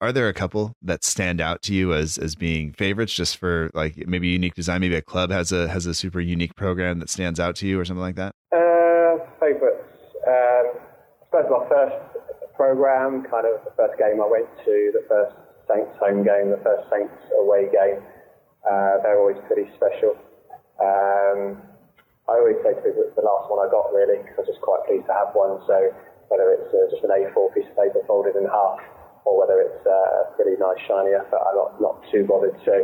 are 0.00 0.12
there 0.12 0.28
a 0.28 0.34
couple 0.34 0.74
that 0.82 1.04
stand 1.04 1.40
out 1.40 1.62
to 1.62 1.74
you 1.74 1.94
as 1.94 2.18
as 2.18 2.34
being 2.34 2.72
favorites 2.72 3.14
just 3.14 3.36
for 3.36 3.70
like 3.72 3.96
maybe 4.06 4.28
unique 4.28 4.54
design 4.54 4.80
maybe 4.80 4.94
a 4.94 5.02
club 5.02 5.30
has 5.30 5.52
a 5.52 5.68
has 5.68 5.86
a 5.86 5.94
super 5.94 6.20
unique 6.20 6.54
program 6.56 6.98
that 6.98 7.08
stands 7.08 7.40
out 7.40 7.56
to 7.56 7.66
you 7.66 7.80
or 7.80 7.84
something 7.84 8.02
like 8.02 8.16
that 8.16 8.34
uh 8.52 9.16
favorites 9.40 9.92
um, 10.26 10.78
I 10.78 11.24
suppose 11.26 11.50
my 11.50 11.68
first 11.68 11.96
program, 12.54 13.24
kind 13.26 13.46
of 13.46 13.64
the 13.64 13.74
first 13.74 13.98
game 13.98 14.22
I 14.22 14.28
went 14.28 14.46
to, 14.64 14.74
the 14.94 15.04
first 15.08 15.34
Saints 15.66 15.96
home 15.98 16.22
game, 16.22 16.54
the 16.54 16.62
first 16.62 16.86
Saints 16.90 17.14
away 17.40 17.66
game, 17.72 17.98
uh, 18.62 19.02
they're 19.02 19.18
always 19.18 19.40
pretty 19.50 19.66
special. 19.74 20.14
Um, 20.78 21.58
I 22.30 22.38
always 22.38 22.60
say 22.62 22.74
to 22.74 22.80
people 22.86 23.02
it's 23.02 23.16
the 23.18 23.26
last 23.26 23.50
one 23.50 23.58
I 23.58 23.68
got 23.70 23.90
really 23.90 24.22
because 24.22 24.38
I 24.38 24.40
was 24.46 24.50
just 24.54 24.62
quite 24.62 24.86
pleased 24.86 25.06
to 25.10 25.14
have 25.14 25.34
one. 25.34 25.58
So 25.66 25.90
whether 26.32 26.56
it's 26.56 26.72
uh, 26.72 26.88
just 26.88 27.04
an 27.04 27.12
A4 27.12 27.52
piece 27.52 27.68
of 27.68 27.76
paper 27.76 28.00
folded 28.08 28.40
in 28.40 28.48
half 28.48 28.80
or 29.28 29.36
whether 29.36 29.60
it's 29.60 29.84
uh, 29.84 29.92
a 29.92 30.32
pretty 30.34 30.56
nice 30.56 30.80
shiny 30.88 31.12
effort, 31.12 31.38
I'm 31.38 31.54
not, 31.54 31.70
not 31.78 31.96
too 32.10 32.24
bothered. 32.24 32.56
So 32.64 32.74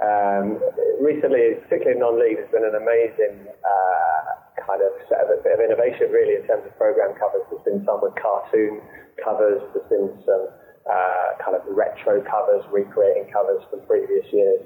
um, 0.00 0.62
recently, 1.02 1.58
particularly 1.66 1.98
in 1.98 2.00
non-league, 2.00 2.38
there's 2.38 2.54
been 2.54 2.64
an 2.64 2.78
amazing 2.78 3.50
uh, 3.50 4.22
kind 4.64 4.80
of 4.80 4.94
set 5.10 5.26
of 5.26 5.28
a 5.34 5.38
bit 5.44 5.52
of 5.52 5.60
innovation 5.60 6.08
really 6.08 6.40
in 6.40 6.44
terms 6.48 6.64
of 6.64 6.72
program 6.80 7.12
covers. 7.20 7.44
There's 7.50 7.66
been 7.66 7.82
some 7.84 8.00
with 8.00 8.16
cartoon 8.16 8.80
covers. 9.20 9.60
There's 9.76 9.90
been 9.92 10.08
some 10.24 10.48
uh, 10.88 11.28
kind 11.42 11.54
of 11.56 11.62
retro 11.68 12.24
covers, 12.24 12.64
recreating 12.72 13.28
covers 13.28 13.60
from 13.68 13.84
previous 13.84 14.24
years. 14.32 14.64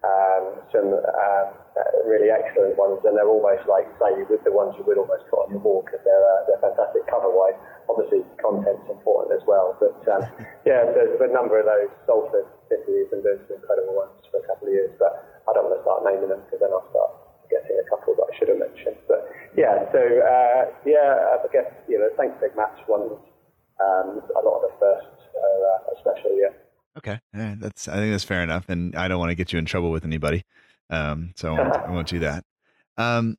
Um, 0.00 0.64
some 0.72 0.96
um, 0.96 1.48
really 2.08 2.32
excellent 2.32 2.72
ones, 2.80 3.04
and 3.04 3.12
they're 3.12 3.28
almost 3.28 3.68
like 3.68 3.84
say 4.00 4.16
with 4.24 4.40
the 4.48 4.52
ones 4.52 4.72
you 4.80 4.84
would 4.88 4.96
almost 4.96 5.28
put 5.28 5.44
on 5.44 5.52
your 5.52 5.60
wall 5.60 5.84
because 5.84 6.00
they're 6.08 6.24
uh, 6.24 6.48
they're 6.48 6.62
fantastic 6.64 7.04
cover-wise. 7.04 7.58
Obviously, 7.84 8.24
content's 8.40 8.88
important 8.88 9.36
as 9.36 9.44
well, 9.44 9.76
but 9.76 10.00
um, 10.08 10.24
yeah, 10.68 10.88
there's 10.88 11.20
a 11.20 11.28
number 11.28 11.60
of 11.60 11.68
those. 11.68 11.92
Salford 12.08 12.48
been 12.70 13.20
doing 13.26 13.42
some 13.44 13.58
incredible 13.58 13.98
ones 13.98 14.14
for 14.30 14.38
a 14.38 14.46
couple 14.46 14.70
of 14.70 14.72
years, 14.72 14.94
but 14.96 15.26
I 15.44 15.52
don't 15.52 15.66
want 15.66 15.76
to 15.76 15.84
start 15.84 16.06
naming 16.06 16.30
them 16.30 16.40
because 16.46 16.62
then 16.62 16.70
I'll 16.70 16.86
start 16.94 17.10
forgetting 17.44 17.76
a 17.76 17.86
couple 17.90 18.14
that 18.16 18.30
I 18.30 18.32
should 18.38 18.48
have 18.54 18.62
mentioned. 18.62 18.96
But 19.10 19.26
yeah, 19.58 19.84
so 19.90 20.00
uh, 20.00 20.62
yeah, 20.86 21.36
I 21.36 21.46
guess 21.50 21.68
you 21.90 21.98
know, 21.98 22.08
thanks 22.14 22.38
big 22.38 22.54
match 22.54 22.78
ones. 22.86 23.18
Um, 23.82 24.22
a 24.38 24.42
lot 24.46 24.62
of 24.62 24.70
the 24.70 24.74
first 24.78 25.10
are 25.34 25.60
uh, 25.74 25.92
special, 25.98 26.32
yeah. 26.38 26.54
Okay, 26.98 27.20
that's 27.32 27.88
I 27.88 27.96
think 27.96 28.12
that's 28.12 28.24
fair 28.24 28.42
enough, 28.42 28.68
and 28.68 28.94
I 28.96 29.08
don't 29.08 29.18
want 29.18 29.30
to 29.30 29.36
get 29.36 29.52
you 29.52 29.58
in 29.58 29.64
trouble 29.64 29.90
with 29.90 30.04
anybody, 30.04 30.44
um, 30.90 31.32
so 31.36 31.54
I 31.54 31.58
won't, 31.58 31.76
I 31.76 31.90
won't 31.90 32.08
do 32.08 32.18
that. 32.20 32.44
Um, 32.96 33.36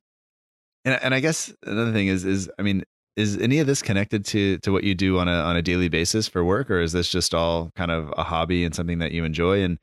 and 0.84 0.98
and 1.02 1.14
I 1.14 1.20
guess 1.20 1.52
another 1.64 1.92
thing 1.92 2.08
is 2.08 2.24
is 2.24 2.50
I 2.58 2.62
mean, 2.62 2.82
is 3.16 3.36
any 3.38 3.58
of 3.58 3.66
this 3.66 3.82
connected 3.82 4.24
to 4.26 4.58
to 4.58 4.72
what 4.72 4.84
you 4.84 4.94
do 4.94 5.18
on 5.18 5.28
a 5.28 5.32
on 5.34 5.56
a 5.56 5.62
daily 5.62 5.88
basis 5.88 6.28
for 6.28 6.42
work, 6.42 6.70
or 6.70 6.80
is 6.80 6.92
this 6.92 7.08
just 7.08 7.34
all 7.34 7.70
kind 7.76 7.90
of 7.90 8.12
a 8.16 8.24
hobby 8.24 8.64
and 8.64 8.74
something 8.74 8.98
that 8.98 9.12
you 9.12 9.24
enjoy? 9.24 9.62
And 9.62 9.78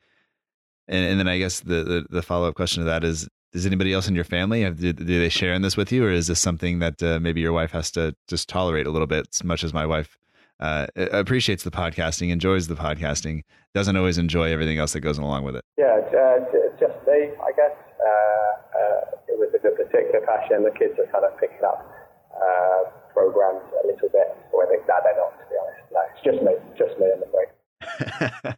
and, 0.88 1.04
and 1.04 1.20
then 1.20 1.28
I 1.28 1.38
guess 1.38 1.60
the, 1.60 1.84
the, 1.84 2.06
the 2.10 2.22
follow 2.22 2.48
up 2.48 2.56
question 2.56 2.82
to 2.82 2.90
that 2.90 3.04
is: 3.04 3.28
Does 3.52 3.66
anybody 3.66 3.92
else 3.92 4.08
in 4.08 4.16
your 4.16 4.24
family 4.24 4.62
have, 4.62 4.80
do, 4.80 4.92
do 4.92 5.04
they 5.04 5.28
share 5.28 5.54
in 5.54 5.62
this 5.62 5.76
with 5.76 5.92
you, 5.92 6.04
or 6.04 6.10
is 6.10 6.26
this 6.26 6.40
something 6.40 6.80
that 6.80 7.02
uh, 7.02 7.20
maybe 7.20 7.40
your 7.40 7.52
wife 7.52 7.70
has 7.70 7.92
to 7.92 8.14
just 8.26 8.48
tolerate 8.48 8.86
a 8.86 8.90
little 8.90 9.06
bit? 9.06 9.28
As 9.32 9.44
much 9.44 9.62
as 9.62 9.72
my 9.72 9.86
wife 9.86 10.18
uh, 10.60 10.86
appreciates 10.96 11.64
the 11.64 11.70
podcasting, 11.70 12.30
enjoys 12.30 12.68
the 12.68 12.74
podcasting, 12.74 13.42
doesn't 13.74 13.96
always 13.96 14.18
enjoy 14.18 14.52
everything 14.52 14.78
else 14.78 14.92
that 14.92 15.00
goes 15.00 15.18
along 15.18 15.44
with 15.44 15.56
it. 15.56 15.64
Yeah, 15.78 15.98
uh, 15.98 16.38
just 16.78 16.94
me, 17.06 17.32
I 17.42 17.52
guess. 17.56 17.72
Uh, 18.00 18.78
uh, 18.78 19.00
with 19.38 19.54
a 19.54 19.58
particular 19.58 20.20
passion, 20.26 20.62
the 20.62 20.70
kids 20.70 20.98
are 20.98 21.10
kind 21.10 21.24
of 21.24 21.38
picking 21.40 21.64
up 21.64 21.86
uh, 22.34 22.90
programs 23.12 23.64
a 23.82 23.86
little 23.86 24.08
bit. 24.08 24.36
Or 24.52 24.66
I 24.66 24.68
think 24.68 24.86
that 24.86 25.02
they're 25.04 25.16
not, 25.16 25.32
to 25.38 25.44
be 25.48 25.56
honest. 25.60 25.80
No, 25.92 26.00
it's 26.12 26.24
just 26.24 26.42
me, 26.44 26.52
just 26.76 26.98
me, 27.00 27.06
I'm 27.12 27.22
afraid. 27.24 28.56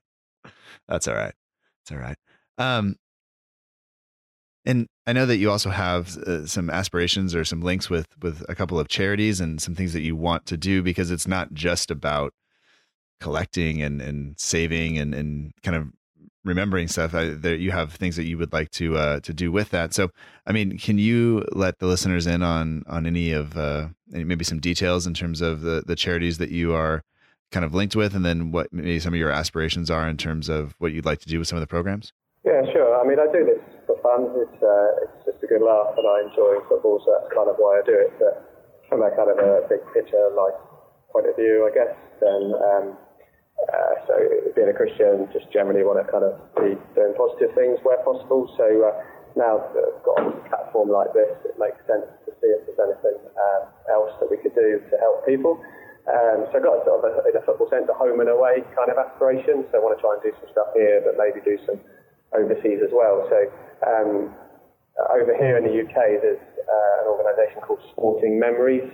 That's 0.88 1.08
all 1.08 1.14
right. 1.14 1.34
That's 1.84 1.92
all 1.92 1.98
right. 1.98 2.16
Um, 2.58 2.96
and 4.64 4.88
I 5.06 5.12
know 5.12 5.26
that 5.26 5.38
you 5.38 5.50
also 5.50 5.70
have 5.70 6.16
uh, 6.18 6.46
some 6.46 6.70
aspirations 6.70 7.34
or 7.34 7.44
some 7.44 7.62
links 7.62 7.90
with 7.90 8.06
with 8.22 8.44
a 8.48 8.54
couple 8.54 8.78
of 8.78 8.88
charities 8.88 9.40
and 9.40 9.60
some 9.60 9.74
things 9.74 9.92
that 9.92 10.02
you 10.02 10.14
want 10.16 10.46
to 10.46 10.56
do 10.56 10.82
because 10.82 11.10
it's 11.10 11.26
not 11.26 11.52
just 11.52 11.90
about 11.90 12.32
collecting 13.20 13.82
and 13.82 14.00
and 14.00 14.38
saving 14.38 14.98
and 14.98 15.14
and 15.14 15.52
kind 15.62 15.76
of 15.76 15.88
remembering 16.44 16.88
stuff. 16.88 17.14
You 17.14 17.70
have 17.70 17.92
things 17.92 18.16
that 18.16 18.24
you 18.24 18.38
would 18.38 18.52
like 18.52 18.70
to 18.72 18.96
uh, 18.96 19.20
to 19.20 19.32
do 19.32 19.50
with 19.50 19.70
that. 19.70 19.94
So, 19.94 20.10
I 20.46 20.52
mean, 20.52 20.78
can 20.78 20.98
you 20.98 21.44
let 21.52 21.78
the 21.78 21.86
listeners 21.86 22.26
in 22.26 22.42
on 22.42 22.84
on 22.86 23.06
any 23.06 23.32
of 23.32 23.56
uh, 23.56 23.88
maybe 24.08 24.44
some 24.44 24.60
details 24.60 25.06
in 25.06 25.14
terms 25.14 25.40
of 25.40 25.62
the 25.62 25.82
the 25.86 25.96
charities 25.96 26.38
that 26.38 26.50
you 26.50 26.72
are 26.74 27.02
kind 27.50 27.64
of 27.64 27.74
linked 27.74 27.96
with, 27.96 28.14
and 28.14 28.24
then 28.24 28.50
what 28.52 28.72
maybe 28.72 28.98
some 28.98 29.12
of 29.12 29.18
your 29.18 29.30
aspirations 29.30 29.90
are 29.90 30.08
in 30.08 30.16
terms 30.16 30.48
of 30.48 30.74
what 30.78 30.92
you'd 30.92 31.04
like 31.04 31.20
to 31.20 31.28
do 31.28 31.38
with 31.38 31.48
some 31.48 31.56
of 31.56 31.60
the 31.60 31.66
programs? 31.66 32.12
Yeah, 32.44 32.62
sure. 32.72 33.00
I 33.00 33.06
mean, 33.06 33.18
I 33.20 33.26
do 33.30 33.44
for 33.92 34.00
fun. 34.00 34.32
It's 34.40 34.60
uh, 34.64 35.04
it's 35.04 35.18
just 35.28 35.44
a 35.44 35.48
good 35.48 35.60
laugh, 35.60 35.92
and 36.00 36.06
I 36.08 36.24
enjoy 36.24 36.64
football, 36.68 37.04
so 37.04 37.12
that's 37.12 37.28
kind 37.28 37.48
of 37.48 37.60
why 37.60 37.80
I 37.80 37.82
do 37.84 37.92
it. 37.92 38.12
But 38.16 38.40
from 38.88 39.04
a 39.04 39.12
kind 39.12 39.28
of 39.28 39.36
a 39.36 39.68
big 39.68 39.84
picture 39.92 40.32
like 40.32 40.56
point 41.12 41.28
of 41.28 41.36
view, 41.36 41.68
I 41.68 41.70
guess, 41.76 41.92
then 42.24 42.42
um, 42.56 42.84
uh, 43.68 43.94
so 44.08 44.14
being 44.56 44.72
a 44.72 44.76
Christian, 44.76 45.28
just 45.32 45.52
generally 45.52 45.84
want 45.84 46.00
to 46.00 46.06
kind 46.08 46.24
of 46.24 46.40
be 46.56 46.72
doing 46.96 47.12
positive 47.12 47.52
things 47.52 47.76
where 47.84 48.00
possible. 48.00 48.48
So 48.56 48.64
uh, 48.64 48.96
now 49.36 49.60
that 49.60 49.84
I've 49.84 50.02
got 50.04 50.16
a 50.24 50.32
platform 50.48 50.88
like 50.88 51.12
this, 51.12 51.36
it 51.44 51.56
makes 51.60 51.78
sense 51.84 52.08
to 52.24 52.30
see 52.40 52.48
if 52.48 52.64
there's 52.64 52.80
anything 52.80 53.20
um, 53.36 53.62
else 53.92 54.12
that 54.24 54.28
we 54.32 54.40
could 54.40 54.56
do 54.56 54.80
to 54.80 54.94
help 55.00 55.24
people. 55.28 55.60
Um, 56.02 56.50
so 56.50 56.58
I've 56.58 56.66
got 56.66 56.82
sort 56.82 56.98
of 56.98 57.04
a, 57.06 57.30
a 57.30 57.42
football 57.46 57.70
centre 57.70 57.94
home 57.94 58.18
and 58.18 58.26
away 58.26 58.66
kind 58.74 58.90
of 58.90 58.98
aspiration. 58.98 59.62
So 59.70 59.78
I 59.78 59.80
want 59.84 59.94
to 59.94 60.02
try 60.02 60.18
and 60.18 60.22
do 60.24 60.34
some 60.42 60.50
stuff 60.50 60.74
here, 60.74 60.98
but 61.04 61.14
maybe 61.14 61.38
do 61.44 61.60
some 61.62 61.78
overseas 62.34 62.80
as 62.82 62.90
well. 62.90 63.28
So 63.30 63.36
um, 63.86 64.34
over 65.10 65.34
here 65.36 65.58
in 65.58 65.64
the 65.64 65.74
UK, 65.82 66.22
there's 66.22 66.38
uh, 66.38 67.02
an 67.02 67.06
organisation 67.08 67.60
called 67.62 67.80
Sporting 67.92 68.38
Memories. 68.38 68.90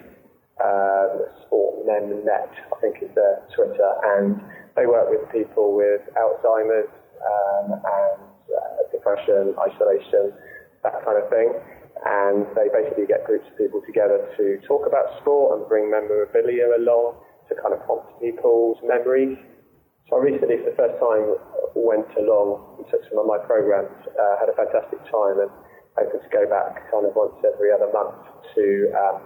Uh, 0.59 1.31
Sport 1.46 1.87
Net, 1.87 2.51
I 2.51 2.81
think 2.81 2.98
is 3.01 3.14
their 3.14 3.46
Twitter, 3.55 3.90
and 4.18 4.42
they 4.74 4.87
work 4.87 5.07
with 5.09 5.31
people 5.31 5.74
with 5.77 6.03
Alzheimer's 6.18 6.90
um, 7.22 7.79
and 7.79 8.20
uh, 8.51 8.83
depression, 8.90 9.55
isolation, 9.55 10.33
that 10.83 10.98
kind 11.05 11.22
of 11.22 11.31
thing. 11.31 11.55
And 12.05 12.46
they 12.55 12.70
basically 12.74 13.07
get 13.07 13.24
groups 13.24 13.46
of 13.51 13.59
people 13.59 13.83
together 13.87 14.18
to 14.37 14.59
talk 14.66 14.87
about 14.87 15.18
sport 15.20 15.59
and 15.59 15.68
bring 15.68 15.90
memorabilia 15.90 16.74
along 16.79 17.22
to 17.48 17.55
kind 17.55 17.74
of 17.74 17.85
prompt 17.87 18.20
people's 18.20 18.79
memories. 18.85 19.38
So 20.09 20.16
I 20.16 20.25
recently, 20.25 20.57
for 20.64 20.73
the 20.73 20.79
first 20.81 20.97
time, 20.97 21.37
went 21.77 22.09
along 22.16 22.81
and 22.81 22.88
took 22.88 23.05
some 23.12 23.21
of 23.21 23.29
my 23.29 23.37
programs, 23.44 23.92
uh, 24.09 24.40
had 24.40 24.49
a 24.49 24.57
fantastic 24.57 25.05
time, 25.05 25.37
and 25.37 25.53
hoping 26.01 26.25
to 26.25 26.31
go 26.33 26.49
back 26.49 26.88
kind 26.88 27.05
of 27.05 27.12
once 27.12 27.37
every 27.44 27.68
other 27.68 27.92
month 27.92 28.16
to 28.57 28.88
um, 28.97 29.21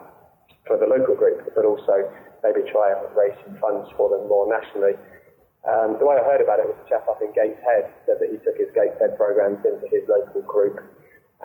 for 0.67 0.75
the 0.83 0.91
local 0.91 1.15
group, 1.15 1.39
but 1.55 1.63
also 1.63 2.03
maybe 2.43 2.67
try 2.67 2.99
raise 3.15 3.39
some 3.47 3.55
funds 3.63 3.87
for 3.95 4.11
them 4.11 4.27
more 4.27 4.51
nationally. 4.51 4.99
Um, 5.63 6.03
the 6.03 6.07
way 6.07 6.19
I 6.19 6.27
heard 6.27 6.43
about 6.43 6.59
it 6.59 6.67
was 6.67 6.75
a 6.83 6.87
chap 6.91 7.07
up 7.07 7.23
in 7.23 7.31
Gateshead 7.31 7.87
said 8.03 8.19
that 8.19 8.27
he 8.27 8.43
took 8.43 8.59
his 8.59 8.67
Gateshead 8.75 9.15
programs 9.15 9.63
into 9.63 9.87
his 9.87 10.03
local 10.11 10.43
group, 10.43 10.83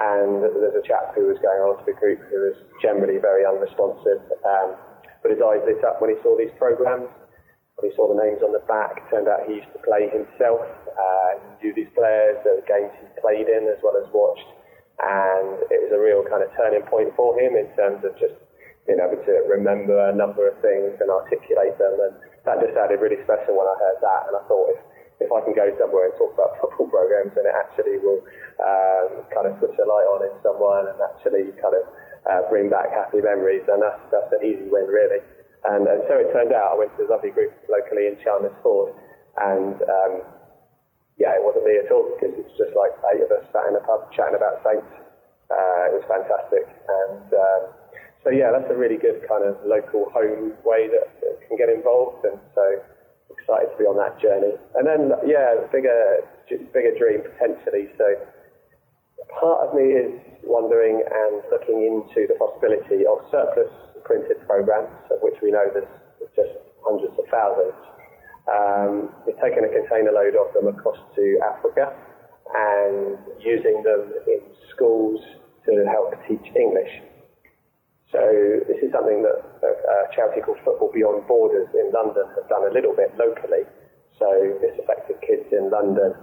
and 0.02 0.42
there's 0.42 0.82
a 0.82 0.82
chap 0.82 1.14
who 1.14 1.30
was 1.30 1.38
going 1.46 1.62
on 1.62 1.78
to 1.78 1.86
the 1.86 1.94
group 1.94 2.26
who 2.34 2.42
was 2.42 2.58
generally 2.82 3.22
very 3.22 3.46
unresponsive, 3.46 4.18
um, 4.42 4.74
but 5.22 5.30
his 5.30 5.38
eyes 5.46 5.62
lit 5.70 5.86
up 5.86 6.02
when 6.02 6.10
he 6.10 6.18
saw 6.26 6.34
these 6.34 6.54
programs 6.58 7.06
when 7.78 7.90
he 7.90 7.96
saw 7.96 8.10
the 8.10 8.18
names 8.18 8.42
on 8.42 8.50
the 8.50 8.64
back, 8.66 9.06
turned 9.14 9.30
out 9.30 9.46
he 9.46 9.62
used 9.62 9.70
to 9.70 9.82
play 9.86 10.10
himself. 10.10 10.66
Uh, 10.98 11.38
knew 11.62 11.70
these 11.78 11.90
players, 11.94 12.42
the 12.42 12.66
games 12.66 12.90
he 12.98 13.06
played 13.22 13.46
in 13.46 13.70
as 13.70 13.78
well 13.86 13.94
as 14.02 14.10
watched, 14.10 14.50
and 14.98 15.62
it 15.70 15.78
was 15.86 15.94
a 15.94 16.02
real 16.02 16.26
kind 16.26 16.42
of 16.42 16.50
turning 16.58 16.82
point 16.90 17.14
for 17.14 17.38
him 17.38 17.54
in 17.54 17.70
terms 17.78 18.02
of 18.02 18.18
just 18.18 18.34
being 18.90 18.98
able 18.98 19.22
to 19.22 19.34
remember 19.46 19.94
a 20.10 20.16
number 20.16 20.50
of 20.50 20.58
things 20.66 20.98
and 20.98 21.14
articulate 21.14 21.78
them. 21.78 21.94
And 22.02 22.14
that 22.50 22.58
just 22.66 22.74
sounded 22.74 22.98
really 22.98 23.22
special 23.22 23.54
when 23.54 23.70
I 23.70 23.78
heard 23.78 24.02
that. 24.02 24.22
And 24.32 24.34
I 24.42 24.44
thought 24.50 24.74
if 24.74 24.82
if 25.18 25.30
I 25.34 25.42
can 25.42 25.54
go 25.54 25.66
somewhere 25.82 26.10
and 26.10 26.14
talk 26.18 26.34
about 26.34 26.58
football 26.62 26.90
programs, 26.90 27.34
then 27.38 27.46
it 27.46 27.54
actually 27.54 28.02
will 28.02 28.26
um, 28.58 29.22
kind 29.30 29.46
of 29.50 29.54
switch 29.62 29.78
a 29.78 29.86
light 29.86 30.10
on 30.10 30.26
in 30.26 30.34
someone 30.42 30.90
and 30.90 30.98
actually 30.98 31.54
kind 31.62 31.78
of 31.78 31.86
uh, 32.26 32.42
bring 32.50 32.74
back 32.74 32.90
happy 32.90 33.22
memories. 33.22 33.70
And 33.70 33.86
that's 33.86 34.02
that's 34.10 34.34
an 34.34 34.42
easy 34.42 34.66
win, 34.66 34.90
really. 34.90 35.22
And, 35.66 35.88
and 35.88 36.02
so 36.06 36.22
it 36.22 36.30
turned 36.32 36.54
out 36.54 36.74
I 36.74 36.78
went 36.78 36.94
to 36.98 37.06
a 37.06 37.10
lovely 37.10 37.32
group 37.32 37.52
locally 37.66 38.08
in 38.08 38.16
Chelmsford, 38.22 38.94
and 39.42 39.76
um, 39.82 40.14
yeah, 41.18 41.34
it 41.34 41.42
wasn't 41.42 41.66
me 41.66 41.82
at 41.82 41.90
all 41.92 42.14
because 42.14 42.38
it's 42.38 42.54
just 42.58 42.78
like 42.78 42.94
eight 43.14 43.26
of 43.26 43.32
us 43.34 43.44
sat 43.50 43.66
in 43.70 43.76
a 43.76 43.84
pub 43.84 44.06
chatting 44.14 44.38
about 44.38 44.62
Saints. 44.62 44.86
Uh, 45.50 45.90
it 45.90 45.94
was 45.98 46.06
fantastic, 46.06 46.68
and 46.70 47.28
um, 47.34 47.62
so 48.24 48.30
yeah, 48.30 48.54
that's 48.54 48.70
a 48.70 48.78
really 48.78 48.98
good 48.98 49.24
kind 49.26 49.44
of 49.44 49.58
local 49.66 50.12
home 50.14 50.54
way 50.62 50.88
that, 50.92 51.10
that 51.24 51.36
can 51.48 51.58
get 51.58 51.70
involved, 51.74 52.24
and 52.26 52.38
so 52.54 52.66
excited 53.34 53.72
to 53.72 53.78
be 53.80 53.86
on 53.88 53.98
that 53.98 54.20
journey. 54.22 54.54
And 54.76 54.86
then 54.86 55.16
yeah, 55.26 55.56
bigger 55.72 56.22
bigger 56.48 56.94
dream 57.00 57.24
potentially. 57.24 57.90
So 57.98 58.06
part 59.40 59.68
of 59.68 59.74
me 59.74 59.96
is 59.96 60.14
wondering 60.44 61.04
and 61.04 61.42
looking 61.52 61.84
into 61.88 62.28
the 62.28 62.36
possibility 62.36 63.08
of 63.08 63.24
surplus 63.32 63.72
printed 64.08 64.40
programs, 64.48 64.90
of 65.12 65.20
which 65.22 65.36
we 65.44 65.52
know 65.52 65.68
there's 65.70 65.86
just 66.34 66.56
hundreds 66.82 67.14
of 67.20 67.28
thousands. 67.28 67.76
Um, 68.48 69.12
we've 69.28 69.38
taken 69.44 69.68
a 69.68 69.72
container 69.72 70.16
load 70.16 70.40
of 70.40 70.56
them 70.56 70.72
across 70.72 70.98
to 71.20 71.24
Africa 71.44 71.92
and 72.56 73.20
using 73.44 73.84
them 73.84 74.08
in 74.26 74.40
schools 74.72 75.20
to 75.68 75.84
help 75.92 76.16
teach 76.32 76.48
English. 76.56 77.04
So 78.08 78.24
this 78.72 78.80
is 78.80 78.88
something 78.96 79.20
that 79.28 79.44
a 79.68 80.08
charity 80.16 80.40
called 80.40 80.64
Football 80.64 80.96
Beyond 80.96 81.28
Borders 81.28 81.68
in 81.76 81.92
London 81.92 82.24
have 82.40 82.48
done 82.48 82.64
a 82.64 82.72
little 82.72 82.96
bit 82.96 83.12
locally. 83.20 83.68
So 84.16 84.32
this 84.64 84.80
affected 84.80 85.20
kids 85.20 85.52
in 85.52 85.70
London, 85.70 86.16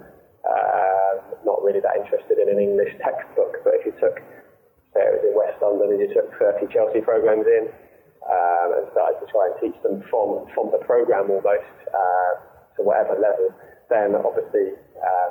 uh, 0.49 1.12
not 1.44 1.61
really 1.61 1.85
that 1.85 2.01
interested 2.01 2.40
in 2.40 2.49
an 2.49 2.57
English 2.57 2.97
textbook, 3.05 3.61
but 3.62 3.77
if 3.77 3.85
you 3.85 3.92
took 4.01 4.16
was 4.94 5.22
in 5.26 5.35
West 5.35 5.59
London, 5.59 5.90
and 5.90 6.00
you 6.00 6.11
took 6.14 6.30
30 6.38 6.70
Chelsea 6.70 7.02
programs 7.02 7.46
in 7.46 7.70
um, 8.30 8.68
and 8.78 8.85
started 8.94 9.18
to 9.20 9.26
try 9.28 9.50
and 9.50 9.54
teach 9.61 9.76
them 9.83 10.02
from 10.09 10.46
from 10.54 10.70
the 10.70 10.80
program 10.87 11.30
almost 11.30 11.74
uh, 11.90 12.33
to 12.78 12.87
whatever 12.87 13.18
level. 13.18 13.50
Then 13.90 14.14
obviously 14.14 14.78
uh, 14.96 15.28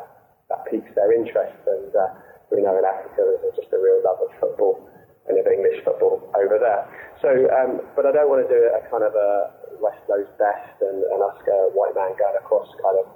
that 0.52 0.68
piques 0.70 0.92
their 0.94 1.12
interest, 1.16 1.58
and 1.66 1.92
uh, 1.96 2.12
we 2.52 2.62
know 2.62 2.78
in 2.78 2.86
Africa 2.86 3.24
there's 3.24 3.56
just 3.56 3.72
a 3.74 3.80
real 3.80 4.04
love 4.04 4.22
of 4.22 4.32
football 4.38 4.78
and 5.28 5.40
of 5.40 5.48
English 5.48 5.80
football 5.88 6.20
over 6.36 6.60
there. 6.60 6.84
So, 7.24 7.32
um, 7.56 7.80
but 7.96 8.04
I 8.04 8.12
don't 8.12 8.28
want 8.28 8.44
to 8.44 8.50
do 8.52 8.60
a 8.60 8.84
kind 8.92 9.08
of 9.08 9.16
a 9.16 9.56
West 9.80 10.04
knows 10.12 10.28
best 10.36 10.76
and, 10.84 11.00
and 11.00 11.20
ask 11.24 11.44
a 11.48 11.72
white 11.72 11.96
man 11.96 12.16
going 12.20 12.36
across 12.40 12.68
kind 12.84 13.00
of 13.00 13.08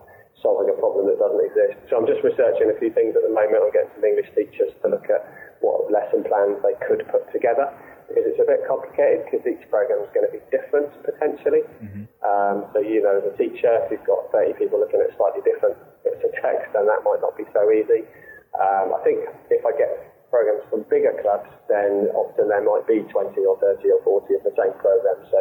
solving 0.41 0.71
a 0.71 0.77
problem 0.79 1.07
that 1.11 1.19
doesn't 1.19 1.43
exist. 1.43 1.79
So 1.89 1.97
I'm 1.97 2.07
just 2.07 2.23
researching 2.23 2.71
a 2.71 2.77
few 2.77 2.93
things 2.93 3.15
at 3.17 3.23
the 3.25 3.33
moment. 3.33 3.59
I'm 3.59 3.73
getting 3.73 3.91
some 3.95 4.05
English 4.05 4.29
teachers 4.37 4.71
to 4.83 4.87
look 4.87 5.07
at 5.09 5.25
what 5.61 5.89
lesson 5.91 6.23
plans 6.23 6.59
they 6.61 6.77
could 6.85 7.05
put 7.09 7.25
together 7.33 7.71
because 8.07 8.23
it's 8.23 8.39
a 8.39 8.47
bit 8.47 8.63
complicated 8.63 9.27
because 9.27 9.43
each 9.43 9.63
program 9.67 9.99
is 9.99 10.11
going 10.15 10.23
to 10.23 10.31
be 10.31 10.39
different 10.47 10.87
potentially. 11.03 11.67
Mm-hmm. 11.83 12.07
Um, 12.23 12.63
so, 12.71 12.79
you 12.79 13.03
know, 13.03 13.19
as 13.19 13.27
a 13.27 13.35
teacher, 13.35 13.67
if 13.83 13.91
you've 13.91 14.07
got 14.07 14.31
30 14.31 14.55
people 14.55 14.79
looking 14.79 15.03
at 15.03 15.11
slightly 15.19 15.43
different 15.43 15.75
bits 16.07 16.23
of 16.23 16.31
text, 16.39 16.71
then 16.71 16.87
that 16.87 17.03
might 17.03 17.19
not 17.19 17.35
be 17.35 17.43
so 17.51 17.67
easy. 17.67 18.07
Um, 18.55 18.95
I 18.95 18.99
think 19.03 19.27
if 19.51 19.59
I 19.67 19.75
get 19.75 19.91
programs 20.31 20.63
from 20.71 20.87
bigger 20.87 21.19
clubs, 21.19 21.51
then 21.67 22.07
often 22.15 22.47
there 22.47 22.63
might 22.63 22.87
be 22.87 23.03
20 23.11 23.35
or 23.43 23.59
30 23.59 23.83
or 23.91 24.23
40 24.23 24.39
of 24.39 24.43
the 24.47 24.55
same 24.55 24.71
program. 24.79 25.19
So 25.27 25.39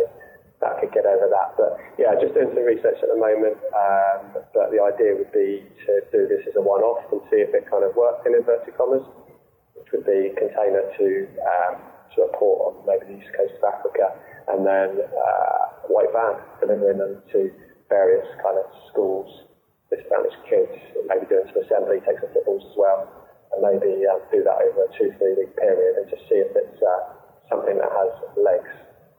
that 0.58 0.82
could 0.82 0.90
get 0.90 1.06
over 1.06 1.30
that. 1.30 1.54
But 1.54 1.78
yeah, 2.02 2.18
just 2.18 2.34
doing 2.34 2.50
some 2.50 2.66
research 2.66 2.98
at 2.98 3.10
the 3.14 3.18
moment. 3.18 3.62
Um, 3.70 4.42
but 4.50 4.74
the 4.74 4.82
idea 4.82 5.14
would 5.14 5.30
be 5.30 5.62
to 5.86 6.02
do 6.10 6.26
this 6.26 6.42
as 6.50 6.58
a 6.58 6.64
one-off 6.64 7.06
and 7.14 7.22
see 7.30 7.46
if 7.46 7.54
it 7.54 7.70
kind 7.70 7.86
of 7.86 7.94
works 7.94 8.26
in 8.26 8.34
inverted 8.34 8.74
commas 8.74 9.06
which 9.76 9.88
would 9.92 10.06
be 10.06 10.32
container 10.36 10.82
to 10.98 11.08
um, 11.40 11.74
to 12.16 12.22
a 12.26 12.30
port 12.36 12.72
on 12.72 12.86
maybe 12.86 13.12
the 13.12 13.16
east 13.20 13.32
coast 13.36 13.54
of 13.60 13.64
Africa, 13.64 14.12
and 14.48 14.66
then 14.66 15.04
uh, 15.04 15.88
white 15.88 16.10
van 16.12 16.40
delivering 16.60 16.98
them 16.98 17.22
to 17.32 17.50
various 17.88 18.26
kind 18.42 18.58
of 18.58 18.66
schools 18.90 19.46
disadvantaged 19.90 20.42
kids, 20.50 20.74
maybe 21.06 21.26
doing 21.30 21.46
some 21.52 21.62
assembly, 21.62 22.02
take 22.02 22.18
some 22.18 22.30
footballs 22.34 22.64
as 22.66 22.76
well, 22.76 23.06
and 23.54 23.62
maybe 23.62 24.02
um, 24.10 24.18
do 24.32 24.42
that 24.42 24.58
over 24.58 24.84
a 24.84 24.90
two, 24.98 25.14
three 25.18 25.34
week 25.38 25.54
period 25.56 25.96
and 26.02 26.10
just 26.10 26.22
see 26.28 26.42
if 26.42 26.50
it's 26.54 26.82
uh, 26.82 27.14
something 27.48 27.78
that 27.78 27.90
has 27.90 28.10
legs. 28.34 28.70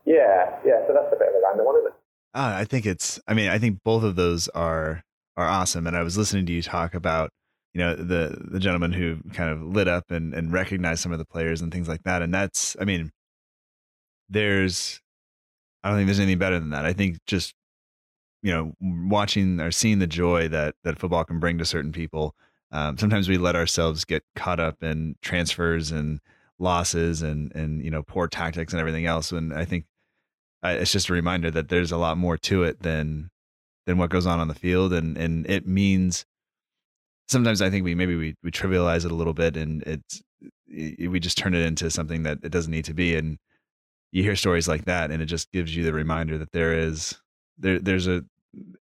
Yeah, 0.05 0.60
yeah. 0.66 0.84
So 0.88 0.93
that's 0.93 1.12
a 1.12 1.20
bit 1.20 1.30
of 1.32 1.36
a 1.36 1.41
random 1.43 1.66
one, 1.66 1.76
isn't 1.80 1.91
it? 1.91 1.99
Uh, 2.34 2.53
I 2.60 2.66
think 2.66 2.86
it's. 2.86 3.20
I 3.28 3.34
mean, 3.34 3.49
I 3.49 3.60
think 3.60 3.80
both 3.84 4.03
of 4.03 4.16
those 4.16 4.47
are 4.49 5.01
are 5.36 5.47
awesome. 5.47 5.88
And 5.88 5.95
I 5.95 6.03
was 6.03 6.18
listening 6.18 6.45
to 6.47 6.53
you 6.53 6.62
talk 6.62 6.93
about, 6.93 7.30
you 7.78 7.84
know, 7.84 7.95
the 7.95 8.36
the 8.39 8.59
gentleman 8.59 8.91
who 8.91 9.17
kind 9.34 9.51
of 9.51 9.61
lit 9.61 9.88
up 9.88 10.09
and 10.09 10.34
and 10.34 10.51
recognized 10.51 11.01
some 11.01 11.11
of 11.11 11.19
the 11.19 11.25
players 11.25 11.61
and 11.61 11.71
things 11.71 11.88
like 11.88 12.01
that. 12.03 12.23
And 12.23 12.34
that's. 12.34 12.75
I 12.82 12.86
mean, 12.86 13.11
there's. 14.30 14.99
I 15.84 15.89
don't 15.89 15.99
think 15.99 16.07
there's 16.07 16.19
anything 16.19 16.39
better 16.39 16.59
than 16.59 16.71
that. 16.71 16.86
I 16.86 16.93
think 16.93 17.19
just 17.28 17.53
you 18.41 18.51
know 18.51 18.73
watching 18.82 19.59
or 19.61 19.71
seeing 19.71 19.99
the 19.99 20.07
joy 20.07 20.47
that 20.47 20.73
that 20.84 20.97
football 20.97 21.23
can 21.23 21.39
bring 21.39 21.59
to 21.59 21.65
certain 21.65 21.91
people 21.91 22.36
um, 22.71 22.97
sometimes 22.97 23.30
we 23.30 23.38
let 23.38 23.55
ourselves 23.55 24.05
get 24.05 24.23
caught 24.36 24.59
up 24.59 24.84
in 24.84 25.15
transfers 25.21 25.91
and 25.91 26.19
losses 26.59 27.21
and 27.21 27.53
and 27.55 27.84
you 27.84 27.89
know 27.89 28.03
poor 28.03 28.28
tactics 28.28 28.73
and 28.73 28.80
everything 28.80 29.05
else 29.05 29.32
and 29.32 29.53
i 29.53 29.65
think 29.65 29.86
it's 30.63 30.91
just 30.91 31.09
a 31.09 31.13
reminder 31.13 31.49
that 31.49 31.69
there's 31.69 31.91
a 31.91 31.97
lot 31.97 32.17
more 32.17 32.38
to 32.38 32.63
it 32.63 32.82
than 32.84 33.30
than 33.86 33.97
what 33.97 34.09
goes 34.09 34.25
on 34.25 34.39
on 34.39 34.47
the 34.47 34.55
field 34.55 34.93
and 34.93 35.17
and 35.17 35.49
it 35.49 35.67
means 35.67 36.25
sometimes 37.28 37.61
i 37.61 37.69
think 37.69 37.84
we 37.84 37.95
maybe 37.95 38.15
we, 38.15 38.36
we 38.43 38.51
trivialize 38.51 39.05
it 39.05 39.11
a 39.11 39.15
little 39.15 39.34
bit 39.34 39.57
and 39.57 39.84
it's 39.84 40.21
we 40.69 41.19
just 41.19 41.38
turn 41.38 41.53
it 41.53 41.65
into 41.65 41.89
something 41.89 42.23
that 42.23 42.39
it 42.43 42.51
doesn't 42.51 42.71
need 42.71 42.86
to 42.86 42.93
be 42.93 43.15
and 43.15 43.38
you 44.11 44.23
hear 44.23 44.36
stories 44.36 44.67
like 44.67 44.86
that 44.86 45.11
and 45.11 45.21
it 45.21 45.25
just 45.25 45.51
gives 45.51 45.75
you 45.75 45.84
the 45.84 45.93
reminder 45.93 46.38
that 46.38 46.51
there 46.51 46.78
is 46.78 47.19
there 47.57 47.80
there's 47.80 48.07
a 48.07 48.23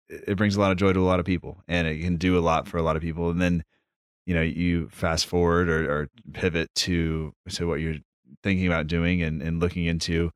it 0.09 0.37
brings 0.37 0.55
a 0.55 0.59
lot 0.59 0.71
of 0.71 0.77
joy 0.77 0.93
to 0.93 0.99
a 0.99 1.01
lot 1.01 1.19
of 1.19 1.25
people 1.25 1.61
and 1.67 1.87
it 1.87 1.99
can 1.99 2.17
do 2.17 2.37
a 2.37 2.41
lot 2.41 2.67
for 2.67 2.77
a 2.77 2.81
lot 2.83 2.95
of 2.95 3.01
people 3.01 3.29
and 3.29 3.41
then 3.41 3.63
you 4.25 4.33
know 4.33 4.41
you 4.41 4.87
fast 4.89 5.25
forward 5.25 5.69
or, 5.69 5.91
or 5.91 6.07
pivot 6.33 6.69
to 6.75 7.33
to 7.49 7.67
what 7.67 7.79
you're 7.79 7.95
thinking 8.43 8.67
about 8.67 8.87
doing 8.87 9.21
and, 9.21 9.41
and 9.41 9.59
looking 9.59 9.85
into 9.85 10.31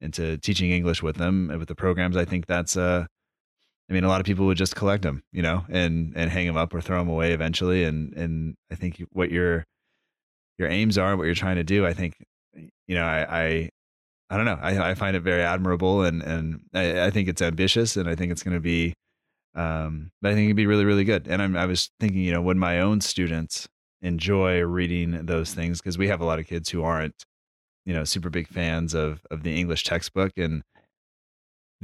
into 0.00 0.36
teaching 0.38 0.70
english 0.70 1.02
with 1.02 1.16
them 1.16 1.50
with 1.58 1.68
the 1.68 1.74
programs 1.74 2.16
i 2.16 2.24
think 2.24 2.46
that's 2.46 2.76
uh 2.76 3.06
i 3.88 3.92
mean 3.92 4.04
a 4.04 4.08
lot 4.08 4.20
of 4.20 4.26
people 4.26 4.46
would 4.46 4.56
just 4.56 4.76
collect 4.76 5.02
them 5.02 5.22
you 5.32 5.42
know 5.42 5.64
and 5.68 6.12
and 6.16 6.30
hang 6.30 6.46
them 6.46 6.56
up 6.56 6.72
or 6.74 6.80
throw 6.80 6.98
them 6.98 7.08
away 7.08 7.32
eventually 7.32 7.84
and 7.84 8.12
and 8.14 8.54
i 8.70 8.74
think 8.74 9.02
what 9.12 9.30
your 9.30 9.64
your 10.58 10.68
aims 10.68 10.96
are 10.98 11.16
what 11.16 11.24
you're 11.24 11.34
trying 11.34 11.56
to 11.56 11.64
do 11.64 11.86
i 11.86 11.92
think 11.92 12.14
you 12.86 12.94
know 12.94 13.04
i 13.04 13.26
i 13.40 13.70
I 14.30 14.36
don't 14.36 14.46
know. 14.46 14.58
I, 14.60 14.90
I 14.90 14.94
find 14.94 15.16
it 15.16 15.20
very 15.20 15.42
admirable, 15.42 16.02
and 16.02 16.22
and 16.22 16.60
I, 16.72 17.06
I 17.06 17.10
think 17.10 17.28
it's 17.28 17.42
ambitious, 17.42 17.96
and 17.96 18.08
I 18.08 18.14
think 18.14 18.32
it's 18.32 18.42
going 18.42 18.56
to 18.56 18.60
be, 18.60 18.94
um, 19.54 20.10
but 20.22 20.32
I 20.32 20.34
think 20.34 20.46
it'd 20.46 20.56
be 20.56 20.66
really 20.66 20.84
really 20.84 21.04
good. 21.04 21.28
And 21.28 21.42
I'm, 21.42 21.56
I 21.56 21.66
was 21.66 21.90
thinking, 22.00 22.22
you 22.22 22.32
know, 22.32 22.42
would 22.42 22.56
my 22.56 22.80
own 22.80 23.00
students 23.00 23.68
enjoy 24.02 24.60
reading 24.60 25.26
those 25.26 25.54
things? 25.54 25.80
Because 25.80 25.98
we 25.98 26.08
have 26.08 26.20
a 26.20 26.24
lot 26.24 26.38
of 26.38 26.46
kids 26.46 26.70
who 26.70 26.82
aren't, 26.82 27.24
you 27.84 27.94
know, 27.94 28.04
super 28.04 28.30
big 28.30 28.48
fans 28.48 28.94
of 28.94 29.20
of 29.30 29.42
the 29.42 29.54
English 29.58 29.84
textbook, 29.84 30.32
and 30.36 30.62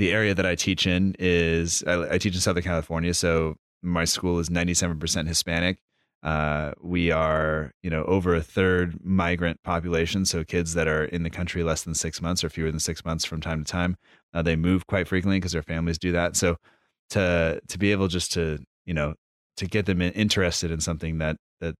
the 0.01 0.12
area 0.12 0.34
that 0.34 0.46
I 0.46 0.55
teach 0.55 0.86
in 0.86 1.14
is 1.18 1.84
I, 1.86 2.14
I 2.14 2.18
teach 2.18 2.34
in 2.34 2.40
Southern 2.40 2.62
California, 2.62 3.12
so 3.12 3.57
my 3.82 4.05
school 4.05 4.38
is 4.38 4.48
97% 4.48 5.28
Hispanic, 5.28 5.78
uh, 6.22 6.72
we 6.80 7.11
are, 7.11 7.72
you 7.82 7.88
know, 7.88 8.05
over 8.05 8.34
a 8.34 8.42
third 8.42 8.98
migrant 9.03 9.62
population, 9.62 10.24
so 10.24 10.44
kids 10.44 10.74
that 10.74 10.86
are 10.86 11.05
in 11.05 11.22
the 11.22 11.30
country 11.30 11.62
less 11.62 11.82
than 11.82 11.94
six 11.94 12.20
months 12.20 12.44
or 12.44 12.51
fewer 12.51 12.70
than 12.70 12.80
six 12.80 13.05
months 13.05 13.24
from 13.24 13.40
time 13.40 13.64
to 13.64 13.70
time. 13.70 13.96
Uh, 14.34 14.42
they 14.42 14.57
move 14.57 14.86
quite 14.86 15.09
frequently 15.09 15.38
because 15.38 15.53
their 15.53 15.62
families 15.62 15.98
do 15.98 16.12
that. 16.12 16.36
So 16.36 16.57
to 17.11 17.61
to 17.68 17.78
be 17.78 17.90
able 17.90 18.09
just 18.09 18.32
to 18.32 18.59
you 18.84 18.94
know 18.94 19.14
to 19.57 19.66
get 19.66 19.86
them 19.86 20.03
interested 20.03 20.70
in 20.70 20.80
something 20.80 21.18
that 21.18 21.36
that 21.61 21.74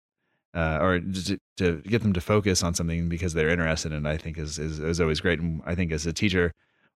uh, 0.55 0.79
or 0.81 1.01
to, 1.01 1.39
to, 1.59 1.83
get 1.83 2.03
them 2.03 2.12
to 2.14 2.21
focus 2.21 2.62
on 2.62 2.75
something 2.75 3.09
because 3.09 3.35
they're 3.35 3.51
interested 3.51 3.93
in, 3.93 4.07
I 4.07 4.16
think 4.16 4.39
is, 4.39 4.59
is 4.59 4.81
is 4.81 5.01
always 5.01 5.21
great. 5.21 5.39
And 5.39 5.61
I 5.66 5.75
think 5.75 5.93
as 5.93 6.07
a 6.07 6.12
teacher, 6.14 6.53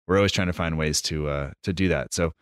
we're 0.06 0.16
always 0.16 0.32
trying 0.32 0.48
to 0.48 0.52
find 0.52 0.78
ways 0.78 1.00
to 1.02 1.28
uh, 1.28 1.50
to 1.62 1.72
do 1.72 1.88
that. 1.88 2.12
So 2.14 2.32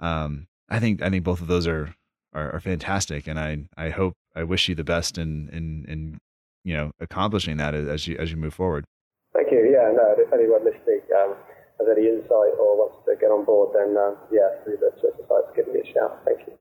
um, 0.00 0.46
I 0.68 0.78
think 0.78 1.02
I 1.02 1.10
think 1.10 1.24
both 1.24 1.40
of 1.40 1.46
those 1.46 1.66
are 1.66 1.94
are, 2.32 2.54
are 2.54 2.60
fantastic, 2.60 3.26
and 3.26 3.38
I 3.38 3.68
I 3.76 3.90
hope 3.90 4.14
I 4.34 4.44
wish 4.44 4.68
you 4.68 4.74
the 4.74 4.84
best 4.84 5.18
in 5.18 5.48
in 5.50 5.84
in 5.88 6.18
you 6.64 6.74
know 6.74 6.92
accomplishing 7.00 7.56
that 7.58 7.74
as 7.74 8.06
you 8.06 8.16
as 8.18 8.30
you 8.30 8.36
move 8.36 8.54
forward. 8.54 8.84
Thank 9.32 9.50
you. 9.50 9.58
Yeah, 9.58 9.92
no. 9.94 10.14
If 10.16 10.32
anyone 10.32 10.64
listening 10.64 11.00
um, 11.18 11.34
has 11.78 11.88
any 11.90 12.08
insight 12.08 12.54
or 12.58 12.76
wants 12.76 13.04
to 13.06 13.16
get 13.20 13.30
on 13.30 13.44
board, 13.44 13.74
then 13.74 13.96
uh, 13.96 14.14
yeah, 14.30 14.62
through 14.64 14.78
the 14.78 14.90
Twitter 15.00 15.24
site, 15.28 15.56
give 15.56 15.68
me 15.72 15.80
a 15.80 15.92
shout. 15.92 16.20
Thank 16.24 16.46
you. 16.46 16.58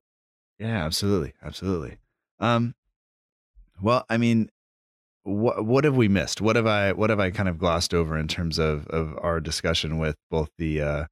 Yeah, 0.60 0.86
absolutely, 0.86 1.34
absolutely. 1.44 1.98
Um, 2.40 2.74
well, 3.82 4.06
I 4.10 4.18
mean, 4.18 4.50
what 5.28 5.66
what 5.66 5.84
have 5.84 5.98
we 5.98 6.08
missed? 6.08 6.40
What 6.40 6.56
have 6.56 6.66
I 6.66 6.94
what 6.94 7.10
have 7.10 7.20
I 7.20 7.32
kind 7.32 7.50
of 7.50 7.58
glossed 7.58 7.94
over 7.94 8.18
in 8.18 8.28
terms 8.28 8.58
of 8.58 8.88
of 8.88 9.18
our 9.22 9.42
discussion 9.42 10.00
with 10.00 10.16
both 10.32 10.50
the 10.58 10.82
uh, 10.82 11.06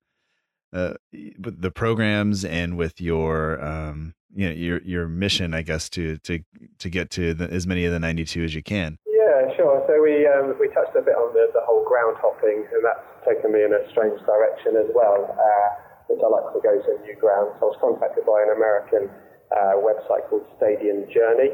uh 0.72 0.94
the 1.12 1.72
programs 1.72 2.46
and 2.46 2.78
with 2.78 3.02
your 3.02 3.64
um 3.64 4.14
you 4.34 4.48
know 4.48 4.56
your 4.56 4.82
your 4.84 5.08
mission, 5.08 5.54
I 5.54 5.64
guess, 5.64 5.90
to 5.92 6.18
to 6.20 6.40
to 6.80 6.90
get 6.90 7.10
to 7.12 7.34
the, 7.34 7.52
as 7.52 7.68
many 7.68 7.84
of 7.86 7.92
the 7.92 8.00
92 8.00 8.44
as 8.44 8.56
you 8.56 8.64
can. 8.64 8.98
Yeah, 9.06 9.52
sure. 9.56 9.84
So 9.88 10.00
we 10.00 10.28
um, 10.28 10.56
we 10.60 10.68
touched 10.72 10.96
a 10.96 11.02
bit 11.02 11.16
on 11.16 11.34
the, 11.36 11.52
the 11.52 11.64
whole 11.68 11.84
ground 11.84 12.16
hopping, 12.20 12.68
and 12.72 12.84
that's 12.84 13.04
taken 13.28 13.52
me 13.52 13.64
in 13.64 13.74
a 13.76 13.84
strange 13.92 14.20
direction 14.24 14.80
as 14.80 14.88
well, 14.96 15.28
uh, 15.28 15.68
which 16.08 16.24
I 16.24 16.28
like 16.28 16.56
to 16.56 16.60
go 16.64 16.72
to 16.72 16.92
new 17.04 17.16
ground. 17.20 17.52
So 17.60 17.68
I 17.68 17.76
was 17.76 17.80
contacted 17.84 18.24
by 18.24 18.44
an 18.48 18.56
American 18.56 19.12
uh, 19.52 19.76
website 19.84 20.24
called 20.32 20.48
Stadium 20.56 21.04
Journey, 21.12 21.52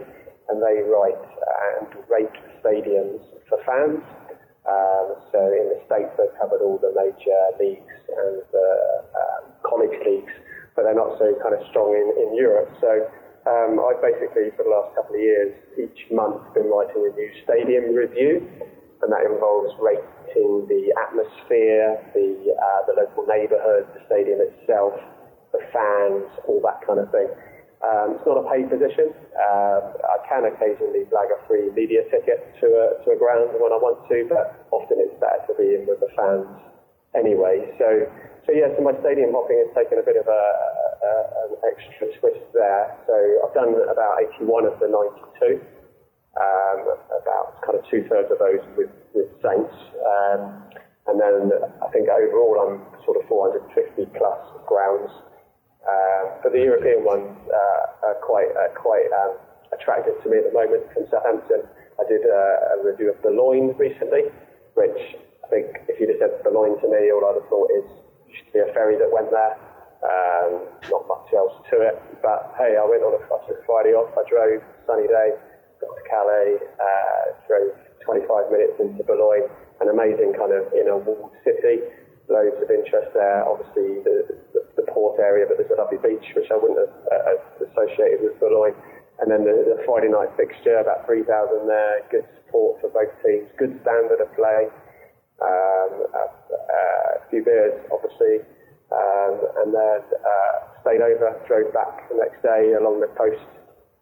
and 0.50 0.62
they 0.62 0.86
write 0.86 1.22
and 1.82 1.90
rate 2.10 2.51
stadiums 2.64 3.22
for 3.50 3.60
fans. 3.66 4.02
Um, 4.62 5.18
so 5.34 5.42
in 5.52 5.74
the 5.74 5.82
States, 5.90 6.14
they've 6.18 6.38
covered 6.40 6.62
all 6.62 6.78
the 6.78 6.94
major 6.94 7.42
leagues 7.58 7.98
and 8.08 8.42
the 8.54 8.70
um, 9.18 9.44
college 9.66 9.98
leagues 10.06 10.32
but 10.76 10.84
they're 10.84 10.96
not 10.96 11.18
so 11.20 11.36
kind 11.44 11.56
of 11.56 11.62
strong 11.70 11.92
in, 11.94 12.08
in 12.16 12.30
Europe. 12.36 12.72
So 12.80 13.06
um, 13.50 13.80
I've 13.80 14.00
basically, 14.00 14.54
for 14.56 14.64
the 14.64 14.72
last 14.72 14.96
couple 14.96 15.16
of 15.16 15.22
years, 15.22 15.52
each 15.76 16.10
month 16.12 16.42
been 16.54 16.70
writing 16.72 17.04
a 17.06 17.12
new 17.12 17.32
stadium 17.44 17.96
review, 17.96 18.48
and 19.02 19.10
that 19.12 19.26
involves 19.26 19.74
rating 19.82 20.70
the 20.70 20.94
atmosphere, 20.96 22.00
the, 22.14 22.56
uh, 22.56 22.82
the 22.88 22.94
local 22.96 23.26
neighbourhood, 23.28 23.90
the 23.98 24.02
stadium 24.08 24.40
itself, 24.40 24.94
the 25.52 25.60
fans, 25.74 26.30
all 26.48 26.62
that 26.64 26.80
kind 26.86 27.00
of 27.00 27.12
thing. 27.12 27.28
Um, 27.82 28.14
it's 28.14 28.26
not 28.30 28.38
a 28.38 28.46
paid 28.46 28.70
position. 28.70 29.10
Uh, 29.34 29.98
I 30.06 30.18
can 30.30 30.46
occasionally 30.46 31.10
flag 31.10 31.34
a 31.34 31.42
free 31.50 31.74
media 31.74 32.06
ticket 32.14 32.46
to 32.62 32.68
a, 32.70 32.86
to 33.04 33.08
a 33.14 33.18
ground 33.18 33.58
when 33.58 33.74
I 33.74 33.80
want 33.82 34.06
to, 34.06 34.18
but 34.30 34.70
often 34.70 35.02
it's 35.02 35.18
better 35.18 35.42
to 35.50 35.54
be 35.58 35.74
in 35.74 35.90
with 35.90 35.98
the 35.98 36.14
fans 36.14 36.46
anyway. 37.18 37.74
So 37.82 38.06
so 38.46 38.58
yeah, 38.58 38.74
so 38.74 38.82
my 38.82 38.98
stadium 39.06 39.38
hopping 39.38 39.62
has 39.62 39.70
taken 39.78 40.02
a 40.02 40.06
bit 40.06 40.18
of 40.18 40.26
a, 40.26 40.44
a, 41.06 41.12
an 41.46 41.52
extra 41.62 42.10
twist 42.18 42.42
there. 42.58 42.98
So 43.06 43.14
I've 43.46 43.54
done 43.54 43.78
about 43.86 44.18
81 44.42 44.66
of 44.66 44.82
the 44.82 44.90
92, 44.90 45.62
um, 46.42 46.80
about 47.22 47.62
kind 47.62 47.78
of 47.78 47.86
two 47.86 48.02
thirds 48.10 48.34
of 48.34 48.42
those 48.42 48.66
with, 48.74 48.90
with 49.14 49.30
Saints. 49.46 49.78
Um, 50.02 50.66
and 51.06 51.22
then 51.22 51.54
I 51.86 51.88
think 51.94 52.10
overall 52.10 52.66
I'm 52.66 52.76
sort 53.06 53.22
of 53.22 53.30
450 53.30 54.10
plus 54.18 54.42
grounds. 54.66 55.14
Um, 55.82 56.26
but 56.44 56.54
the 56.54 56.62
European 56.62 57.04
ones 57.04 57.34
uh, 57.50 58.06
are 58.06 58.18
quite 58.22 58.54
uh, 58.54 58.70
quite 58.78 59.10
um, 59.10 59.38
attractive 59.74 60.14
to 60.22 60.30
me 60.30 60.38
at 60.38 60.46
the 60.46 60.54
moment. 60.54 60.86
From 60.94 61.10
Southampton, 61.10 61.66
I 61.98 62.04
did 62.06 62.22
a, 62.26 62.78
a 62.78 62.86
review 62.86 63.10
of 63.10 63.18
Boulogne 63.22 63.74
recently, 63.78 64.30
which 64.78 65.02
I 65.44 65.48
think 65.50 65.86
if 65.90 66.00
you'd 66.00 66.14
have 66.14 66.22
said 66.22 66.44
Boulogne 66.46 66.78
to 66.82 66.88
me, 66.88 67.10
all 67.10 67.26
I'd 67.26 67.42
have 67.42 67.50
thought 67.50 67.70
is 67.74 67.88
to 68.30 68.52
be 68.54 68.60
a 68.62 68.70
ferry 68.74 68.98
that 68.98 69.10
went 69.10 69.32
there. 69.34 69.58
Um, 70.02 70.66
not 70.90 71.06
much 71.06 71.30
else 71.34 71.54
to 71.70 71.82
it. 71.82 71.98
But 72.26 72.54
hey, 72.58 72.74
I 72.74 72.86
went 72.86 73.06
on 73.06 73.14
a, 73.14 73.22
I 73.22 73.38
took 73.46 73.62
Friday 73.66 73.94
off. 73.94 74.10
I 74.18 74.26
drove, 74.26 74.62
sunny 74.90 75.06
day, 75.06 75.38
got 75.78 75.94
to 75.94 76.04
Calais, 76.10 76.58
uh, 76.82 77.24
drove 77.46 77.74
25 78.06 78.50
minutes 78.50 78.78
into 78.82 79.06
Boulogne, 79.06 79.46
an 79.82 79.90
amazing 79.90 80.34
kind 80.34 80.54
of 80.54 80.74
inner 80.74 80.98
walled 80.98 81.34
city. 81.46 81.86
Loads 82.30 82.58
of 82.64 82.70
interest 82.72 83.14
there. 83.14 83.44
Obviously, 83.46 84.02
the, 84.02 84.26
the 84.54 84.62
port 84.92 85.20
area, 85.20 85.48
but 85.48 85.58
there's 85.58 85.72
a 85.72 85.80
lovely 85.80 86.00
beach 86.00 86.28
which 86.36 86.52
I 86.52 86.58
wouldn't 86.60 86.80
have 86.80 86.96
uh, 87.10 87.66
associated 87.72 88.22
with 88.22 88.40
Boulogne. 88.40 88.76
And 89.24 89.30
then 89.30 89.46
the, 89.46 89.76
the 89.76 89.78
Friday 89.86 90.10
night 90.10 90.34
fixture, 90.36 90.82
about 90.82 91.06
3,000 91.06 91.68
there. 91.68 92.04
Good 92.10 92.28
support 92.44 92.82
for 92.82 92.90
both 92.90 93.14
teams. 93.22 93.48
Good 93.58 93.78
standard 93.86 94.20
of 94.20 94.30
play 94.36 94.72
um, 95.42 95.92
a, 96.14 96.24
a, 96.54 96.82
few 97.30 97.44
beers, 97.44 97.74
obviously, 97.90 98.46
um, 98.94 99.36
and 99.64 99.70
then 99.74 100.02
uh, 100.22 100.56
stayed 100.86 101.02
over, 101.02 101.34
drove 101.48 101.74
back 101.74 102.06
the 102.10 102.18
next 102.22 102.44
day 102.46 102.78
along 102.78 103.02
the 103.02 103.10
coast 103.18 103.42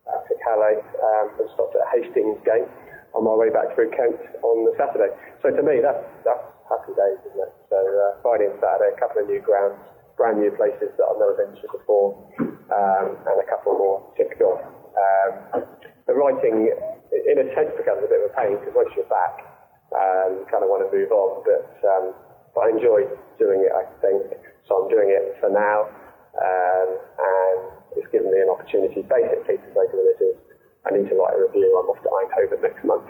uh, 0.10 0.20
to 0.28 0.34
Calais, 0.44 0.82
um, 0.82 1.28
and 1.40 1.48
stopped 1.56 1.76
at 1.80 1.86
Hastings 1.96 2.42
game 2.44 2.68
on 3.16 3.24
my 3.24 3.34
way 3.34 3.50
back 3.50 3.72
through 3.74 3.90
Kent 3.96 4.20
on 4.44 4.66
the 4.68 4.74
Saturday. 4.76 5.14
So 5.42 5.50
to 5.50 5.64
me, 5.64 5.80
that's 5.80 6.04
that's 6.28 6.46
happy 6.68 6.94
days, 6.94 7.20
isn't 7.32 7.42
it? 7.42 7.54
So 7.72 7.80
uh, 7.80 8.20
Friday 8.22 8.52
and 8.52 8.58
Saturday, 8.60 8.92
a 8.94 9.00
couple 9.00 9.24
of 9.24 9.30
new 9.30 9.42
grounds, 9.42 9.80
brand 10.20 10.44
new 10.44 10.52
places 10.60 10.92
that 11.00 11.06
I've 11.08 11.16
never 11.16 11.40
been 11.40 11.56
to 11.56 11.68
before, 11.72 12.12
um, 12.44 13.16
and 13.16 13.38
a 13.40 13.48
couple 13.48 13.80
more 13.80 14.04
ticked 14.20 14.44
off. 14.44 14.60
Um, 15.00 15.64
the 16.12 16.14
writing, 16.14 16.68
in 16.68 17.38
a 17.40 17.48
sense, 17.56 17.72
becomes 17.80 18.04
a 18.04 18.10
bit 18.12 18.20
of 18.20 18.28
a 18.28 18.34
pain 18.36 18.60
because 18.60 18.76
once 18.76 18.92
you're 19.00 19.08
back, 19.08 19.48
um, 19.96 20.44
you 20.44 20.46
kind 20.52 20.60
of 20.60 20.68
want 20.68 20.84
to 20.84 20.92
move 20.92 21.08
on. 21.16 21.40
But, 21.48 21.72
um, 21.88 22.12
but 22.52 22.68
I 22.68 22.76
enjoy 22.76 23.08
doing 23.40 23.64
it, 23.64 23.72
I 23.72 23.88
think. 24.04 24.28
So 24.68 24.84
I'm 24.84 24.92
doing 24.92 25.08
it 25.08 25.40
for 25.40 25.48
now, 25.48 25.88
um, 26.36 26.90
and 27.00 27.60
it's 27.96 28.12
given 28.12 28.28
me 28.28 28.44
an 28.44 28.52
opportunity 28.52 29.02
basically 29.08 29.56
to 29.56 29.70
say 29.72 29.86
to 29.88 29.96
the 29.96 30.04
missus, 30.04 30.38
I 30.84 31.00
need 31.00 31.08
to 31.08 31.16
write 31.16 31.40
a 31.40 31.42
review. 31.48 31.72
I'm 31.80 31.88
off 31.88 32.04
to 32.04 32.12
Eindhoven 32.12 32.60
next 32.60 32.84
month, 32.84 33.08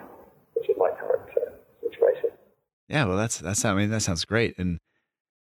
which 0.53 0.70
is 0.70 0.78
my 0.78 0.93
current 0.93 1.26
uh, 1.41 1.57
situation. 1.82 2.30
Yeah, 2.86 3.05
well, 3.05 3.18
that's 3.18 3.39
that's 3.41 3.66
I 3.66 3.74
mean 3.74 3.89
that 3.89 4.01
sounds 4.01 4.26
great, 4.26 4.57
and 4.57 4.80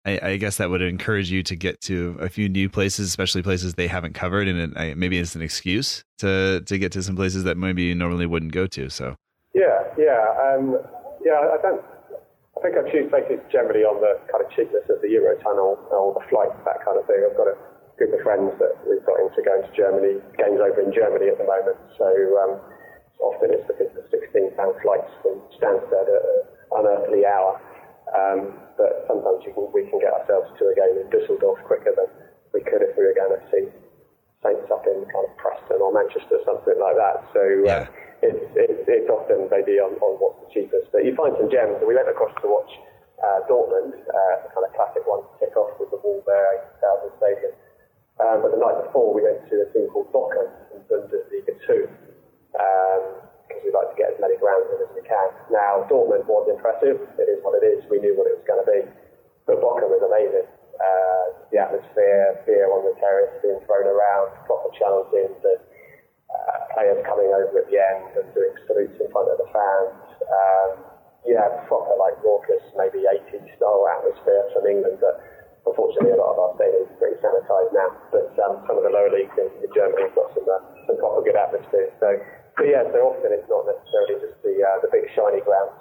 I, 0.06 0.20
I, 0.22 0.38
guess 0.38 0.58
that 0.58 0.70
would 0.70 0.82
encourage 0.82 1.30
you 1.30 1.44
to 1.44 1.56
get 1.56 1.80
to 1.82 2.18
a 2.20 2.28
few 2.28 2.50
new 2.50 2.70
places, 2.70 3.08
especially 3.08 3.44
places 3.44 3.76
they 3.76 3.88
haven't 3.88 4.14
covered, 4.14 4.48
and 4.48 4.60
it, 4.60 4.72
I, 4.76 4.94
maybe 4.96 5.20
it's 5.20 5.36
an 5.36 5.42
excuse 5.42 6.04
to 6.20 6.62
to 6.62 6.78
get 6.78 6.92
to 6.94 7.04
some 7.04 7.16
places 7.16 7.44
that 7.44 7.58
maybe 7.58 7.84
you 7.84 7.96
normally 7.96 8.26
wouldn't 8.26 8.52
go 8.52 8.66
to. 8.68 8.90
So 8.90 9.16
yeah, 9.54 9.84
yeah, 9.98 10.26
um, 10.42 10.80
yeah. 11.24 11.38
I 11.38 11.62
don't. 11.62 11.86
I 12.58 12.60
think 12.66 12.78
I 12.78 12.84
choose 12.92 13.10
places 13.10 13.40
generally 13.52 13.82
on 13.86 14.02
the 14.02 14.22
kind 14.30 14.44
of 14.44 14.50
cheapness 14.54 14.86
of 14.90 15.02
the 15.02 15.10
Eurotunnel 15.10 15.82
or 15.90 16.14
the 16.14 16.26
flights, 16.30 16.58
that 16.66 16.84
kind 16.86 16.98
of 16.98 17.06
thing. 17.06 17.22
I've 17.26 17.38
got 17.38 17.50
a 17.50 17.58
group 17.98 18.14
of 18.18 18.22
friends 18.22 18.54
that 18.58 18.74
we've 18.86 19.06
got 19.06 19.18
into 19.22 19.42
going 19.42 19.66
to 19.66 19.74
Germany, 19.78 20.18
games 20.38 20.62
over 20.62 20.82
in 20.82 20.94
Germany 20.94 21.30
at 21.30 21.38
the 21.38 21.46
moment. 21.46 21.78
So 21.98 22.10
um, 22.42 22.54
often 23.22 23.54
it's 23.54 23.66
because 23.66 23.90
the 23.94 24.06
16 24.10 24.58
pound 24.58 24.74
flights 24.82 25.10
from 25.22 25.42
Stansted 25.58 26.06
at 26.06 26.22
an 26.26 26.38
unearthly 26.74 27.26
hour. 27.26 27.62
Um, 28.12 28.58
but 28.82 29.06
sometimes 29.06 29.46
can, 29.46 29.54
we 29.70 29.86
can 29.86 30.02
get 30.02 30.10
ourselves 30.10 30.50
to 30.58 30.64
a 30.66 30.74
game 30.74 30.98
in 30.98 31.06
Dusseldorf 31.14 31.62
quicker 31.70 31.94
than 31.94 32.10
we 32.50 32.66
could 32.66 32.82
if 32.82 32.98
we 32.98 33.06
were 33.06 33.14
going 33.14 33.38
to 33.38 33.44
see 33.54 33.70
Saints 34.42 34.66
up 34.74 34.82
in 34.90 35.06
kind 35.14 35.30
of 35.30 35.38
Preston 35.38 35.78
or 35.86 35.94
Manchester, 35.94 36.42
or 36.42 36.46
something 36.50 36.74
like 36.82 36.98
that. 36.98 37.22
So 37.30 37.46
uh, 37.70 37.86
it's, 38.26 38.42
it's, 38.58 38.82
it's 38.90 39.06
often 39.06 39.46
maybe 39.54 39.78
on, 39.78 39.94
on 40.02 40.18
what's 40.18 40.42
the 40.42 40.50
cheapest. 40.50 40.90
But 40.90 41.06
you 41.06 41.14
find 41.14 41.38
some 41.38 41.46
gems. 41.54 41.78
We 41.86 41.94
went 41.94 42.10
across 42.10 42.34
to 42.42 42.50
watch 42.50 42.74
uh, 43.22 43.46
Dortmund, 43.46 44.02
uh, 44.02 44.36
the 44.42 44.50
kind 44.50 44.66
of 44.66 44.74
classic 44.74 45.06
one 45.06 45.22
to 45.22 45.32
tick 45.38 45.54
off 45.54 45.78
with 45.78 45.94
the 45.94 46.02
wall 46.02 46.26
there, 46.26 46.58
80,000 46.82 47.22
stadium. 47.22 47.54
Um, 48.18 48.42
but 48.42 48.50
the 48.50 48.58
night 48.58 48.82
before, 48.90 49.14
we 49.14 49.22
went 49.22 49.46
to 49.46 49.56
a 49.62 49.68
team 49.70 49.86
called 49.94 50.10
Bochum 50.10 50.50
in 50.74 50.82
Bundesliga 50.90 51.54
2. 51.70 51.86
Um, 52.58 53.02
we 53.72 53.80
like 53.80 53.88
to 53.88 53.98
get 53.98 54.12
as 54.12 54.20
many 54.20 54.36
grounds 54.36 54.68
in 54.68 54.84
as 54.84 54.92
we 54.92 55.04
can. 55.08 55.32
Now, 55.48 55.88
Dortmund 55.88 56.28
was 56.28 56.44
impressive. 56.52 57.00
It 57.16 57.28
is 57.32 57.40
what 57.40 57.56
it 57.56 57.64
is. 57.64 57.88
We 57.88 58.04
knew 58.04 58.12
what 58.20 58.28
it 58.28 58.36
was 58.36 58.44
going 58.44 58.60
to 58.60 58.68
be. 58.68 58.82
But 59.48 59.64
Bochum 59.64 59.88
was 59.88 60.04
amazing. 60.04 60.44
Uh, 60.76 61.26
the 61.56 61.58
atmosphere, 61.64 62.44
beer 62.44 62.68
on 62.68 62.84
the 62.84 62.96
terrace 63.00 63.32
being 63.40 63.64
thrown 63.64 63.88
around, 63.88 64.36
proper 64.44 64.68
chanting, 64.76 65.32
the 65.40 65.56
uh, 66.28 66.58
players 66.76 67.00
coming 67.08 67.32
over 67.32 67.64
at 67.64 67.68
the 67.72 67.80
end 67.80 68.12
and 68.20 68.28
doing 68.36 68.52
salutes 68.68 69.00
in 69.00 69.08
front 69.16 69.32
of 69.32 69.40
the 69.40 69.48
fans. 69.56 69.96
Um, 70.20 70.72
yeah, 71.24 71.64
proper 71.72 71.96
like 71.96 72.20
raucous, 72.26 72.66
maybe 72.76 73.08
80s 73.08 73.46
style 73.56 73.88
atmosphere 73.88 74.52
from 74.52 74.68
England 74.68 75.00
that 75.00 75.22
unfortunately 75.70 76.18
a 76.18 76.20
lot 76.20 76.34
of 76.34 76.38
our 76.42 76.52
stadiums 76.58 76.90
are 76.90 76.98
pretty 76.98 77.20
sanitised 77.22 77.72
now. 77.78 77.90
But 78.10 78.34
um, 78.42 78.66
some 78.66 78.76
of 78.82 78.84
the 78.84 78.90
lower 78.90 79.14
leagues 79.14 79.38
in, 79.38 79.48
in 79.62 79.70
Germany 79.72 80.10
have 80.10 80.18
got 80.18 80.34
some, 80.34 80.50
uh, 80.50 80.60
some 80.90 80.98
proper 80.98 81.22
good 81.22 81.38
atmosphere. 81.38 81.94
So 82.02 82.10
but 82.58 82.66
yeah, 82.68 82.84
so 82.92 83.14
often 83.14 83.32
it's 83.32 83.48
not 83.48 83.66
necessarily 83.66 84.16
just 84.20 84.38
the 84.44 84.56
uh, 84.60 84.78
the 84.84 84.90
big 84.92 85.08
shiny 85.16 85.42
grounds. 85.42 85.76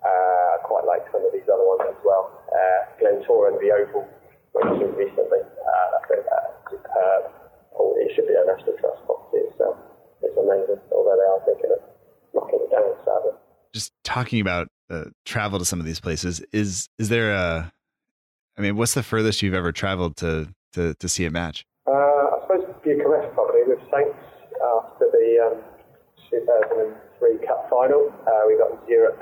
Uh, 0.00 0.56
I 0.56 0.56
quite 0.64 0.84
like 0.84 1.04
some 1.12 1.24
of 1.24 1.32
these 1.32 1.46
other 1.48 1.64
ones 1.66 1.82
as 1.88 1.98
well. 2.04 2.30
Uh, 2.52 2.80
Glentoran, 3.00 3.58
the 3.58 3.72
Oval, 3.72 4.06
which 4.52 4.68
was 4.78 4.92
recently, 4.94 5.42
uh, 5.42 5.88
I 5.96 6.00
think 6.06 6.22
uh, 6.28 6.48
superb. 6.70 7.22
Oh, 7.78 7.96
it 7.98 8.12
should 8.14 8.28
be 8.28 8.34
a 8.36 8.44
National 8.46 8.76
Trust 8.78 9.04
property 9.04 9.44
itself. 9.50 9.76
It's 10.22 10.36
amazing, 10.36 10.80
although 10.92 11.16
they 11.16 11.28
are 11.28 11.42
thinking 11.44 11.70
of 11.74 11.82
knocking 12.34 12.60
it 12.62 12.70
down, 12.70 12.92
sadly. 13.04 13.32
Just 13.74 13.92
talking 14.04 14.40
about 14.40 14.68
uh, 14.88 15.10
travel 15.24 15.58
to 15.58 15.64
some 15.64 15.80
of 15.80 15.86
these 15.86 16.00
places, 16.00 16.40
is 16.52 16.88
is 16.98 17.08
there 17.08 17.32
a? 17.32 17.72
I 18.56 18.60
mean, 18.62 18.76
what's 18.76 18.94
the 18.94 19.02
furthest 19.02 19.42
you've 19.42 19.54
ever 19.54 19.72
traveled 19.72 20.16
to 20.18 20.54
to, 20.72 20.94
to 20.94 21.08
see 21.08 21.24
a 21.24 21.30
match? 21.30 21.66
Uh, 21.86 21.92
I 21.92 22.38
suppose 22.42 22.64
Bucharest 22.84 23.34
probably 23.34 23.62
with 23.66 23.80
Saints 23.92 24.18
after 24.56 25.06
the 25.12 25.26
um, 25.44 25.75
2003 26.42 27.46
Cup 27.46 27.68
final. 27.72 28.12
Uh, 28.28 28.44
we 28.44 28.58
got 28.60 28.76
into 28.76 28.88
Europe. 28.88 29.20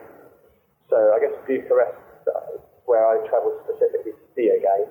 So 0.90 0.96
I 1.14 1.18
guess 1.22 1.34
Bucharest, 1.46 1.94
uh, 2.26 2.58
where 2.86 3.06
I 3.06 3.22
travelled 3.30 3.62
specifically 3.64 4.12
to 4.12 4.24
see 4.34 4.50
a 4.50 4.58
game. 4.58 4.90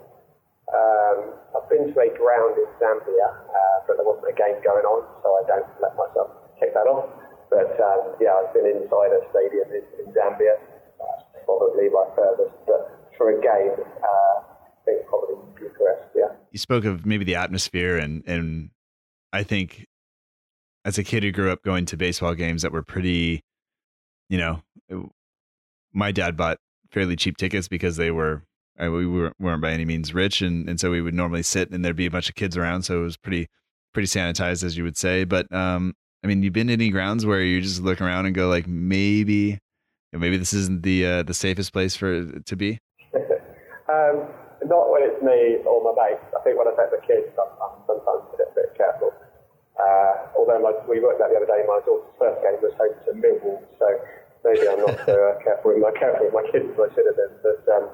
Um, 0.71 1.35
I've 1.53 1.67
been 1.69 1.91
to 1.91 1.97
a 1.99 2.09
ground 2.15 2.55
in 2.57 2.69
Zambia, 2.79 3.29
uh, 3.29 3.77
but 3.85 3.99
there 3.99 4.07
wasn't 4.07 4.31
a 4.31 4.37
game 4.37 4.57
going 4.63 4.87
on, 4.87 5.03
so 5.21 5.27
I 5.35 5.43
don't 5.45 5.67
let 5.83 5.93
myself 5.99 6.31
take 6.59 6.73
that 6.73 6.87
off. 6.87 7.11
But 7.51 7.75
um, 7.77 8.15
yeah, 8.17 8.33
I've 8.33 8.53
been 8.55 8.65
inside 8.65 9.11
a 9.13 9.21
stadium 9.29 9.69
in, 9.69 9.83
in 10.01 10.07
Zambia. 10.15 10.57
That's 10.97 11.45
probably 11.45 11.91
my 11.91 12.07
furthest. 12.15 12.55
But 12.65 13.11
for 13.17 13.29
a 13.29 13.37
game, 13.37 13.75
uh, 13.77 14.35
I 14.41 14.81
think 14.85 15.05
probably 15.05 15.35
Bucharest, 15.59 16.09
yeah. 16.15 16.33
You 16.51 16.57
spoke 16.57 16.85
of 16.85 17.05
maybe 17.05 17.25
the 17.25 17.35
atmosphere, 17.35 17.97
and, 17.97 18.23
and 18.25 18.71
I 19.31 19.43
think 19.43 19.85
as 20.85 20.97
a 20.97 21.03
kid 21.03 21.23
who 21.23 21.31
grew 21.31 21.51
up 21.51 21.63
going 21.63 21.85
to 21.85 21.97
baseball 21.97 22.35
games 22.35 22.61
that 22.61 22.71
were 22.71 22.83
pretty, 22.83 23.41
you 24.29 24.37
know, 24.37 24.61
my 25.93 26.11
dad 26.11 26.35
bought 26.35 26.57
fairly 26.91 27.15
cheap 27.15 27.37
tickets 27.37 27.67
because 27.67 27.97
they 27.97 28.11
were 28.11 28.43
uh, 28.81 28.89
we 28.89 29.05
weren't, 29.05 29.35
weren't 29.39 29.61
by 29.61 29.71
any 29.71 29.85
means 29.85 30.13
rich, 30.13 30.41
and 30.41 30.67
and 30.67 30.79
so 30.79 30.89
we 30.89 31.01
would 31.01 31.13
normally 31.13 31.43
sit 31.43 31.69
and 31.71 31.85
there'd 31.85 31.95
be 31.95 32.07
a 32.07 32.11
bunch 32.11 32.29
of 32.29 32.35
kids 32.35 32.57
around, 32.57 32.83
so 32.83 33.01
it 33.01 33.03
was 33.03 33.17
pretty 33.17 33.47
pretty 33.93 34.07
sanitized 34.07 34.63
as 34.63 34.75
you 34.75 34.83
would 34.83 34.97
say. 34.97 35.23
But 35.23 35.51
um, 35.53 35.93
I 36.23 36.27
mean, 36.27 36.41
you've 36.41 36.53
been 36.53 36.67
to 36.67 36.73
any 36.73 36.89
grounds 36.89 37.25
where 37.25 37.41
you 37.41 37.61
just 37.61 37.81
look 37.81 38.01
around 38.01 38.25
and 38.25 38.35
go 38.35 38.49
like 38.49 38.67
maybe. 38.67 39.59
Maybe 40.11 40.37
this 40.37 40.53
isn't 40.53 40.83
the 40.83 41.05
uh, 41.05 41.23
the 41.23 41.33
safest 41.33 41.73
place 41.73 41.95
for 41.95 42.13
it 42.13 42.45
to 42.45 42.55
be. 42.55 42.79
um, 43.13 44.29
not 44.65 44.89
when 44.91 45.01
it's 45.03 45.21
me 45.23 45.57
or 45.65 45.81
my 45.83 45.93
mates. 45.97 46.23
I 46.37 46.43
think 46.43 46.57
when 46.57 46.67
I 46.67 46.71
take 46.77 46.91
the 46.91 47.01
kids, 47.05 47.33
I'm, 47.37 47.49
I'm 47.61 47.81
sometimes 47.87 48.29
a 48.33 48.53
bit 48.53 48.77
careful. 48.77 49.11
Uh, 49.73 50.29
although 50.37 50.61
my, 50.61 50.73
we 50.85 51.01
worked 51.01 51.17
out 51.21 51.33
the 51.33 51.39
other 51.41 51.49
day, 51.49 51.65
my 51.65 51.81
daughter's 51.81 52.13
first 52.21 52.37
game 52.45 52.61
was 52.61 52.73
home 52.77 52.93
to 52.93 53.11
Millwall, 53.17 53.57
so 53.81 53.87
maybe 54.45 54.69
I'm 54.69 54.85
not 54.85 54.97
so 55.01 55.17
uh, 55.17 55.33
careful 55.45 55.73
with 55.73 55.81
my 55.81 55.93
careful 55.97 56.29
with 56.29 56.35
my 56.37 56.45
kids 56.53 56.69
as 56.69 56.77
I 56.77 56.87
should 56.93 57.09
have 57.09 57.17
been. 57.17 57.33
But 57.41 57.65
um, 57.73 57.85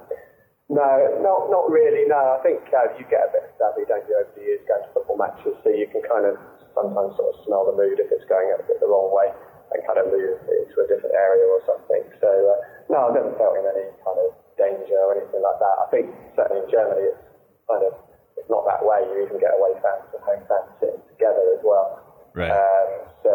no, 0.68 0.92
not 1.24 1.48
not 1.48 1.72
really. 1.72 2.04
No, 2.06 2.36
I 2.36 2.40
think 2.44 2.68
uh, 2.76 2.92
you 3.00 3.08
get 3.08 3.32
a 3.32 3.32
bit 3.32 3.48
savvy, 3.56 3.88
don't 3.88 4.04
you, 4.12 4.16
over 4.20 4.32
the 4.36 4.44
years 4.44 4.62
going 4.68 4.84
to 4.84 4.92
football 4.92 5.16
matches, 5.16 5.56
so 5.64 5.72
you 5.72 5.88
can 5.88 6.04
kind 6.04 6.28
of 6.28 6.36
sometimes 6.76 7.16
sort 7.16 7.32
of 7.32 7.36
smell 7.48 7.64
the 7.64 7.76
mood 7.80 7.98
if 7.98 8.12
it's 8.12 8.28
going 8.28 8.52
a 8.52 8.60
bit 8.68 8.78
the 8.84 8.90
wrong 8.92 9.10
way 9.16 9.32
and 9.72 9.80
kind 9.86 10.02
of 10.02 10.10
move 10.10 10.42
into 10.50 10.76
a 10.82 10.88
different 10.90 11.14
area 11.14 11.46
or 11.46 11.62
something. 11.64 12.04
So 12.20 12.28
uh, 12.28 12.60
no, 12.90 12.98
I've 13.08 13.16
never 13.16 13.32
felt 13.38 13.56
in 13.56 13.66
any 13.70 13.88
kind 14.02 14.20
of 14.20 14.36
danger 14.58 14.98
or 15.00 15.16
anything 15.16 15.42
like 15.42 15.60
that. 15.62 15.76
I 15.80 15.88
think 15.94 16.06
certainly 16.36 16.66
in 16.66 16.70
Germany 16.70 17.14
it's 17.14 17.24
kind 17.70 17.86
of 17.86 17.94
it's 18.40 18.50
not 18.50 18.64
that 18.66 18.82
way. 18.82 19.04
You 19.04 19.28
even 19.28 19.38
get 19.38 19.52
away 19.54 19.76
fans 19.84 20.08
and 20.16 20.24
home 20.24 20.44
fans 20.48 20.72
sitting 20.80 21.04
together 21.12 21.60
as 21.60 21.62
well. 21.64 22.00
Right. 22.34 22.56
Um, 22.56 22.90
so 23.24 23.34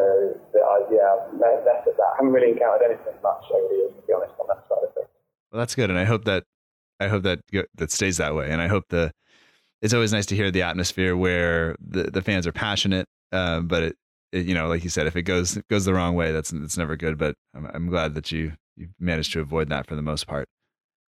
uh, 0.56 0.80
yeah, 0.88 1.28
less 1.36 1.84
of 1.84 1.96
that. 1.96 2.10
I 2.14 2.24
haven't 2.24 2.32
really 2.32 2.56
encountered 2.56 2.88
anything 2.88 3.20
much 3.22 3.44
over 3.52 3.68
the 3.68 3.76
years, 3.76 3.92
to 3.94 4.02
be 4.06 4.12
honest, 4.12 4.32
on 4.40 4.48
that 4.48 4.64
side 4.68 4.82
of 4.82 4.94
things. 4.94 5.12
Well, 5.52 5.60
that's 5.60 5.74
good, 5.74 5.90
and 5.90 5.98
I 5.98 6.04
hope 6.04 6.24
that 6.24 6.44
I 7.00 7.08
hope 7.08 7.22
that 7.24 7.40
that 7.74 7.92
stays 7.92 8.16
that 8.16 8.34
way, 8.34 8.50
and 8.50 8.62
I 8.62 8.68
hope 8.68 8.84
the 8.88 9.12
it's 9.82 9.92
always 9.92 10.12
nice 10.12 10.26
to 10.26 10.36
hear 10.36 10.50
the 10.50 10.62
atmosphere 10.62 11.16
where 11.16 11.76
the, 11.78 12.04
the 12.04 12.22
fans 12.22 12.46
are 12.46 12.52
passionate, 12.52 13.06
uh, 13.32 13.60
but 13.60 13.82
it, 13.82 13.96
it, 14.32 14.46
you 14.46 14.54
know, 14.54 14.66
like 14.66 14.82
you 14.82 14.88
said, 14.88 15.06
if 15.06 15.16
it 15.16 15.22
goes 15.22 15.58
goes 15.68 15.84
the 15.84 15.92
wrong 15.92 16.14
way, 16.14 16.32
that's 16.32 16.50
that's 16.50 16.78
never 16.78 16.96
good. 16.96 17.18
But 17.18 17.34
I'm, 17.54 17.66
I'm 17.66 17.88
glad 17.88 18.14
that 18.14 18.32
you 18.32 18.52
you 18.76 18.88
managed 18.98 19.32
to 19.34 19.40
avoid 19.40 19.68
that 19.68 19.86
for 19.86 19.94
the 19.94 20.02
most 20.02 20.26
part. 20.26 20.48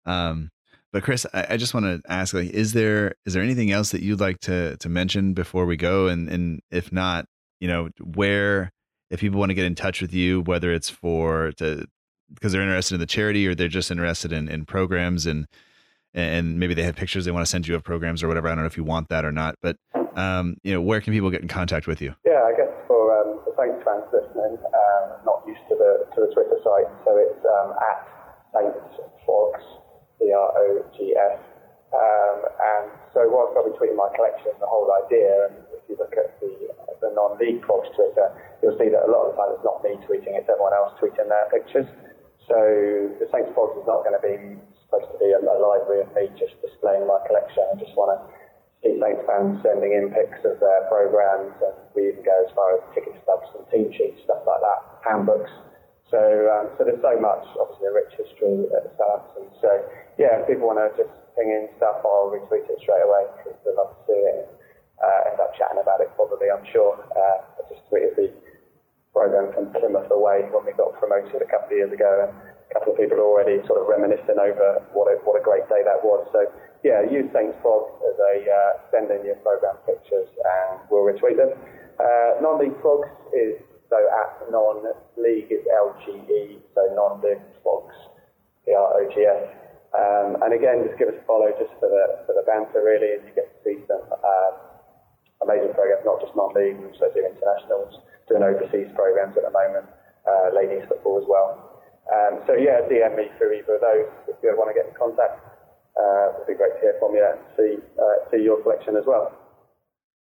Um, 0.06 0.50
but 0.96 1.04
Chris, 1.04 1.26
I, 1.34 1.48
I 1.50 1.58
just 1.58 1.74
want 1.74 1.88
to 1.88 2.10
ask, 2.10 2.34
like, 2.34 2.52
is 2.52 2.72
there 2.72 3.16
is 3.26 3.34
there 3.34 3.44
anything 3.44 3.70
else 3.70 3.92
that 3.92 4.02
you'd 4.02 4.22
like 4.22 4.40
to 4.48 4.78
to 4.78 4.88
mention 4.88 5.34
before 5.34 5.66
we 5.66 5.76
go? 5.76 6.08
And 6.08 6.30
and 6.30 6.62
if 6.72 6.90
not, 6.90 7.26
you 7.60 7.68
know, 7.68 7.90
where 8.02 8.72
if 9.10 9.20
people 9.20 9.38
want 9.38 9.50
to 9.50 9.56
get 9.56 9.66
in 9.66 9.76
touch 9.76 10.00
with 10.00 10.14
you, 10.14 10.40
whether 10.44 10.72
it's 10.72 10.90
for 10.90 11.52
to 11.58 11.86
because 12.34 12.54
they're 12.54 12.62
interested 12.62 12.94
in 12.94 13.02
the 13.02 13.08
charity 13.08 13.46
or 13.46 13.54
they're 13.54 13.68
just 13.68 13.92
interested 13.92 14.32
in 14.32 14.48
in 14.48 14.64
programs 14.64 15.26
and 15.26 15.48
and 16.14 16.62
maybe 16.62 16.74
they 16.74 16.84
have 16.84 16.96
pictures 16.96 17.26
they 17.26 17.32
want 17.32 17.46
to 17.46 17.52
send 17.52 17.68
you 17.68 17.76
of 17.76 17.84
programs 17.84 18.24
or 18.24 18.30
whatever. 18.30 18.48
I 18.48 18.52
don't 18.52 18.60
know 18.60 18.68
if 18.68 18.78
you 18.78 18.86
want 18.86 19.10
that 19.10 19.26
or 19.26 19.34
not, 19.34 19.56
but 19.62 19.76
um, 20.16 20.56
you 20.64 20.72
know, 20.72 20.80
where 20.80 21.02
can 21.02 21.12
people 21.12 21.30
get 21.30 21.42
in 21.42 21.50
contact 21.50 21.88
with 21.88 22.02
you? 22.02 22.16
Yeah, 22.26 22.42
I 22.48 22.56
guess 22.56 22.72
for 22.88 23.12
um, 23.20 23.42
the 23.44 23.52
Saints 23.58 23.84
listening, 24.14 24.58
um, 24.64 25.12
not 25.26 25.44
used 25.46 25.60
to 25.68 25.76
the 25.76 26.08
to 26.16 26.22
the 26.22 26.34
Twitter 26.34 26.56
site, 26.64 26.88
so 27.04 27.18
it's 27.18 27.44
um, 27.44 27.74
at 27.84 28.08
Saints 28.56 28.96
Progs 30.20 30.92
P-R-O-G-S. 30.96 31.40
Um, 31.96 32.38
and 32.60 32.92
so 33.14 33.24
whilst 33.32 33.56
I'll 33.56 33.64
be 33.64 33.76
tweeting 33.80 33.96
my 33.96 34.12
collection, 34.16 34.52
the 34.60 34.68
whole 34.68 34.90
idea, 35.06 35.48
and 35.48 35.56
if 35.72 35.84
you 35.88 35.96
look 35.96 36.12
at 36.18 36.36
the, 36.40 36.52
the 37.00 37.12
non-league 37.16 37.62
Progs 37.62 37.88
Twitter, 37.96 38.32
you'll 38.62 38.78
see 38.78 38.90
that 38.90 39.08
a 39.08 39.12
lot 39.12 39.30
of 39.30 39.36
the 39.36 39.38
time 39.40 39.52
it's 39.56 39.64
not 39.64 39.80
me 39.84 39.96
tweeting, 40.04 40.36
it's 40.36 40.50
everyone 40.50 40.74
else 40.74 40.92
tweeting 41.00 41.30
their 41.30 41.48
pictures. 41.48 41.88
So 42.48 42.60
the 43.20 43.28
Saints 43.32 43.52
Progs 43.56 43.80
is 43.80 43.88
not 43.88 44.04
going 44.04 44.18
to 44.18 44.24
be 44.24 44.60
supposed 44.86 45.08
to 45.12 45.18
be 45.18 45.32
a, 45.32 45.40
a 45.40 45.56
library 45.58 46.04
of 46.04 46.12
me 46.14 46.28
just 46.36 46.60
displaying 46.60 47.08
my 47.08 47.18
collection. 47.26 47.64
I 47.72 47.80
just 47.80 47.96
want 47.96 48.14
to 48.14 48.20
Keith 48.84 49.02
Saints 49.02 49.24
fans 49.26 49.58
sending 49.64 49.98
in 49.98 50.14
pics 50.14 50.46
of 50.46 50.60
their 50.62 50.86
programs, 50.86 51.58
and 51.64 51.74
we 51.98 52.14
even 52.14 52.22
go 52.22 52.38
as 52.46 52.54
far 52.54 52.78
as 52.78 52.82
ticket 52.94 53.18
stubs 53.24 53.50
and 53.58 53.66
team 53.74 53.90
sheets, 53.98 54.22
stuff 54.30 54.46
like 54.46 54.62
that, 54.62 54.80
handbooks. 55.02 55.50
So, 56.12 56.22
um, 56.54 56.70
so 56.78 56.86
there's 56.86 57.02
so 57.02 57.18
much, 57.18 57.46
obviously, 57.58 57.90
a 57.90 57.94
rich 57.94 58.14
history 58.14 58.70
at 58.78 58.94
Southampton. 58.94 59.50
So, 59.58 59.70
yeah, 60.22 60.38
if 60.38 60.46
people 60.46 60.70
want 60.70 60.78
to 60.78 60.94
just 60.94 61.10
ping 61.34 61.50
in 61.50 61.66
stuff, 61.82 62.06
I'll 62.06 62.30
retweet 62.30 62.70
it 62.70 62.78
straight 62.78 63.02
away 63.02 63.26
because 63.42 63.58
I'd 63.66 63.74
love 63.74 63.92
to 63.98 64.02
see 64.06 64.22
it. 64.22 64.46
Uh, 64.96 65.30
end 65.34 65.40
up 65.42 65.52
chatting 65.58 65.82
about 65.82 66.00
it 66.00 66.08
probably, 66.16 66.48
I'm 66.48 66.64
sure. 66.72 66.96
Uh, 67.12 67.44
I 67.60 67.62
just 67.68 67.84
tweeted 67.90 68.16
the 68.16 68.32
program 69.12 69.52
from 69.52 69.74
Plymouth 69.76 70.08
away 70.14 70.48
when 70.54 70.64
we 70.64 70.72
got 70.78 70.94
promoted 70.96 71.42
a 71.42 71.50
couple 71.50 71.74
of 71.74 71.78
years 71.82 71.92
ago, 71.92 72.30
and 72.30 72.32
a 72.32 72.72
couple 72.72 72.94
of 72.94 72.98
people 73.02 73.18
are 73.18 73.28
already 73.28 73.60
sort 73.66 73.82
of 73.82 73.90
reminiscing 73.90 74.38
over 74.38 74.86
what 74.94 75.10
a, 75.10 75.20
what 75.26 75.36
a 75.36 75.44
great 75.44 75.68
day 75.68 75.82
that 75.84 76.00
was. 76.06 76.24
So, 76.32 76.48
yeah, 76.86 77.02
use 77.02 77.28
Saints 77.34 77.58
Fog 77.66 77.90
as 78.06 78.16
a 78.22 78.34
uh, 78.46 78.72
send 78.94 79.10
in 79.10 79.26
your 79.26 79.42
program 79.42 79.76
pictures 79.90 80.30
and 80.30 80.86
we'll 80.94 81.02
retweet 81.02 81.36
them. 81.36 81.58
Uh, 81.98 82.38
non-league 82.46 82.78
progs 82.78 83.10
is 83.34 83.58
so 83.90 83.98
at 83.98 84.50
non-league 84.52 85.52
is 85.52 85.64
LGE, 85.70 86.60
so 86.74 86.82
non-league 86.94 87.42
progs, 87.64 87.96
P-R-O-G-S. 88.66 89.46
Um, 89.96 90.42
and 90.44 90.52
again, 90.52 90.84
just 90.84 91.00
give 91.00 91.08
us 91.08 91.16
a 91.16 91.26
follow 91.26 91.54
just 91.56 91.72
for 91.80 91.88
the 91.88 92.26
for 92.28 92.36
the 92.36 92.44
banter 92.44 92.84
really, 92.84 93.16
and 93.16 93.24
you 93.24 93.32
get 93.32 93.48
to 93.48 93.58
see 93.64 93.80
some 93.88 94.04
um, 94.12 94.54
amazing 95.46 95.72
programs, 95.72 96.04
not 96.04 96.20
just 96.20 96.36
non-league, 96.36 96.82
we 96.82 96.92
also 96.92 97.08
do 97.16 97.24
internationals, 97.24 98.02
doing 98.28 98.44
overseas 98.44 98.92
programs 98.98 99.38
at 99.38 99.48
the 99.48 99.54
moment, 99.54 99.88
uh, 100.28 100.52
ladies 100.52 100.84
football 100.90 101.22
as 101.22 101.28
well. 101.30 101.76
Um, 102.12 102.44
so 102.46 102.54
yeah, 102.54 102.86
DM 102.86 103.16
me 103.18 103.32
through 103.38 103.62
either 103.62 103.80
of 103.80 103.82
those 103.82 104.10
if 104.30 104.38
you 104.44 104.54
want 104.58 104.70
to 104.70 104.78
get 104.78 104.90
in 104.90 104.96
contact. 104.98 105.42
Uh, 105.96 106.36
it'd 106.36 106.48
be 106.48 106.60
great 106.60 106.76
to 106.76 106.82
hear 106.84 106.96
from 107.00 107.16
you 107.16 107.24
and 107.24 107.40
see 107.56 107.80
uh, 107.96 108.28
see 108.30 108.44
your 108.44 108.60
collection 108.62 109.00
as 109.00 109.08
well. 109.08 109.32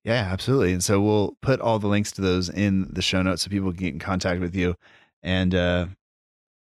Yeah, 0.03 0.27
absolutely. 0.31 0.73
And 0.73 0.83
so 0.83 1.01
we'll 1.01 1.37
put 1.41 1.61
all 1.61 1.79
the 1.79 1.87
links 1.87 2.11
to 2.13 2.21
those 2.21 2.49
in 2.49 2.89
the 2.91 3.01
show 3.01 3.21
notes 3.21 3.43
so 3.43 3.49
people 3.49 3.71
can 3.71 3.79
get 3.79 3.93
in 3.93 3.99
contact 3.99 4.41
with 4.41 4.53
you. 4.55 4.75
And 5.21 5.55
uh, 5.55 5.87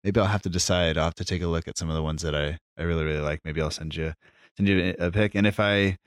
maybe 0.04 0.20
I'll 0.20 0.26
have 0.26 0.42
to 0.42 0.48
decide. 0.48 0.96
I'll 0.96 1.04
have 1.04 1.14
to 1.16 1.24
take 1.24 1.42
a 1.42 1.48
look 1.48 1.66
at 1.66 1.76
some 1.76 1.88
of 1.88 1.96
the 1.96 2.02
ones 2.02 2.22
that 2.22 2.36
I, 2.36 2.58
I 2.78 2.82
really, 2.84 3.04
really 3.04 3.20
like. 3.20 3.40
Maybe 3.44 3.60
I'll 3.60 3.70
send 3.70 3.96
you 3.96 4.14
send 4.56 4.68
you 4.68 4.94
a 4.98 5.10
pick. 5.10 5.34
And 5.34 5.46
if 5.46 5.58
I 5.58 5.74
if 5.74 5.98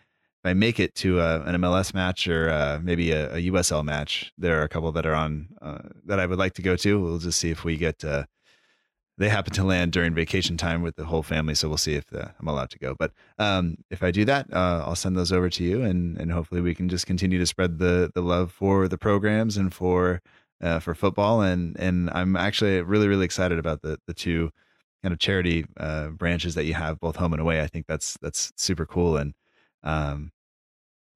I 0.45 0.53
make 0.53 0.79
it 0.79 0.95
to 0.95 1.19
a, 1.19 1.39
uh, 1.39 1.43
an 1.47 1.55
MLS 1.61 1.93
match 1.93 2.27
or 2.27 2.49
uh, 2.49 2.79
maybe 2.81 3.11
a, 3.11 3.33
a, 3.33 3.51
USL 3.51 3.83
match, 3.83 4.31
there 4.37 4.59
are 4.61 4.63
a 4.63 4.69
couple 4.69 4.91
that 4.91 5.05
are 5.05 5.15
on 5.15 5.47
uh, 5.61 5.79
that 6.05 6.19
I 6.19 6.25
would 6.27 6.39
like 6.39 6.53
to 6.53 6.61
go 6.61 6.75
to. 6.77 7.01
We'll 7.01 7.17
just 7.17 7.39
see 7.39 7.49
if 7.49 7.63
we 7.63 7.77
get 7.77 8.03
uh, 8.05 8.25
they 9.17 9.29
happen 9.29 9.53
to 9.53 9.63
land 9.63 9.91
during 9.93 10.13
vacation 10.13 10.57
time 10.57 10.81
with 10.81 10.95
the 10.95 11.05
whole 11.05 11.23
family, 11.23 11.55
so 11.55 11.69
we'll 11.69 11.77
see 11.77 11.95
if 11.95 12.13
uh, 12.13 12.27
I'm 12.39 12.47
allowed 12.47 12.69
to 12.71 12.79
go. 12.79 12.95
But 12.97 13.11
um, 13.39 13.77
if 13.89 14.03
I 14.03 14.11
do 14.11 14.25
that, 14.25 14.51
uh, 14.51 14.83
I'll 14.85 14.95
send 14.95 15.15
those 15.15 15.31
over 15.31 15.49
to 15.49 15.63
you, 15.63 15.81
and 15.83 16.17
and 16.17 16.31
hopefully 16.31 16.61
we 16.61 16.75
can 16.75 16.89
just 16.89 17.07
continue 17.07 17.39
to 17.39 17.45
spread 17.45 17.79
the 17.79 18.11
the 18.13 18.21
love 18.21 18.51
for 18.51 18.87
the 18.87 18.97
programs 18.97 19.57
and 19.57 19.73
for 19.73 20.21
uh, 20.61 20.79
for 20.79 20.93
football. 20.95 21.41
And 21.41 21.77
and 21.79 22.09
I'm 22.11 22.35
actually 22.35 22.81
really 22.81 23.07
really 23.07 23.25
excited 23.25 23.57
about 23.59 23.81
the 23.81 23.99
the 24.07 24.13
two 24.13 24.51
kind 25.01 25.13
of 25.13 25.19
charity 25.19 25.65
uh, 25.77 26.07
branches 26.09 26.55
that 26.55 26.65
you 26.65 26.73
have, 26.73 26.99
both 26.99 27.15
home 27.15 27.33
and 27.33 27.41
away. 27.41 27.61
I 27.61 27.67
think 27.67 27.87
that's 27.87 28.17
that's 28.21 28.51
super 28.57 28.85
cool, 28.85 29.17
and 29.17 29.33
um, 29.83 30.31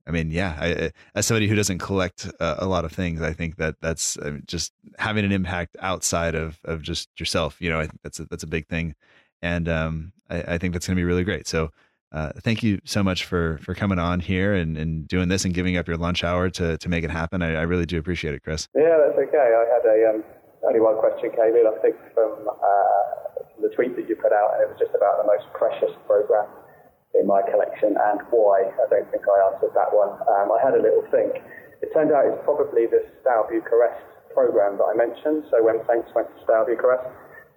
I 0.09 0.11
mean, 0.11 0.31
yeah, 0.31 0.57
I, 0.59 0.91
as 1.13 1.27
somebody 1.27 1.47
who 1.47 1.53
doesn't 1.53 1.77
collect 1.77 2.27
uh, 2.39 2.55
a 2.57 2.65
lot 2.65 2.83
of 2.83 2.91
things, 2.91 3.21
I 3.21 3.31
think 3.31 3.57
that 3.57 3.75
that's 3.79 4.17
I 4.17 4.31
mean, 4.31 4.43
just 4.47 4.73
having 4.97 5.23
an 5.23 5.31
impact 5.31 5.77
outside 5.81 6.33
of, 6.33 6.59
of 6.65 6.81
just 6.81 7.09
yourself. 7.19 7.57
You 7.61 7.69
know, 7.69 7.87
that's 8.01 8.19
a, 8.19 8.25
that's 8.25 8.41
a 8.41 8.47
big 8.47 8.67
thing, 8.67 8.95
and 9.43 9.69
um, 9.69 10.11
I, 10.27 10.55
I, 10.55 10.57
think 10.57 10.73
that's 10.73 10.87
going 10.87 10.95
to 10.95 10.99
be 10.99 11.03
really 11.03 11.23
great. 11.23 11.47
So, 11.47 11.69
uh, 12.11 12.31
thank 12.39 12.63
you 12.63 12.81
so 12.85 13.03
much 13.03 13.23
for 13.23 13.59
for 13.61 13.75
coming 13.75 13.99
on 13.99 14.19
here 14.19 14.55
and, 14.55 14.75
and 14.77 15.07
doing 15.07 15.29
this 15.29 15.45
and 15.45 15.53
giving 15.53 15.77
up 15.77 15.87
your 15.87 15.97
lunch 15.97 16.23
hour 16.23 16.49
to 16.49 16.79
to 16.79 16.89
make 16.89 17.03
it 17.03 17.11
happen. 17.11 17.43
I, 17.43 17.53
I 17.53 17.61
really 17.61 17.85
do 17.85 17.99
appreciate 17.99 18.33
it, 18.33 18.41
Chris. 18.41 18.67
Yeah, 18.75 18.97
that's 18.97 19.19
okay. 19.27 19.37
I 19.37 19.65
had 19.69 19.85
a 19.85 20.09
um, 20.09 20.23
only 20.65 20.79
one 20.79 20.97
question 20.97 21.29
came 21.29 21.53
I 21.53 21.81
think, 21.83 21.95
from 22.15 22.49
uh, 22.49 23.61
the 23.61 23.69
tweet 23.75 23.95
that 23.95 24.09
you 24.09 24.15
put 24.15 24.33
out, 24.33 24.55
and 24.55 24.63
it 24.63 24.69
was 24.69 24.79
just 24.79 24.95
about 24.95 25.21
the 25.21 25.27
most 25.27 25.45
precious 25.53 25.95
program 26.07 26.47
in 27.15 27.25
my 27.25 27.41
collection 27.41 27.97
and 27.97 28.21
why. 28.29 28.69
I 28.69 28.85
don't 28.89 29.09
think 29.09 29.25
I 29.25 29.37
answered 29.49 29.73
that 29.73 29.89
one. 29.89 30.13
Um, 30.29 30.53
I 30.53 30.59
had 30.61 30.77
a 30.77 30.81
little 30.81 31.05
think. 31.09 31.41
It 31.81 31.89
turned 31.93 32.11
out 32.11 32.27
it's 32.27 32.43
probably 32.43 32.85
the 32.85 33.01
Steaua 33.21 33.49
Bucharest 33.49 34.03
program 34.33 34.77
that 34.77 34.85
I 34.85 34.93
mentioned. 34.93 35.47
So 35.49 35.63
when 35.63 35.81
Saints 35.89 36.11
went 36.13 36.29
to 36.29 36.37
Steaua 36.43 36.67
Bucharest, 36.69 37.07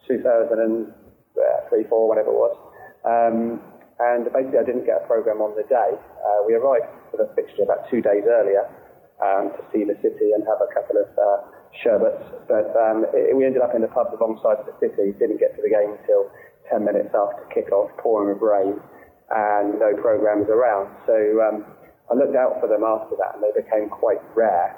2003, 0.08 1.84
4, 1.84 2.08
whenever 2.08 2.30
it 2.30 2.38
was. 2.38 2.56
Um, 3.04 3.60
and 4.00 4.26
basically, 4.32 4.58
I 4.58 4.66
didn't 4.66 4.86
get 4.86 5.04
a 5.04 5.06
program 5.06 5.44
on 5.44 5.54
the 5.54 5.66
day. 5.68 5.94
Uh, 5.94 6.40
we 6.46 6.54
arrived 6.54 6.88
for 7.10 7.20
the 7.20 7.28
fixture 7.36 7.62
about 7.62 7.86
two 7.90 8.00
days 8.00 8.24
earlier 8.26 8.66
um, 9.20 9.52
to 9.54 9.62
see 9.70 9.84
the 9.84 9.94
city 10.02 10.32
and 10.34 10.42
have 10.48 10.58
a 10.58 10.70
couple 10.72 10.96
of 10.98 11.06
uh, 11.14 11.38
sherbets. 11.84 12.24
But 12.48 12.72
um, 12.74 13.06
it, 13.12 13.36
we 13.36 13.44
ended 13.44 13.62
up 13.62 13.76
in 13.76 13.82
the 13.82 13.92
pub 13.92 14.10
alongside 14.16 14.64
the 14.66 14.74
city. 14.80 15.12
Didn't 15.18 15.38
get 15.38 15.54
to 15.54 15.62
the 15.62 15.70
game 15.70 15.94
until 15.94 16.32
10 16.72 16.82
minutes 16.82 17.14
after 17.14 17.46
kick-off, 17.52 17.90
pouring 18.00 18.32
with 18.32 18.42
rain 18.42 18.80
and 19.32 19.80
no 19.80 19.96
programs 20.00 20.48
around. 20.48 20.92
So 21.06 21.16
um, 21.40 21.64
I 22.10 22.14
looked 22.14 22.36
out 22.36 22.60
for 22.60 22.68
them 22.68 22.84
after 22.84 23.16
that, 23.16 23.36
and 23.36 23.42
they 23.42 23.54
became 23.56 23.88
quite 23.88 24.20
rare. 24.36 24.76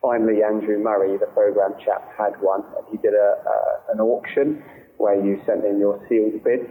Finally, 0.00 0.44
Andrew 0.44 0.78
Murray, 0.78 1.16
the 1.18 1.26
program 1.32 1.74
chap, 1.84 2.06
had 2.16 2.38
one, 2.40 2.62
and 2.76 2.84
he 2.90 2.98
did 2.98 3.14
a, 3.14 3.40
uh, 3.42 3.92
an 3.92 4.00
auction 4.00 4.62
where 4.98 5.18
you 5.18 5.40
sent 5.46 5.64
in 5.64 5.78
your 5.78 5.98
sealed 6.08 6.38
bids. 6.44 6.70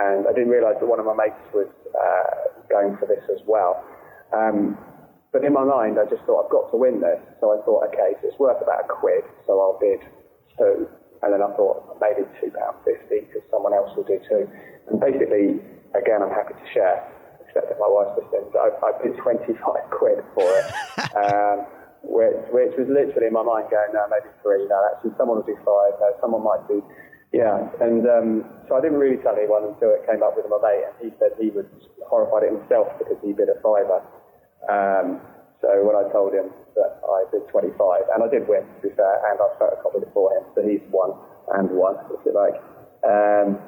And 0.00 0.26
I 0.28 0.32
didn't 0.32 0.48
realise 0.48 0.76
that 0.80 0.86
one 0.86 1.00
of 1.00 1.06
my 1.06 1.16
mates 1.16 1.44
was 1.52 1.68
uh, 1.92 2.64
going 2.70 2.96
for 2.96 3.06
this 3.06 3.24
as 3.32 3.40
well. 3.46 3.84
Um, 4.32 4.78
but 5.32 5.44
in 5.44 5.52
my 5.52 5.64
mind, 5.64 5.98
I 6.00 6.08
just 6.08 6.24
thought 6.24 6.44
I've 6.44 6.52
got 6.52 6.70
to 6.72 6.76
win 6.76 7.00
this. 7.00 7.20
So 7.40 7.52
I 7.52 7.60
thought, 7.64 7.88
okay, 7.92 8.16
so 8.20 8.28
it's 8.28 8.38
worth 8.38 8.62
about 8.62 8.84
a 8.84 8.88
quid, 8.88 9.24
so 9.46 9.60
I'll 9.60 9.78
bid 9.80 10.00
two. 10.56 10.88
And 11.20 11.34
then 11.34 11.42
I 11.42 11.50
thought 11.56 11.98
maybe 12.00 12.22
two 12.40 12.54
pound 12.54 12.78
fifty 12.86 13.26
because 13.26 13.42
someone 13.50 13.74
else 13.74 13.90
will 13.96 14.06
do 14.06 14.20
two. 14.28 14.46
And 14.88 15.00
basically, 15.00 15.60
again, 15.94 16.20
I'm 16.20 16.34
happy 16.34 16.54
to 16.56 16.66
share, 16.74 17.00
except 17.44 17.68
that 17.68 17.78
my 17.80 17.88
wife's 17.88 18.18
listening. 18.20 18.50
I, 18.56 18.68
I 18.84 18.90
paid 19.00 19.16
25 19.16 19.56
quid 19.98 20.20
for 20.34 20.48
it, 20.48 20.66
um, 21.16 21.64
which, 22.04 22.36
which 22.52 22.74
was 22.76 22.88
literally 22.88 23.28
in 23.28 23.36
my 23.36 23.44
mind 23.44 23.70
going, 23.72 23.92
no, 23.94 24.04
maybe 24.10 24.28
three. 24.42 24.66
No, 24.68 24.76
actually, 24.92 25.16
someone 25.16 25.40
will 25.40 25.48
do 25.48 25.56
five. 25.64 25.96
No, 26.00 26.08
someone 26.20 26.44
might 26.44 26.64
do, 26.68 26.84
yeah. 27.32 27.68
And 27.80 28.04
um, 28.08 28.30
so 28.68 28.76
I 28.76 28.80
didn't 28.80 29.00
really 29.00 29.20
tell 29.22 29.36
anyone 29.36 29.64
until 29.64 29.92
it 29.96 30.04
came 30.04 30.20
up 30.20 30.36
with 30.36 30.48
my 30.48 30.60
mate, 30.60 30.84
and 30.88 30.96
he 31.00 31.10
said 31.16 31.36
he 31.40 31.48
was 31.52 31.66
horrified 32.04 32.48
at 32.48 32.52
himself 32.52 32.92
because 32.98 33.16
he 33.24 33.32
bid 33.32 33.48
a 33.48 33.58
fiver. 33.60 34.00
Um, 34.68 35.20
so 35.60 35.68
when 35.82 35.98
I 35.98 36.06
told 36.14 36.32
him 36.32 36.54
that 36.78 37.02
I 37.02 37.26
bid 37.34 37.48
25, 37.50 37.74
and 38.14 38.22
I 38.22 38.28
did 38.30 38.46
win, 38.46 38.62
to 38.62 38.80
be 38.82 38.94
fair, 38.94 39.18
and 39.26 39.36
I 39.42 39.48
photocopied 39.58 40.06
it 40.06 40.12
for 40.14 40.30
him, 40.36 40.46
so 40.54 40.62
he's 40.62 40.82
won 40.94 41.18
and 41.58 41.70
won, 41.74 41.98
if 42.14 42.22
you 42.22 42.32
like. 42.32 42.54
Um, 43.02 43.58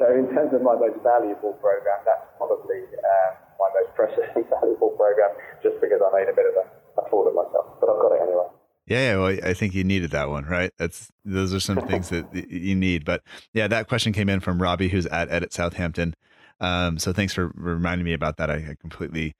so 0.00 0.08
in 0.16 0.32
terms 0.32 0.54
of 0.54 0.62
my 0.62 0.74
most 0.74 0.96
valuable 1.04 1.52
program, 1.60 2.00
that's 2.06 2.24
probably 2.38 2.88
uh, 2.96 3.30
my 3.60 3.68
most 3.76 3.94
precious 3.94 4.24
and 4.34 4.48
valuable 4.48 4.96
program, 4.96 5.30
just 5.62 5.76
because 5.80 6.00
I 6.00 6.08
made 6.16 6.28
a 6.28 6.34
bit 6.34 6.46
of 6.48 6.64
a, 6.64 7.04
a 7.04 7.10
fool 7.10 7.28
of 7.28 7.34
myself. 7.34 7.76
But 7.78 7.90
I've 7.90 8.00
got 8.00 8.12
it 8.16 8.22
anyway. 8.22 8.48
Yeah, 8.86 9.16
well, 9.18 9.38
I 9.44 9.52
think 9.52 9.74
you 9.74 9.84
needed 9.84 10.10
that 10.12 10.30
one, 10.30 10.46
right? 10.46 10.72
That's 10.78 11.12
those 11.24 11.54
are 11.54 11.60
some 11.60 11.86
things 11.86 12.08
that 12.08 12.26
you 12.50 12.74
need. 12.74 13.04
But 13.04 13.22
yeah, 13.52 13.68
that 13.68 13.88
question 13.88 14.12
came 14.12 14.28
in 14.28 14.40
from 14.40 14.60
Robbie, 14.60 14.88
who's 14.88 15.06
at 15.06 15.30
Edit 15.30 15.52
Southampton. 15.52 16.16
Um, 16.60 16.98
so 16.98 17.12
thanks 17.12 17.32
for 17.32 17.52
reminding 17.54 18.04
me 18.04 18.14
about 18.14 18.38
that. 18.38 18.50
I, 18.50 18.54
I 18.54 18.76
completely, 18.80 19.36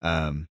um, 0.00 0.48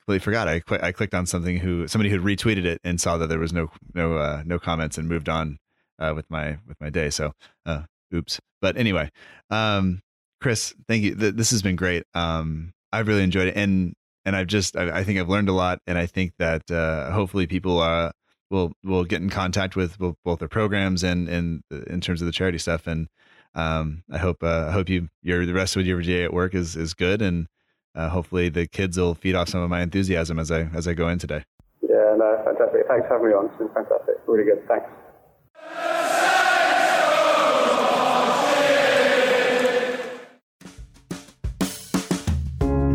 completely 0.00 0.24
forgot. 0.24 0.48
I 0.48 0.62
I 0.80 0.92
clicked 0.92 1.14
on 1.14 1.26
something 1.26 1.58
who 1.58 1.88
somebody 1.88 2.10
who 2.10 2.20
retweeted 2.20 2.64
it 2.64 2.80
and 2.84 3.00
saw 3.00 3.18
that 3.18 3.26
there 3.26 3.40
was 3.40 3.52
no 3.52 3.70
no 3.92 4.14
uh, 4.14 4.42
no 4.46 4.58
comments 4.58 4.96
and 4.96 5.08
moved 5.08 5.28
on 5.28 5.58
uh, 5.98 6.12
with 6.14 6.30
my 6.30 6.58
with 6.66 6.80
my 6.80 6.90
day. 6.90 7.10
So 7.10 7.32
uh, 7.66 7.82
oops. 8.14 8.40
But 8.60 8.76
anyway, 8.76 9.10
um, 9.50 10.02
Chris, 10.40 10.74
thank 10.88 11.02
you. 11.02 11.14
This 11.14 11.50
has 11.50 11.62
been 11.62 11.76
great. 11.76 12.04
Um, 12.14 12.72
I've 12.92 13.08
really 13.08 13.22
enjoyed 13.22 13.48
it, 13.48 13.56
and 13.56 13.94
and 14.24 14.36
I've 14.36 14.46
just 14.46 14.76
I, 14.76 15.00
I 15.00 15.04
think 15.04 15.18
I've 15.18 15.28
learned 15.28 15.48
a 15.48 15.52
lot, 15.52 15.80
and 15.86 15.98
I 15.98 16.06
think 16.06 16.32
that 16.38 16.70
uh, 16.70 17.10
hopefully 17.10 17.46
people 17.46 17.80
uh, 17.80 18.10
will 18.50 18.72
will 18.84 19.04
get 19.04 19.22
in 19.22 19.30
contact 19.30 19.76
with 19.76 19.98
both, 19.98 20.38
their 20.38 20.48
programs 20.48 21.02
and 21.04 21.28
and 21.28 21.62
in 21.86 22.00
terms 22.00 22.20
of 22.20 22.26
the 22.26 22.32
charity 22.32 22.58
stuff. 22.58 22.86
And 22.86 23.08
um, 23.54 24.02
I 24.10 24.18
hope 24.18 24.42
uh, 24.42 24.66
I 24.68 24.72
hope 24.72 24.88
you 24.88 25.08
your 25.22 25.46
the 25.46 25.54
rest 25.54 25.76
of 25.76 25.86
your 25.86 26.00
day 26.02 26.24
at 26.24 26.32
work 26.32 26.54
is 26.54 26.76
is 26.76 26.94
good, 26.94 27.22
and 27.22 27.46
uh, 27.94 28.08
hopefully 28.08 28.48
the 28.48 28.66
kids 28.66 28.98
will 28.98 29.14
feed 29.14 29.34
off 29.34 29.48
some 29.48 29.60
of 29.60 29.70
my 29.70 29.82
enthusiasm 29.82 30.38
as 30.38 30.50
I 30.50 30.62
as 30.74 30.88
I 30.88 30.94
go 30.94 31.08
in 31.08 31.18
today. 31.18 31.44
Yeah, 31.82 32.14
no, 32.16 32.40
fantastic. 32.44 32.86
Thanks 32.88 33.08
for 33.08 33.14
having 33.14 33.28
me 33.28 33.34
on. 33.34 33.46
It's 33.46 33.56
been 33.56 33.68
fantastic. 33.68 34.16
Really 34.26 34.44
good. 34.44 34.66
Thanks. 34.68 35.99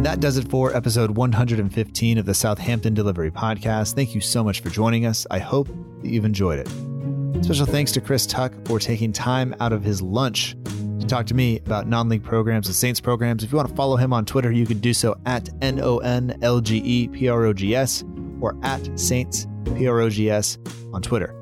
That 0.06 0.20
does 0.20 0.38
it 0.38 0.48
for 0.52 0.76
episode 0.76 1.10
115 1.10 2.20
of 2.20 2.28
the 2.28 2.34
Southampton 2.36 2.94
Delivery 2.94 3.32
Podcast. 3.32 3.96
Thank 3.96 4.14
you 4.14 4.22
so 4.22 4.44
much 4.44 4.60
for 4.60 4.70
joining 4.70 5.08
us. 5.08 5.26
I 5.32 5.40
hope 5.40 5.68
that 6.04 6.10
you've 6.10 6.26
enjoyed 6.26 6.60
it. 6.60 7.44
Special 7.44 7.66
thanks 7.66 7.92
to 7.94 8.02
Chris 8.02 8.28
Tuck 8.28 8.54
for 8.68 8.78
taking 8.78 9.12
time 9.12 9.56
out 9.60 9.74
of 9.74 9.84
his 9.84 10.04
lunch 10.04 10.56
to 11.00 11.08
talk 11.08 11.26
to 11.26 11.34
me 11.34 11.58
about 11.58 11.88
non 11.88 12.08
league 12.08 12.24
programs 12.24 12.68
and 12.68 12.76
Saints 12.76 13.00
programs. 13.00 13.44
If 13.44 13.52
you 13.52 13.58
want 13.58 13.68
to 13.68 13.76
follow 13.76 13.96
him 13.96 14.14
on 14.14 14.26
Twitter, 14.26 14.52
you 14.52 14.68
can 14.68 14.78
do 14.78 14.94
so 14.94 15.18
at 15.26 15.50
N 15.64 15.80
O 15.80 15.98
N 15.98 16.38
L 16.44 16.62
G 16.62 16.78
E 16.86 17.08
P 17.08 17.28
R 17.28 17.44
O 17.46 17.52
G 17.52 17.76
S 17.76 18.04
or 18.42 18.56
at 18.62 18.88
Saints 19.00 19.48
P 19.76 19.88
R 19.88 20.02
O 20.02 20.10
G 20.12 20.30
S 20.30 20.60
on 20.94 21.02
Twitter. 21.02 21.34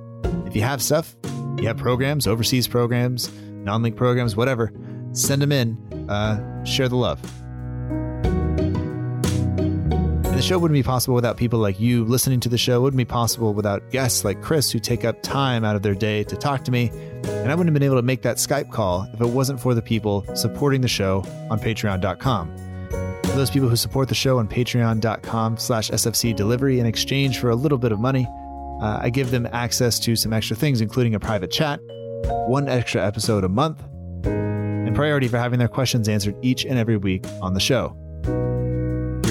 If 0.45 0.55
you 0.55 0.61
have 0.61 0.82
stuff, 0.82 1.18
you 1.57 1.68
have 1.68 1.76
programs, 1.76 2.28
overseas 2.28 2.70
programs, 2.70 3.30
non 3.41 3.84
league 3.84 3.97
programs, 3.97 4.38
whatever, 4.38 4.72
send 5.11 5.41
them 5.41 5.51
in. 5.51 5.76
Uh, 6.09 6.64
share 6.64 6.88
the 6.88 6.95
love. 6.95 7.20
Show 10.43 10.59
wouldn't 10.59 10.75
be 10.75 10.83
possible 10.83 11.15
without 11.15 11.37
people 11.37 11.59
like 11.59 11.79
you 11.79 12.03
listening 12.03 12.39
to 12.41 12.49
the 12.49 12.57
show. 12.57 12.77
It 12.77 12.81
wouldn't 12.81 12.97
be 12.97 13.05
possible 13.05 13.53
without 13.53 13.89
guests 13.91 14.25
like 14.25 14.41
Chris 14.41 14.69
who 14.71 14.79
take 14.79 15.05
up 15.05 15.21
time 15.23 15.63
out 15.63 15.75
of 15.75 15.83
their 15.83 15.95
day 15.95 16.23
to 16.25 16.35
talk 16.35 16.65
to 16.65 16.71
me. 16.71 16.89
And 17.23 17.49
I 17.49 17.55
wouldn't 17.55 17.67
have 17.67 17.73
been 17.73 17.83
able 17.83 17.95
to 17.95 18.01
make 18.01 18.23
that 18.23 18.37
Skype 18.37 18.69
call 18.69 19.07
if 19.13 19.21
it 19.21 19.27
wasn't 19.27 19.59
for 19.59 19.73
the 19.73 19.81
people 19.81 20.25
supporting 20.35 20.81
the 20.81 20.87
show 20.89 21.23
on 21.49 21.59
patreon.com. 21.59 22.57
For 23.23 23.37
those 23.37 23.49
people 23.49 23.69
who 23.69 23.77
support 23.77 24.09
the 24.09 24.15
show 24.15 24.37
on 24.37 24.49
patreon.com 24.49 25.57
slash 25.57 25.89
SFC 25.89 26.35
delivery 26.35 26.79
in 26.79 26.85
exchange 26.85 27.39
for 27.39 27.49
a 27.49 27.55
little 27.55 27.77
bit 27.77 27.93
of 27.93 27.99
money, 27.99 28.27
uh, 28.81 28.99
I 29.01 29.09
give 29.09 29.31
them 29.31 29.47
access 29.53 29.97
to 29.99 30.15
some 30.17 30.33
extra 30.33 30.57
things, 30.57 30.81
including 30.81 31.15
a 31.15 31.19
private 31.19 31.51
chat, 31.51 31.79
one 32.47 32.67
extra 32.67 33.05
episode 33.05 33.45
a 33.45 33.49
month, 33.49 33.81
and 34.25 34.93
priority 34.93 35.29
for 35.29 35.37
having 35.37 35.59
their 35.59 35.69
questions 35.69 36.09
answered 36.09 36.35
each 36.41 36.65
and 36.65 36.77
every 36.77 36.97
week 36.97 37.25
on 37.41 37.53
the 37.53 37.61
show. 37.61 37.97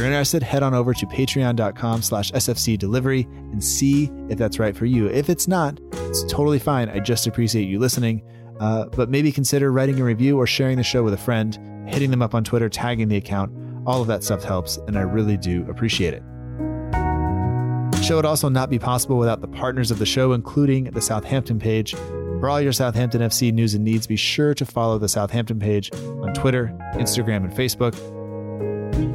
You're 0.03 0.11
interested, 0.11 0.43
head 0.43 0.65
on 0.65 0.75
over 0.75 0.93
to 0.95 1.07
patreon.com 1.07 2.03
slash 2.03 2.33
SFC 2.33 2.77
delivery 2.77 3.29
and 3.53 3.63
see 3.63 4.11
if 4.29 4.37
that's 4.37 4.59
right 4.59 4.77
for 4.77 4.85
you. 4.85 5.07
If 5.07 5.31
it's 5.31 5.47
not, 5.47 5.79
it's 5.93 6.25
totally 6.25 6.59
fine. 6.59 6.89
I 6.89 6.99
just 6.99 7.29
appreciate 7.29 7.69
you 7.69 7.79
listening. 7.79 8.21
Uh, 8.59 8.87
but 8.87 9.11
maybe 9.11 9.31
consider 9.31 9.71
writing 9.71 10.01
a 10.01 10.05
review 10.05 10.37
or 10.37 10.45
sharing 10.45 10.77
the 10.77 10.83
show 10.83 11.05
with 11.05 11.15
a 11.15 11.19
friend, 11.19 11.57
hitting 11.89 12.11
them 12.11 12.21
up 12.21 12.35
on 12.35 12.43
Twitter, 12.43 12.69
tagging 12.69 13.07
the 13.07 13.17
account. 13.17 13.53
All 13.87 14.03
of 14.03 14.09
that 14.09 14.25
stuff 14.25 14.43
helps, 14.43 14.77
and 14.89 14.99
I 14.99 15.03
really 15.03 15.37
do 15.37 15.65
appreciate 15.71 16.15
it. 16.15 16.25
The 17.93 18.03
show 18.03 18.17
would 18.17 18.25
also 18.25 18.49
not 18.49 18.71
be 18.71 18.81
possible 18.81 19.19
without 19.19 19.41
the 19.41 19.47
partners 19.47 19.93
of 19.93 20.01
the 20.01 20.07
show, 20.07 20.33
including 20.33 20.91
the 20.91 21.01
Southampton 21.01 21.61
page. 21.61 21.95
For 21.95 22.51
all 22.51 22.61
your 22.61 22.73
Southampton 22.73 23.21
FC 23.21 23.53
news 23.53 23.75
and 23.75 23.85
needs, 23.85 24.09
be 24.09 24.17
sure 24.17 24.53
to 24.53 24.67
follow 24.67 24.99
the 24.99 25.09
Southampton 25.09 25.61
page 25.61 25.93
on 25.95 26.35
Twitter, 26.35 26.77
Instagram, 26.95 27.45
and 27.45 27.53
Facebook. 27.53 27.95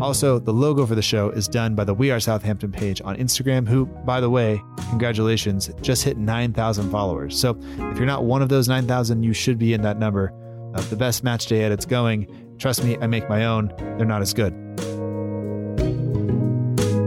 Also, 0.01 0.39
the 0.39 0.53
logo 0.53 0.85
for 0.85 0.95
the 0.95 1.01
show 1.01 1.29
is 1.29 1.47
done 1.47 1.73
by 1.75 1.83
the 1.83 1.93
We 1.93 2.11
Are 2.11 2.19
Southampton 2.19 2.71
page 2.71 3.01
on 3.03 3.15
Instagram, 3.17 3.67
who, 3.67 3.85
by 3.85 4.19
the 4.21 4.29
way, 4.29 4.61
congratulations, 4.89 5.71
just 5.81 6.03
hit 6.03 6.17
9,000 6.17 6.91
followers. 6.91 7.39
So 7.39 7.57
if 7.77 7.97
you're 7.97 8.05
not 8.05 8.23
one 8.23 8.41
of 8.41 8.49
those 8.49 8.67
9,000, 8.67 9.23
you 9.23 9.33
should 9.33 9.57
be 9.57 9.73
in 9.73 9.81
that 9.81 9.97
number. 9.97 10.33
Uh, 10.75 10.81
the 10.81 10.95
best 10.95 11.23
match 11.23 11.47
day 11.47 11.63
edits 11.63 11.85
going. 11.85 12.55
Trust 12.59 12.83
me, 12.83 12.97
I 13.01 13.07
make 13.07 13.27
my 13.29 13.45
own. 13.45 13.73
They're 13.97 14.05
not 14.05 14.21
as 14.21 14.33
good. 14.33 14.53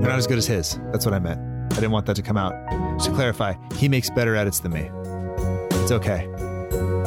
They're 0.00 0.08
not 0.08 0.18
as 0.18 0.26
good 0.26 0.38
as 0.38 0.46
his. 0.46 0.78
That's 0.92 1.04
what 1.04 1.14
I 1.14 1.18
meant. 1.18 1.40
I 1.72 1.76
didn't 1.76 1.92
want 1.92 2.06
that 2.06 2.16
to 2.16 2.22
come 2.22 2.36
out. 2.36 2.54
Just 2.98 3.10
to 3.10 3.14
clarify, 3.14 3.54
he 3.76 3.88
makes 3.88 4.10
better 4.10 4.34
edits 4.34 4.60
than 4.60 4.72
me. 4.72 4.90
It's 5.82 5.92
okay. 5.92 6.28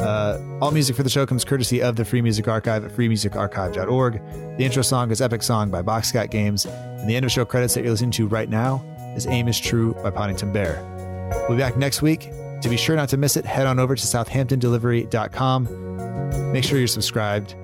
Uh, 0.04 0.38
all 0.60 0.70
music 0.70 0.94
for 0.94 1.02
the 1.02 1.08
show 1.08 1.24
comes 1.24 1.46
courtesy 1.46 1.80
of 1.80 1.96
the 1.96 2.04
Free 2.04 2.20
Music 2.20 2.46
Archive 2.46 2.84
at 2.84 2.92
freemusicarchive.org. 2.92 4.12
The 4.58 4.64
intro 4.64 4.82
song 4.82 5.10
is 5.10 5.22
Epic 5.22 5.42
Song 5.42 5.70
by 5.70 5.80
Boxcat 5.80 6.30
Games, 6.30 6.66
and 6.66 7.08
the 7.08 7.16
end 7.16 7.24
of 7.24 7.32
show 7.32 7.46
credits 7.46 7.72
that 7.74 7.80
you're 7.82 7.90
listening 7.90 8.10
to 8.12 8.28
right 8.28 8.50
now 8.50 8.84
is 9.16 9.26
Aim 9.26 9.48
is 9.48 9.58
True 9.58 9.94
by 9.94 10.10
Podington 10.10 10.52
Bear. 10.52 10.84
We'll 11.48 11.56
be 11.56 11.62
back 11.62 11.78
next 11.78 12.02
week. 12.02 12.30
To 12.60 12.68
be 12.68 12.76
sure 12.76 12.96
not 12.96 13.08
to 13.10 13.16
miss 13.16 13.38
it, 13.38 13.46
head 13.46 13.66
on 13.66 13.78
over 13.78 13.96
to 13.96 14.02
southamptondelivery.com. 14.02 16.52
Make 16.52 16.64
sure 16.64 16.78
you're 16.78 16.86
subscribed. 16.86 17.54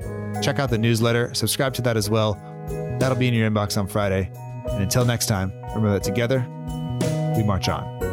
Check 0.43 0.59
out 0.59 0.71
the 0.71 0.79
newsletter, 0.79 1.35
subscribe 1.35 1.75
to 1.75 1.83
that 1.83 1.99
as 1.99 2.09
well. 2.09 2.41
That'll 2.99 3.19
be 3.19 3.29
in 3.29 3.35
your 3.35 3.51
inbox 3.51 3.77
on 3.77 3.87
Friday. 3.87 4.31
And 4.71 4.83
until 4.83 5.05
next 5.05 5.27
time, 5.27 5.53
remember 5.75 5.93
that 5.93 6.03
together, 6.03 6.41
we 7.37 7.43
march 7.43 7.69
on. 7.69 8.10